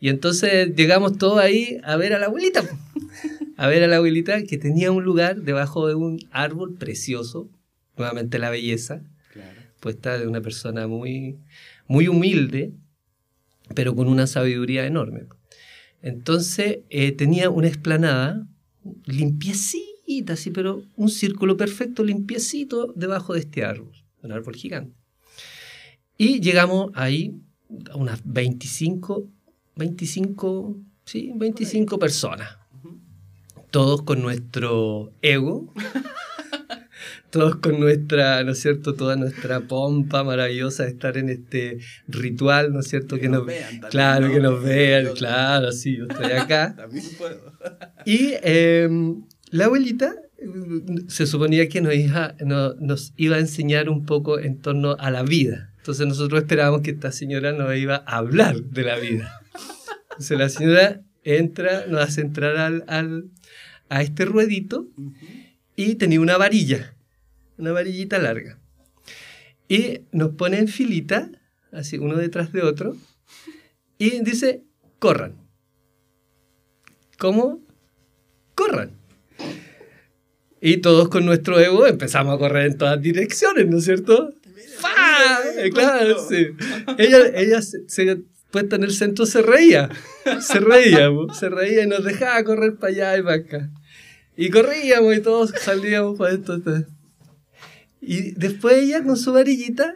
y, 0.00 0.08
entonces 0.08 0.74
llegamos 0.74 1.16
todos 1.18 1.38
ahí 1.38 1.78
a 1.84 1.96
ver 1.96 2.12
a 2.12 2.18
la 2.18 2.26
abuelita. 2.26 2.64
A 3.56 3.66
ver 3.66 3.82
a 3.82 3.86
la 3.86 3.96
abuelita 3.96 4.42
que 4.44 4.58
tenía 4.58 4.90
un 4.90 5.04
lugar 5.04 5.42
debajo 5.42 5.86
de 5.86 5.94
un 5.94 6.18
árbol 6.30 6.74
precioso. 6.74 7.48
Nuevamente 7.96 8.38
la 8.38 8.50
belleza. 8.50 9.02
Puesta 9.80 10.18
de 10.18 10.26
una 10.26 10.40
persona 10.40 10.88
muy, 10.88 11.38
muy 11.86 12.08
humilde, 12.08 12.72
pero 13.74 13.94
con 13.94 14.08
una 14.08 14.26
sabiduría 14.26 14.86
enorme. 14.86 15.26
Entonces 16.02 16.80
eh, 16.90 17.12
tenía 17.12 17.50
una 17.50 17.68
explanada 17.68 18.46
limpiecita, 19.04 20.34
así, 20.34 20.50
pero 20.50 20.82
un 20.96 21.10
círculo 21.10 21.56
perfecto, 21.56 22.04
limpiecito, 22.04 22.92
debajo 22.96 23.34
de 23.34 23.40
este 23.40 23.64
árbol, 23.64 23.92
un 24.22 24.32
árbol 24.32 24.56
gigante. 24.56 24.94
Y 26.16 26.40
llegamos 26.40 26.90
ahí 26.94 27.40
a 27.90 27.96
unas 27.96 28.20
25, 28.24 29.28
25, 29.76 30.76
sí, 31.04 31.32
25 31.34 31.98
personas. 31.98 32.56
Todos 33.70 34.02
con 34.02 34.22
nuestro 34.22 35.12
ego 35.20 35.72
todos 37.30 37.56
con 37.56 37.78
nuestra, 37.78 38.42
¿no 38.44 38.52
es 38.52 38.60
cierto?, 38.60 38.94
toda 38.94 39.16
nuestra 39.16 39.60
pompa 39.60 40.24
maravillosa 40.24 40.84
de 40.84 40.90
estar 40.90 41.16
en 41.16 41.28
este 41.28 41.78
ritual, 42.06 42.72
¿no 42.72 42.80
es 42.80 42.88
cierto? 42.88 43.18
Que, 43.18 43.28
nos, 43.28 43.44
vean. 43.44 43.80
Claro, 43.90 44.30
que 44.30 44.40
nos 44.40 44.62
vean, 44.62 45.14
claro, 45.14 45.72
sí, 45.72 45.96
yo 45.96 46.06
estoy 46.06 46.32
acá. 46.32 46.74
también 46.76 47.04
puedo. 47.16 47.52
y 48.04 48.32
em, 48.42 49.24
la 49.50 49.66
abuelita 49.66 50.14
se 51.08 51.26
suponía 51.26 51.68
que 51.68 51.80
nos 51.80 51.94
iba, 51.94 52.34
nos 52.40 53.12
iba 53.16 53.36
a 53.36 53.40
enseñar 53.40 53.88
un 53.88 54.06
poco 54.06 54.38
en 54.38 54.58
torno 54.58 54.96
a 54.98 55.10
la 55.10 55.22
vida. 55.22 55.72
Entonces 55.78 56.06
nosotros 56.06 56.42
esperábamos 56.42 56.82
que 56.82 56.92
esta 56.92 57.12
señora 57.12 57.52
nos 57.52 57.74
iba 57.76 58.04
a 58.06 58.18
hablar 58.18 58.62
de 58.62 58.82
la 58.82 58.98
vida. 58.98 59.40
Entonces 60.10 60.38
la 60.38 60.48
señora 60.48 61.00
entra, 61.24 61.86
nos 61.86 62.02
hace 62.02 62.20
entrar 62.20 62.56
al, 62.56 62.84
al 62.86 63.24
a 63.88 64.02
este 64.02 64.24
ruedito 64.24 64.86
y 65.76 65.94
tenía 65.96 66.20
una 66.20 66.36
varilla 66.36 66.94
una 67.58 67.72
varillita 67.72 68.18
larga. 68.18 68.58
Y 69.68 70.02
nos 70.12 70.30
pone 70.34 70.58
en 70.58 70.68
filita, 70.68 71.30
así 71.72 71.98
uno 71.98 72.16
detrás 72.16 72.52
de 72.52 72.62
otro, 72.62 72.96
y 73.98 74.22
dice, 74.22 74.64
corran. 74.98 75.36
¿Cómo? 77.18 77.60
Corran. 78.54 78.92
Y 80.60 80.78
todos 80.78 81.08
con 81.08 81.26
nuestro 81.26 81.60
ego 81.60 81.86
empezamos 81.86 82.34
a 82.34 82.38
correr 82.38 82.66
en 82.66 82.78
todas 82.78 83.00
direcciones, 83.00 83.66
¿no 83.68 83.78
es 83.78 83.84
cierto? 83.84 84.32
¡Fa! 84.78 85.40
Claro, 85.72 86.16
sí. 86.28 86.48
Ella, 86.98 87.18
ella 87.34 87.60
se, 87.62 88.22
puesta 88.50 88.76
en 88.76 88.84
el 88.84 88.92
centro 88.92 89.26
se 89.26 89.42
reía, 89.42 89.88
se 90.40 90.60
reía, 90.60 91.10
se 91.38 91.48
reía 91.48 91.84
y 91.84 91.86
nos 91.86 92.04
dejaba 92.04 92.42
correr 92.44 92.76
para 92.76 92.92
allá 92.92 93.18
y 93.18 93.22
para 93.22 93.34
acá. 93.36 93.70
Y 94.36 94.50
corríamos 94.50 95.16
y 95.16 95.20
todos 95.20 95.52
salíamos 95.60 96.16
para 96.16 96.34
esto. 96.34 96.60
Y 98.10 98.32
después 98.32 98.78
ella 98.78 99.04
con 99.04 99.18
su 99.18 99.34
varillita 99.34 99.94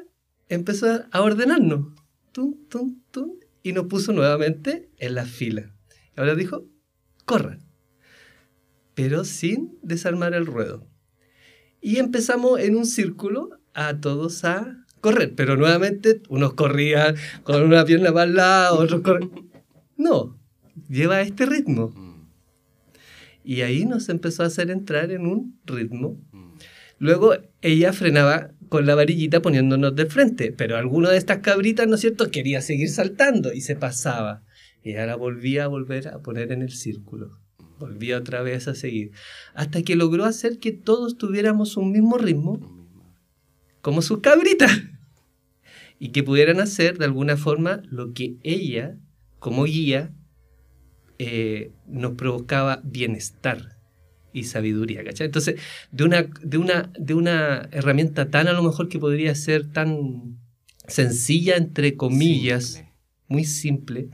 empezó 0.51 1.03
a 1.11 1.23
ordenarnos. 1.23 1.95
Tum, 2.33 2.57
tum, 2.69 3.01
tum, 3.11 3.39
y 3.63 3.73
nos 3.73 3.87
puso 3.87 4.13
nuevamente 4.13 4.91
en 4.99 5.15
la 5.15 5.25
fila. 5.25 5.75
Ahora 6.15 6.35
dijo, 6.35 6.67
corran. 7.25 7.61
Pero 8.95 9.25
sin 9.25 9.79
desarmar 9.81 10.35
el 10.35 10.45
ruedo. 10.45 10.87
Y 11.81 11.97
empezamos 11.97 12.61
en 12.61 12.77
un 12.77 12.85
círculo 12.85 13.49
a 13.73 13.99
todos 13.99 14.45
a 14.45 14.85
correr. 15.01 15.35
Pero 15.35 15.57
nuevamente 15.57 16.21
unos 16.29 16.53
corrían 16.53 17.17
con 17.45 17.63
una 17.63 17.83
pierna 17.87 18.13
para 18.13 18.25
el 18.25 18.35
lado, 18.35 18.79
otros 18.81 19.01
corrían. 19.01 19.51
No, 19.97 20.39
lleva 20.87 21.23
este 21.23 21.47
ritmo. 21.47 21.95
Mm. 21.97 22.29
Y 23.43 23.63
ahí 23.63 23.87
nos 23.87 24.11
empezó 24.11 24.43
a 24.43 24.49
hacer 24.49 24.71
entrar 24.71 25.13
en 25.13 25.27
un 25.27 25.59
ritmo 25.65 26.21
Luego 27.03 27.35
ella 27.63 27.93
frenaba 27.93 28.53
con 28.69 28.87
la 28.87 28.95
varillita 28.95 29.43
poniéndonos 29.43 29.97
de 29.97 30.07
frente, 30.07 30.53
pero 30.53 30.77
alguno 30.77 31.11
de 31.11 31.17
estas 31.17 31.39
cabritas, 31.39 31.89
¿no 31.89 31.97
es 31.97 32.01
cierto?, 32.01 32.31
quería 32.31 32.63
seguir 32.63 32.91
saltando 32.91 33.53
y 33.53 33.61
se 33.61 33.75
pasaba. 33.75 34.45
Y 34.85 34.95
ahora 34.95 35.17
volvía 35.17 35.65
a 35.65 35.67
volver 35.67 36.07
a 36.07 36.23
poner 36.23 36.53
en 36.53 36.63
el 36.63 36.71
círculo. 36.71 37.41
Volvía 37.81 38.19
otra 38.19 38.43
vez 38.43 38.69
a 38.69 38.77
seguir. 38.77 39.11
Hasta 39.53 39.83
que 39.83 39.97
logró 39.97 40.25
hacer 40.25 40.61
que 40.61 40.71
todos 40.71 41.19
tuviéramos 41.19 41.77
un 41.77 41.91
mismo 41.91 42.19
ritmo, 42.19 42.89
como 43.81 44.01
sus 44.01 44.21
cabritas. 44.21 44.71
Y 45.99 46.11
que 46.11 46.23
pudieran 46.23 46.61
hacer 46.61 46.99
de 46.99 47.07
alguna 47.07 47.37
forma 47.37 47.83
lo 47.91 48.13
que 48.13 48.37
ella, 48.45 48.97
como 49.41 49.65
guía, 49.65 50.15
eh, 51.19 51.73
nos 51.89 52.13
provocaba 52.13 52.81
bienestar 52.85 53.82
y 54.33 54.45
sabiduría, 54.45 55.05
¿cachai? 55.05 55.27
Entonces, 55.27 55.61
de 55.91 56.05
una, 56.05 56.23
de, 56.43 56.59
una, 56.59 56.91
de 56.99 57.15
una 57.15 57.69
herramienta 57.73 58.31
tan 58.31 58.49
a 58.49 58.53
lo 58.53 58.63
mejor 58.63 58.89
que 58.89 58.99
podría 58.99 59.35
ser 59.35 59.71
tan 59.71 60.39
sencilla, 60.87 61.57
entre 61.57 61.97
comillas, 61.97 62.85
muy 63.29 63.45
simple, 63.45 64.09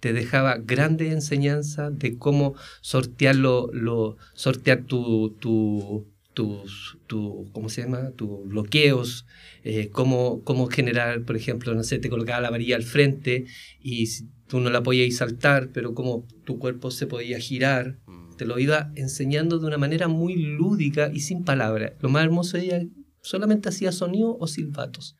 te 0.00 0.12
dejaba 0.12 0.58
grandes 0.58 1.12
enseñanzas 1.12 1.98
de 1.98 2.18
cómo 2.18 2.54
sortear, 2.80 3.36
lo, 3.36 4.16
sortear 4.34 4.84
tu, 4.84 5.36
tu, 5.40 6.06
tus, 6.34 6.98
tu, 7.06 7.48
¿cómo 7.52 7.68
se 7.68 7.82
llama? 7.82 8.10
tus 8.10 8.46
bloqueos, 8.46 9.26
eh, 9.64 9.88
cómo, 9.90 10.42
cómo 10.44 10.66
generar, 10.66 11.22
por 11.22 11.36
ejemplo, 11.36 11.74
no 11.74 11.82
sé, 11.82 11.98
te 11.98 12.10
colgaba 12.10 12.40
la 12.40 12.50
varilla 12.50 12.76
al 12.76 12.82
frente 12.82 13.46
y 13.80 14.06
tú 14.46 14.60
no 14.60 14.70
la 14.70 14.82
podías 14.82 15.16
saltar, 15.16 15.70
pero 15.72 15.94
cómo 15.94 16.26
tu 16.44 16.58
cuerpo 16.58 16.90
se 16.90 17.06
podía 17.06 17.38
girar 17.38 17.98
te 18.36 18.44
lo 18.44 18.58
iba 18.58 18.92
enseñando 18.94 19.58
de 19.58 19.66
una 19.66 19.78
manera 19.78 20.08
muy 20.08 20.36
lúdica 20.36 21.10
y 21.12 21.20
sin 21.20 21.44
palabras. 21.44 21.92
Lo 22.00 22.08
más 22.08 22.24
hermoso 22.24 22.56
ella 22.56 22.82
solamente 23.20 23.68
hacía 23.68 23.92
sonido 23.92 24.36
o 24.38 24.46
silbatos. 24.46 25.16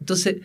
Entonces, 0.00 0.36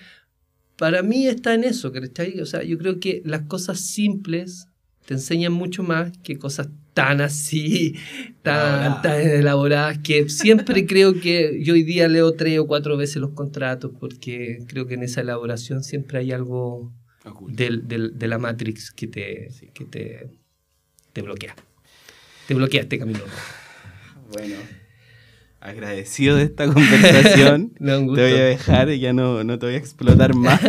para 0.76 1.04
mí 1.04 1.28
está 1.28 1.54
en 1.54 1.66
eso, 1.66 1.92
¿cachai? 1.92 2.40
O 2.40 2.46
sea, 2.46 2.64
yo 2.64 2.78
creo 2.78 3.00
que 3.00 3.22
las 3.26 3.42
cosas 3.44 3.82
simples 3.82 4.68
te 5.06 5.14
enseñan 5.14 5.52
mucho 5.52 5.84
más 5.84 6.12
que 6.24 6.38
cosas 6.38 6.70
tan 6.94 7.22
así, 7.22 7.96
tan, 8.42 9.02
tan 9.02 9.20
elaboradas, 9.20 10.00
que 10.00 10.30
siempre 10.30 10.86
creo 10.88 11.20
que 11.20 11.62
yo 11.64 11.74
hoy 11.74 11.84
día 11.84 12.08
leo 12.08 12.34
tres 12.34 12.60
o 12.60 12.68
cuatro 12.68 12.96
veces 12.96 13.18
los 13.18 13.32
contratos 13.32 13.92
porque 14.00 14.60
creo 14.68 14.88
que 14.88 14.94
en 14.94 15.04
esa 15.04 15.22
elaboración 15.22 15.84
siempre 15.84 16.20
hay 16.20 16.32
algo 16.32 16.94
del, 17.50 17.88
de 17.88 18.28
la 18.28 18.38
Matrix 18.38 18.92
que 18.92 19.08
te, 19.08 19.50
que 19.74 19.86
te, 19.86 20.30
te 21.12 21.22
bloquea. 21.22 21.56
Te 22.50 22.56
bloqueaste, 22.56 22.98
Camilo. 22.98 23.20
Bueno. 24.34 24.56
Agradecido 25.62 26.36
de 26.36 26.46
esta 26.46 26.66
conversación. 26.74 27.70
te 27.78 27.96
voy 27.96 28.18
a 28.18 28.44
dejar 28.44 28.90
y 28.90 28.98
ya 28.98 29.14
no, 29.14 29.44
no 29.44 29.60
te 29.60 29.68
voy 29.68 29.76
a 29.76 29.78
explotar 29.78 30.34
más. 30.34 30.60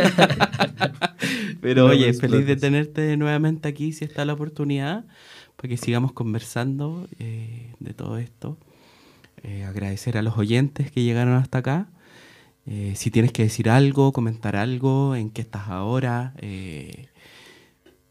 Pero 1.63 1.87
oye, 1.87 2.13
feliz 2.13 2.45
de 2.45 2.57
tenerte 2.57 3.17
nuevamente 3.17 3.67
aquí 3.67 3.95
si 3.95 4.05
está 4.05 4.27
la 4.27 4.35
oportunidad, 4.35 5.07
para 5.57 5.71
que 5.71 5.79
sigamos 5.79 6.13
conversando 6.13 7.09
eh, 7.19 7.73
de 7.79 7.95
todo 7.95 8.19
esto. 8.19 8.59
Eh, 9.43 9.65
agradecer 9.65 10.19
a 10.19 10.23
los 10.23 10.37
oyentes 10.37 10.91
que 10.91 11.03
llegaron 11.03 11.33
hasta 11.33 11.59
acá. 11.59 11.89
Eh, 12.67 12.93
si 12.95 13.11
tienes 13.11 13.33
que 13.33 13.45
decir 13.45 13.71
algo, 13.71 14.13
comentar 14.13 14.55
algo, 14.55 15.17
en 15.17 15.31
qué 15.31 15.41
estás 15.41 15.69
ahora, 15.69 16.35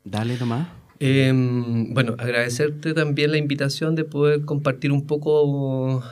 dale 0.04 0.38
nomás. 0.40 0.70
Em, 1.00 1.94
bueno, 1.94 2.16
agradecerte 2.18 2.94
también 2.94 3.32
la 3.32 3.38
invitación 3.38 3.96
de 3.96 4.04
poder 4.04 4.44
compartir 4.44 4.92
un 4.92 5.08
poco 5.08 6.04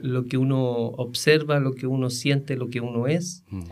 lo 0.00 0.24
que 0.26 0.36
uno 0.36 0.64
observa, 0.64 1.60
lo 1.60 1.74
que 1.74 1.86
uno 1.86 2.10
siente, 2.10 2.56
lo 2.56 2.68
que 2.68 2.80
uno 2.80 3.06
es. 3.06 3.44
Mm. 3.48 3.62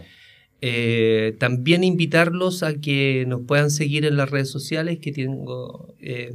Eh, 0.62 1.37
también 1.39 1.83
invitarlos 1.83 2.62
a 2.62 2.75
que 2.75 3.25
nos 3.27 3.41
puedan 3.43 3.71
seguir 3.71 4.05
en 4.05 4.16
las 4.16 4.31
redes 4.31 4.51
sociales, 4.51 4.99
que 5.01 5.11
tengo 5.11 5.95
eh, 6.01 6.33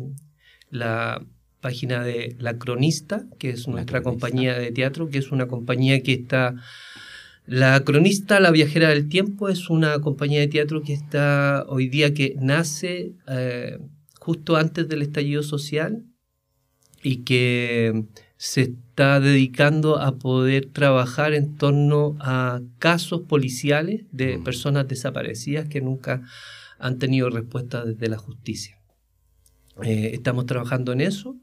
la 0.70 1.24
página 1.62 2.04
de 2.04 2.36
La 2.40 2.58
Cronista, 2.58 3.26
que 3.40 3.52
es 3.52 3.68
nuestra 3.68 4.04
compañía 4.04 4.58
de 4.58 4.72
teatro, 4.72 5.10
que 5.10 5.20
es 5.20 5.32
una 5.32 5.48
compañía 5.48 6.02
que 6.04 6.14
está... 6.14 6.56
La 7.48 7.80
Cronista, 7.82 8.40
La 8.40 8.50
Viajera 8.50 8.90
del 8.90 9.08
Tiempo, 9.08 9.50
es 9.50 9.70
una 9.70 10.00
compañía 10.00 10.40
de 10.40 10.48
teatro 10.48 10.82
que 10.82 10.94
está 10.94 11.64
hoy 11.68 11.88
día 11.90 12.12
que 12.12 12.36
nace 12.40 13.14
justo 14.26 14.56
antes 14.56 14.88
del 14.88 15.04
estallido 15.04 15.44
social 15.44 16.04
y 17.04 17.18
que 17.18 18.06
se, 18.38 18.62
está 18.62 19.20
dedicando 19.20 20.00
a 20.00 20.18
poder 20.18 20.66
trabajar 20.66 21.36
en 21.36 21.56
torno 21.58 22.18
a 22.20 22.60
casos 22.80 23.22
policiales 23.22 24.06
de 24.12 24.40
mm. 24.40 24.44
personas 24.44 24.88
desaparecidas 24.88 25.70
que 25.70 25.80
nunca 25.80 26.24
han 26.80 26.98
tenido 26.98 27.30
respuesta 27.30 27.86
desde 27.86 28.10
la 28.10 28.18
justicia. 28.18 28.80
Eh, 29.84 30.10
estamos 30.14 30.48
trabajando 30.48 30.92
en 30.94 31.02
eso 31.02 31.36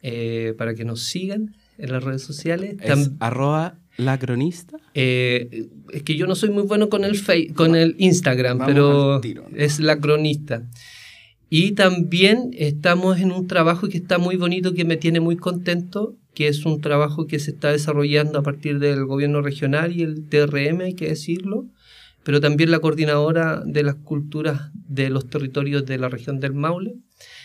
eh, 0.00 0.54
para 0.56 0.74
que 0.74 0.86
nos 0.86 1.02
sigan 1.02 1.54
en 1.76 1.92
las 1.92 2.02
redes 2.02 2.22
sociales. 2.22 2.76
¿Es 2.80 3.10
arroba 3.20 3.78
la 3.98 4.18
cronista? 4.18 4.78
Eh, 4.94 5.68
es 5.92 6.02
que 6.02 6.16
yo 6.16 6.26
no 6.26 6.34
soy 6.34 6.48
muy 6.48 6.62
bueno 6.62 6.88
con 6.88 7.04
el, 7.04 7.22
con 7.52 7.76
el 7.76 7.94
Instagram, 7.98 8.64
pero 8.64 9.20
es 9.54 9.80
la 9.80 10.00
cronista. 10.00 10.66
Y 11.48 11.72
también 11.72 12.50
estamos 12.54 13.20
en 13.20 13.30
un 13.30 13.46
trabajo 13.46 13.88
que 13.88 13.98
está 13.98 14.18
muy 14.18 14.36
bonito, 14.36 14.74
que 14.74 14.84
me 14.84 14.96
tiene 14.96 15.20
muy 15.20 15.36
contento, 15.36 16.16
que 16.34 16.48
es 16.48 16.66
un 16.66 16.80
trabajo 16.80 17.26
que 17.26 17.38
se 17.38 17.52
está 17.52 17.70
desarrollando 17.70 18.38
a 18.38 18.42
partir 18.42 18.78
del 18.78 19.04
gobierno 19.04 19.42
regional 19.42 19.96
y 19.96 20.02
el 20.02 20.28
TRM, 20.28 20.80
hay 20.80 20.94
que 20.94 21.08
decirlo, 21.08 21.66
pero 22.24 22.40
también 22.40 22.72
la 22.72 22.80
coordinadora 22.80 23.62
de 23.64 23.84
las 23.84 23.94
culturas 23.94 24.70
de 24.74 25.08
los 25.08 25.30
territorios 25.30 25.86
de 25.86 25.98
la 25.98 26.08
región 26.08 26.40
del 26.40 26.52
Maule, 26.52 26.96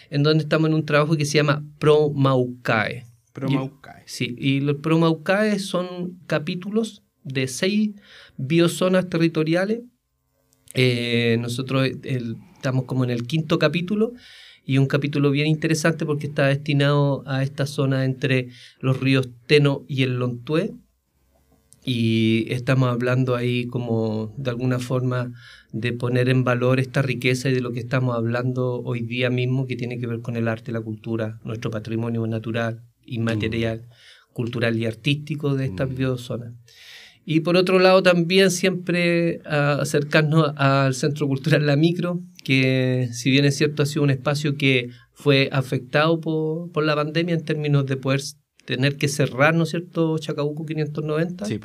en 0.09 0.23
donde 0.23 0.43
estamos 0.43 0.69
en 0.69 0.73
un 0.73 0.85
trabajo 0.85 1.15
que 1.15 1.25
se 1.25 1.37
llama 1.37 1.63
ProMaucae. 1.77 3.05
ProMaucae. 3.33 4.03
Sí, 4.07 4.35
y 4.37 4.59
los 4.59 4.77
ProMaucae 4.77 5.59
son 5.59 6.19
capítulos 6.25 7.03
de 7.23 7.47
seis 7.47 7.91
biozonas 8.37 9.07
territoriales. 9.07 9.81
Eh, 10.73 11.37
nosotros 11.39 11.87
estamos 12.61 12.85
como 12.85 13.03
en 13.03 13.09
el 13.09 13.25
quinto 13.25 13.57
capítulo 13.57 14.13
y 14.63 14.77
un 14.77 14.85
capítulo 14.85 15.31
bien 15.31 15.47
interesante 15.47 16.05
porque 16.05 16.27
está 16.27 16.45
destinado 16.45 17.23
a 17.25 17.41
esta 17.41 17.65
zona 17.65 18.05
entre 18.05 18.49
los 18.79 18.99
ríos 18.99 19.29
Teno 19.47 19.83
y 19.87 20.03
el 20.03 20.19
Lontué, 20.19 20.75
y 21.83 22.45
estamos 22.53 22.89
hablando 22.89 23.35
ahí 23.35 23.65
como 23.65 24.33
de 24.37 24.51
alguna 24.51 24.77
forma 24.77 25.33
de 25.71 25.93
poner 25.93 26.29
en 26.29 26.43
valor 26.43 26.79
esta 26.79 27.01
riqueza 27.01 27.49
y 27.49 27.53
de 27.53 27.61
lo 27.61 27.71
que 27.71 27.79
estamos 27.79 28.15
hablando 28.15 28.81
hoy 28.83 29.01
día 29.01 29.31
mismo 29.31 29.65
que 29.65 29.75
tiene 29.75 29.97
que 29.99 30.05
ver 30.05 30.21
con 30.21 30.35
el 30.35 30.47
arte, 30.47 30.71
la 30.71 30.81
cultura, 30.81 31.39
nuestro 31.43 31.71
patrimonio 31.71 32.25
natural, 32.27 32.83
inmaterial, 33.03 33.79
mm. 33.79 34.33
cultural 34.33 34.77
y 34.77 34.85
artístico 34.85 35.55
de 35.55 35.65
esta 35.65 35.87
mm. 35.87 35.95
Y 37.25 37.39
por 37.39 37.57
otro 37.57 37.79
lado 37.79 38.03
también 38.03 38.51
siempre 38.51 39.41
acercarnos 39.45 40.53
al 40.57 40.93
Centro 40.93 41.27
Cultural 41.27 41.65
La 41.65 41.75
Micro, 41.75 42.21
que 42.43 43.09
si 43.11 43.29
bien 43.31 43.45
es 43.45 43.57
cierto 43.57 43.83
ha 43.83 43.85
sido 43.85 44.03
un 44.03 44.09
espacio 44.09 44.57
que 44.57 44.89
fue 45.13 45.49
afectado 45.51 46.19
por, 46.19 46.71
por 46.71 46.83
la 46.83 46.95
pandemia 46.95 47.35
en 47.35 47.45
términos 47.45 47.85
de 47.85 47.97
poder 47.97 48.21
tener 48.65 48.97
que 48.97 49.07
cerrar, 49.07 49.53
¿no 49.55 49.63
es 49.63 49.69
cierto?, 49.69 50.17
Chacabuco 50.17 50.65
590. 50.65 51.45
Sí. 51.45 51.59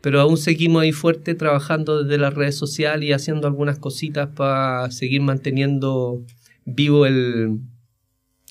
Pero 0.00 0.20
aún 0.20 0.36
seguimos 0.36 0.82
ahí 0.82 0.92
fuerte 0.92 1.34
trabajando 1.34 2.04
desde 2.04 2.18
las 2.18 2.34
redes 2.34 2.56
sociales 2.56 3.08
y 3.08 3.12
haciendo 3.12 3.46
algunas 3.46 3.78
cositas 3.78 4.28
para 4.28 4.90
seguir 4.90 5.22
manteniendo 5.22 6.24
vivo 6.64 7.06
el, 7.06 7.60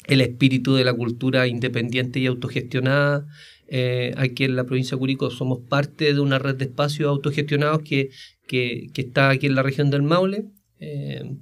el 0.07 0.21
espíritu 0.21 0.75
de 0.75 0.83
la 0.83 0.93
cultura 0.93 1.47
independiente 1.47 2.19
y 2.19 2.25
autogestionada. 2.25 3.25
Eh, 3.67 4.13
aquí 4.17 4.43
en 4.43 4.55
la 4.55 4.65
provincia 4.65 4.95
de 4.95 4.99
Curicó 4.99 5.31
somos 5.31 5.59
parte 5.59 6.13
de 6.13 6.19
una 6.19 6.39
red 6.39 6.55
de 6.55 6.65
espacios 6.65 7.09
autogestionados 7.09 7.81
que, 7.83 8.09
que, 8.47 8.87
que 8.93 9.01
está 9.01 9.29
aquí 9.29 9.47
en 9.47 9.55
la 9.55 9.63
región 9.63 9.89
del 9.89 10.03
Maule. 10.03 10.45
Eh, 10.79 11.35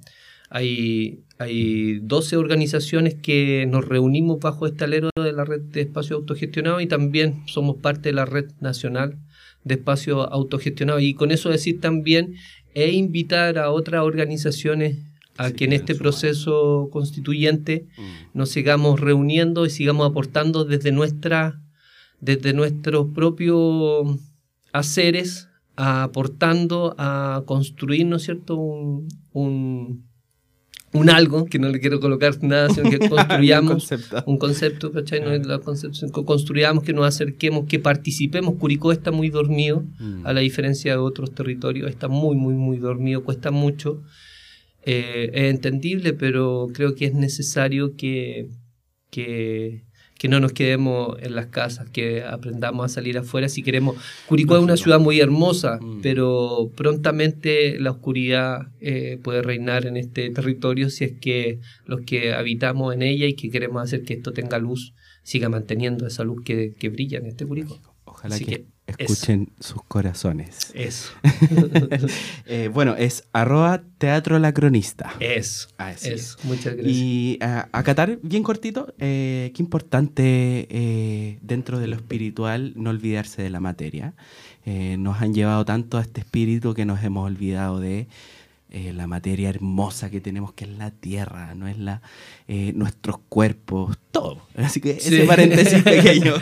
hay, 0.50 1.24
hay 1.38 1.98
12 2.00 2.36
organizaciones 2.36 3.14
que 3.14 3.66
nos 3.66 3.86
reunimos 3.86 4.38
bajo 4.40 4.66
este 4.66 4.84
alero 4.84 5.10
de 5.16 5.32
la 5.32 5.44
red 5.44 5.62
de 5.62 5.80
espacios 5.80 6.18
autogestionados 6.20 6.82
y 6.82 6.86
también 6.86 7.42
somos 7.46 7.76
parte 7.76 8.10
de 8.10 8.14
la 8.14 8.24
red 8.24 8.50
nacional 8.60 9.18
de 9.64 9.74
espacios 9.74 10.26
autogestionados. 10.30 11.02
Y 11.02 11.14
con 11.14 11.30
eso 11.30 11.50
decir 11.50 11.80
también 11.80 12.34
e 12.74 12.92
invitar 12.92 13.58
a 13.58 13.70
otras 13.70 14.02
organizaciones 14.02 14.98
a 15.36 15.50
que 15.50 15.64
en 15.64 15.72
este 15.72 15.94
proceso 15.94 16.88
constituyente 16.92 17.86
mm. 17.96 18.38
nos 18.38 18.50
sigamos 18.50 19.00
reuniendo 19.00 19.66
y 19.66 19.70
sigamos 19.70 20.08
aportando 20.08 20.64
desde 20.64 20.92
nuestra 20.92 21.60
desde 22.20 22.52
nuestros 22.52 23.08
propios 23.12 24.20
haceres 24.72 25.48
aportando 25.76 26.94
a 26.98 27.42
construir, 27.46 28.06
¿no 28.06 28.16
es 28.16 28.22
cierto?, 28.22 28.56
un 28.56 30.04
un 30.94 31.10
algo, 31.10 31.44
que 31.46 31.58
no 31.58 31.68
le 31.68 31.80
quiero 31.80 31.98
colocar 31.98 32.40
nada, 32.42 32.70
sino 32.70 32.88
que 32.88 32.98
construyamos 33.08 33.72
un 33.72 33.78
concepto, 33.80 34.24
un 34.26 34.38
concepto 34.38 34.92
¿cachai? 34.92 35.20
No 35.20 35.32
es 35.32 35.44
la 35.44 35.58
concepción, 35.58 36.12
que 36.12 36.24
construyamos, 36.24 36.84
que 36.84 36.92
nos 36.92 37.04
acerquemos, 37.04 37.66
que 37.66 37.80
participemos. 37.80 38.54
Curicó 38.54 38.92
está 38.92 39.10
muy 39.10 39.28
dormido, 39.28 39.84
mm. 39.98 40.24
a 40.24 40.32
la 40.32 40.40
diferencia 40.40 40.92
de 40.92 40.98
otros 40.98 41.34
territorios, 41.34 41.90
está 41.90 42.06
muy, 42.06 42.36
muy, 42.36 42.54
muy 42.54 42.78
dormido, 42.78 43.24
cuesta 43.24 43.50
mucho. 43.50 44.02
Eh, 44.86 45.30
es 45.34 45.50
entendible, 45.50 46.12
pero 46.12 46.68
creo 46.72 46.94
que 46.94 47.06
es 47.06 47.14
necesario 47.14 47.96
que, 47.96 48.50
que 49.10 49.82
que 50.24 50.28
no 50.30 50.40
nos 50.40 50.54
quedemos 50.54 51.18
en 51.20 51.34
las 51.34 51.48
casas, 51.48 51.90
que 51.90 52.22
aprendamos 52.22 52.86
a 52.86 52.88
salir 52.88 53.18
afuera 53.18 53.46
si 53.50 53.62
queremos. 53.62 53.96
Curicó 54.26 54.56
es 54.56 54.62
una 54.62 54.78
ciudad 54.78 54.98
muy 54.98 55.20
hermosa, 55.20 55.78
mm. 55.78 56.00
pero 56.00 56.70
prontamente 56.74 57.78
la 57.78 57.90
oscuridad 57.90 58.68
eh, 58.80 59.18
puede 59.22 59.42
reinar 59.42 59.84
en 59.84 59.98
este 59.98 60.30
territorio 60.30 60.88
si 60.88 61.04
es 61.04 61.12
que 61.20 61.58
los 61.84 62.00
que 62.06 62.32
habitamos 62.32 62.94
en 62.94 63.02
ella 63.02 63.26
y 63.26 63.34
que 63.34 63.50
queremos 63.50 63.82
hacer 63.82 64.02
que 64.04 64.14
esto 64.14 64.32
tenga 64.32 64.56
luz, 64.56 64.94
siga 65.24 65.50
manteniendo 65.50 66.06
esa 66.06 66.24
luz 66.24 66.42
que, 66.42 66.72
que 66.72 66.88
brilla 66.88 67.18
en 67.18 67.26
este 67.26 67.44
Curicó. 67.44 67.93
Ojalá 68.14 68.38
que, 68.38 68.66
escuchen 68.86 69.52
sus 69.58 69.82
corazones. 69.82 70.70
Eso. 70.74 71.12
Eh, 72.46 72.68
bueno, 72.72 72.94
es 72.94 73.24
arroba 73.32 73.82
teatro 73.98 74.38
la 74.38 74.52
cronista. 74.52 75.14
Eso. 75.18 75.68
Eso. 75.88 76.38
Muchas 76.44 76.74
gracias. 76.74 76.94
Y 76.94 77.38
a, 77.40 77.82
Qatar, 77.82 78.18
bien 78.22 78.42
cortito, 78.42 78.94
eh, 78.98 79.50
qué 79.54 79.62
importante 79.62 80.68
eh, 80.70 81.38
dentro 81.42 81.80
de 81.80 81.88
lo 81.88 81.96
espiritual 81.96 82.72
no 82.76 82.90
olvidarse 82.90 83.42
de 83.42 83.50
la 83.50 83.60
materia. 83.60 84.14
nos 84.64 85.20
han 85.20 85.34
llevado 85.34 85.64
tanto 85.64 85.98
a 85.98 86.02
este 86.02 86.20
espíritu 86.20 86.74
que 86.74 86.84
nos 86.84 87.02
hemos 87.02 87.26
olvidado 87.26 87.80
de 87.80 88.06
la 88.92 89.06
materia 89.06 89.48
hermosa 89.48 90.10
que 90.10 90.20
tenemos, 90.20 90.52
que 90.52 90.64
es 90.64 90.70
la 90.70 90.90
tierra, 90.90 91.54
no 91.54 91.68
es 91.68 91.78
la 91.78 92.02
nuestros 92.48 93.18
cuerpos, 93.28 93.96
todo. 94.10 94.42
Así 94.56 94.80
que 94.80 94.92
ese 94.92 95.24
paréntesis 95.24 95.82
pequeño. 95.84 96.34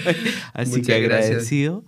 Así 0.55 0.83
que 0.83 0.95
agradecido. 0.95 1.85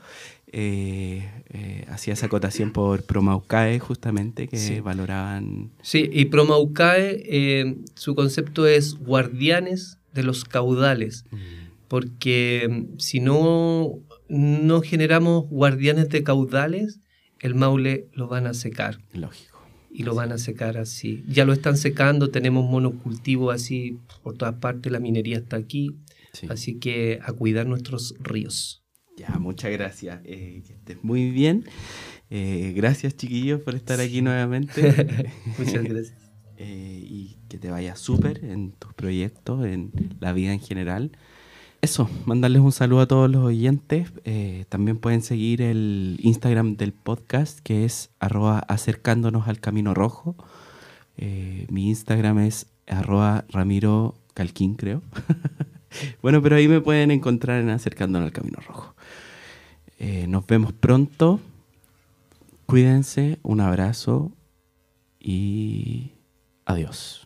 Eh, 0.57 1.28
eh, 1.49 1.84
hacía 1.88 2.12
esa 2.12 2.26
acotación 2.26 2.70
por 2.70 3.03
Promaucae, 3.03 3.80
justamente, 3.80 4.47
que 4.47 4.80
valoraban. 4.80 5.72
Sí, 5.82 6.09
y 6.12 6.26
Promaucae, 6.26 7.24
eh, 7.26 7.76
su 7.95 8.14
concepto 8.14 8.64
es 8.68 8.95
guardianes 8.95 9.99
de 10.12 10.22
los 10.22 10.45
caudales, 10.45 11.24
mm. 11.32 11.36
porque 11.88 12.68
mm, 12.70 12.99
si 13.01 13.18
no, 13.18 13.99
no 14.28 14.80
generamos 14.80 15.49
guardianes 15.49 16.09
de 16.09 16.22
caudales, 16.22 17.01
el 17.40 17.57
Maule 17.57 18.07
lo 18.12 18.28
van 18.28 18.47
a 18.47 18.55
secar. 18.55 19.01
Lógico. 19.12 19.53
Y 19.97 20.03
lo 20.03 20.16
van 20.16 20.32
a 20.32 20.38
secar 20.38 20.76
así. 20.76 21.22
Ya 21.28 21.45
lo 21.45 21.53
están 21.53 21.76
secando, 21.76 22.30
tenemos 22.30 22.68
monocultivo 22.68 23.53
así 23.53 24.01
por 24.24 24.36
todas 24.36 24.57
partes, 24.57 24.90
la 24.90 24.99
minería 24.99 25.38
está 25.38 25.57
aquí. 25.57 25.97
Así 26.49 26.80
que 26.80 27.20
a 27.22 27.32
cuidar 27.32 27.66
nuestros 27.66 28.16
ríos. 28.18 28.84
Ya, 29.16 29.38
muchas 29.38 29.70
gracias. 29.70 30.20
Eh, 30.24 30.62
que 30.66 30.72
estés 30.72 31.05
muy 31.05 31.30
bien. 31.30 31.64
Eh, 32.28 32.72
gracias, 32.74 33.16
chiquillos, 33.16 33.61
por 33.61 33.76
estar 33.76 34.01
aquí 34.01 34.20
nuevamente. 34.20 35.30
muchas 35.59 35.84
gracias. 35.84 36.18
Eh, 36.57 37.01
y 37.05 37.38
que 37.49 37.59
te 37.59 37.70
vaya 37.70 37.95
súper 37.95 38.45
en 38.45 38.72
tus 38.72 38.92
proyectos, 38.95 39.64
en 39.64 39.92
la 40.18 40.32
vida 40.32 40.53
en 40.53 40.61
general. 40.61 41.12
Eso, 41.85 42.09
mandarles 42.24 42.62
un 42.62 42.72
saludo 42.72 43.01
a 43.01 43.07
todos 43.07 43.30
los 43.30 43.45
oyentes. 43.45 44.11
también 44.70 44.97
pueden 44.97 45.20
seguir 45.20 45.61
el 45.61 46.18
Instagram 46.22 46.76
del 46.76 46.95
podcast, 46.95 47.61
que 47.61 47.85
es 47.85 48.09
arroba 48.20 48.59
acercándonos 48.59 49.49
al 49.49 49.61
camino 49.61 49.93
rojo. 49.93 50.35
mi 51.68 51.89
Instagram 51.91 52.39
es 52.39 52.68
arroba 52.87 53.45
Ramiro 53.51 54.14
creo. 54.76 55.03
bueno, 56.22 56.43
pero 56.43 56.57
ahí 56.57 56.68
me 56.68 56.80
pueden 56.80 57.11
encontrar 57.11 57.61
en 57.61 57.68
Acercándonos 57.68 58.28
al 58.28 58.32
Camino 58.32 58.59
Rojo. 58.66 58.95
Eh, 59.99 60.26
nos 60.26 60.47
vemos 60.47 60.72
pronto. 60.72 61.39
Cuídense, 62.66 63.39
un 63.43 63.61
abrazo 63.61 64.32
y 65.20 66.12
adiós. 66.64 67.24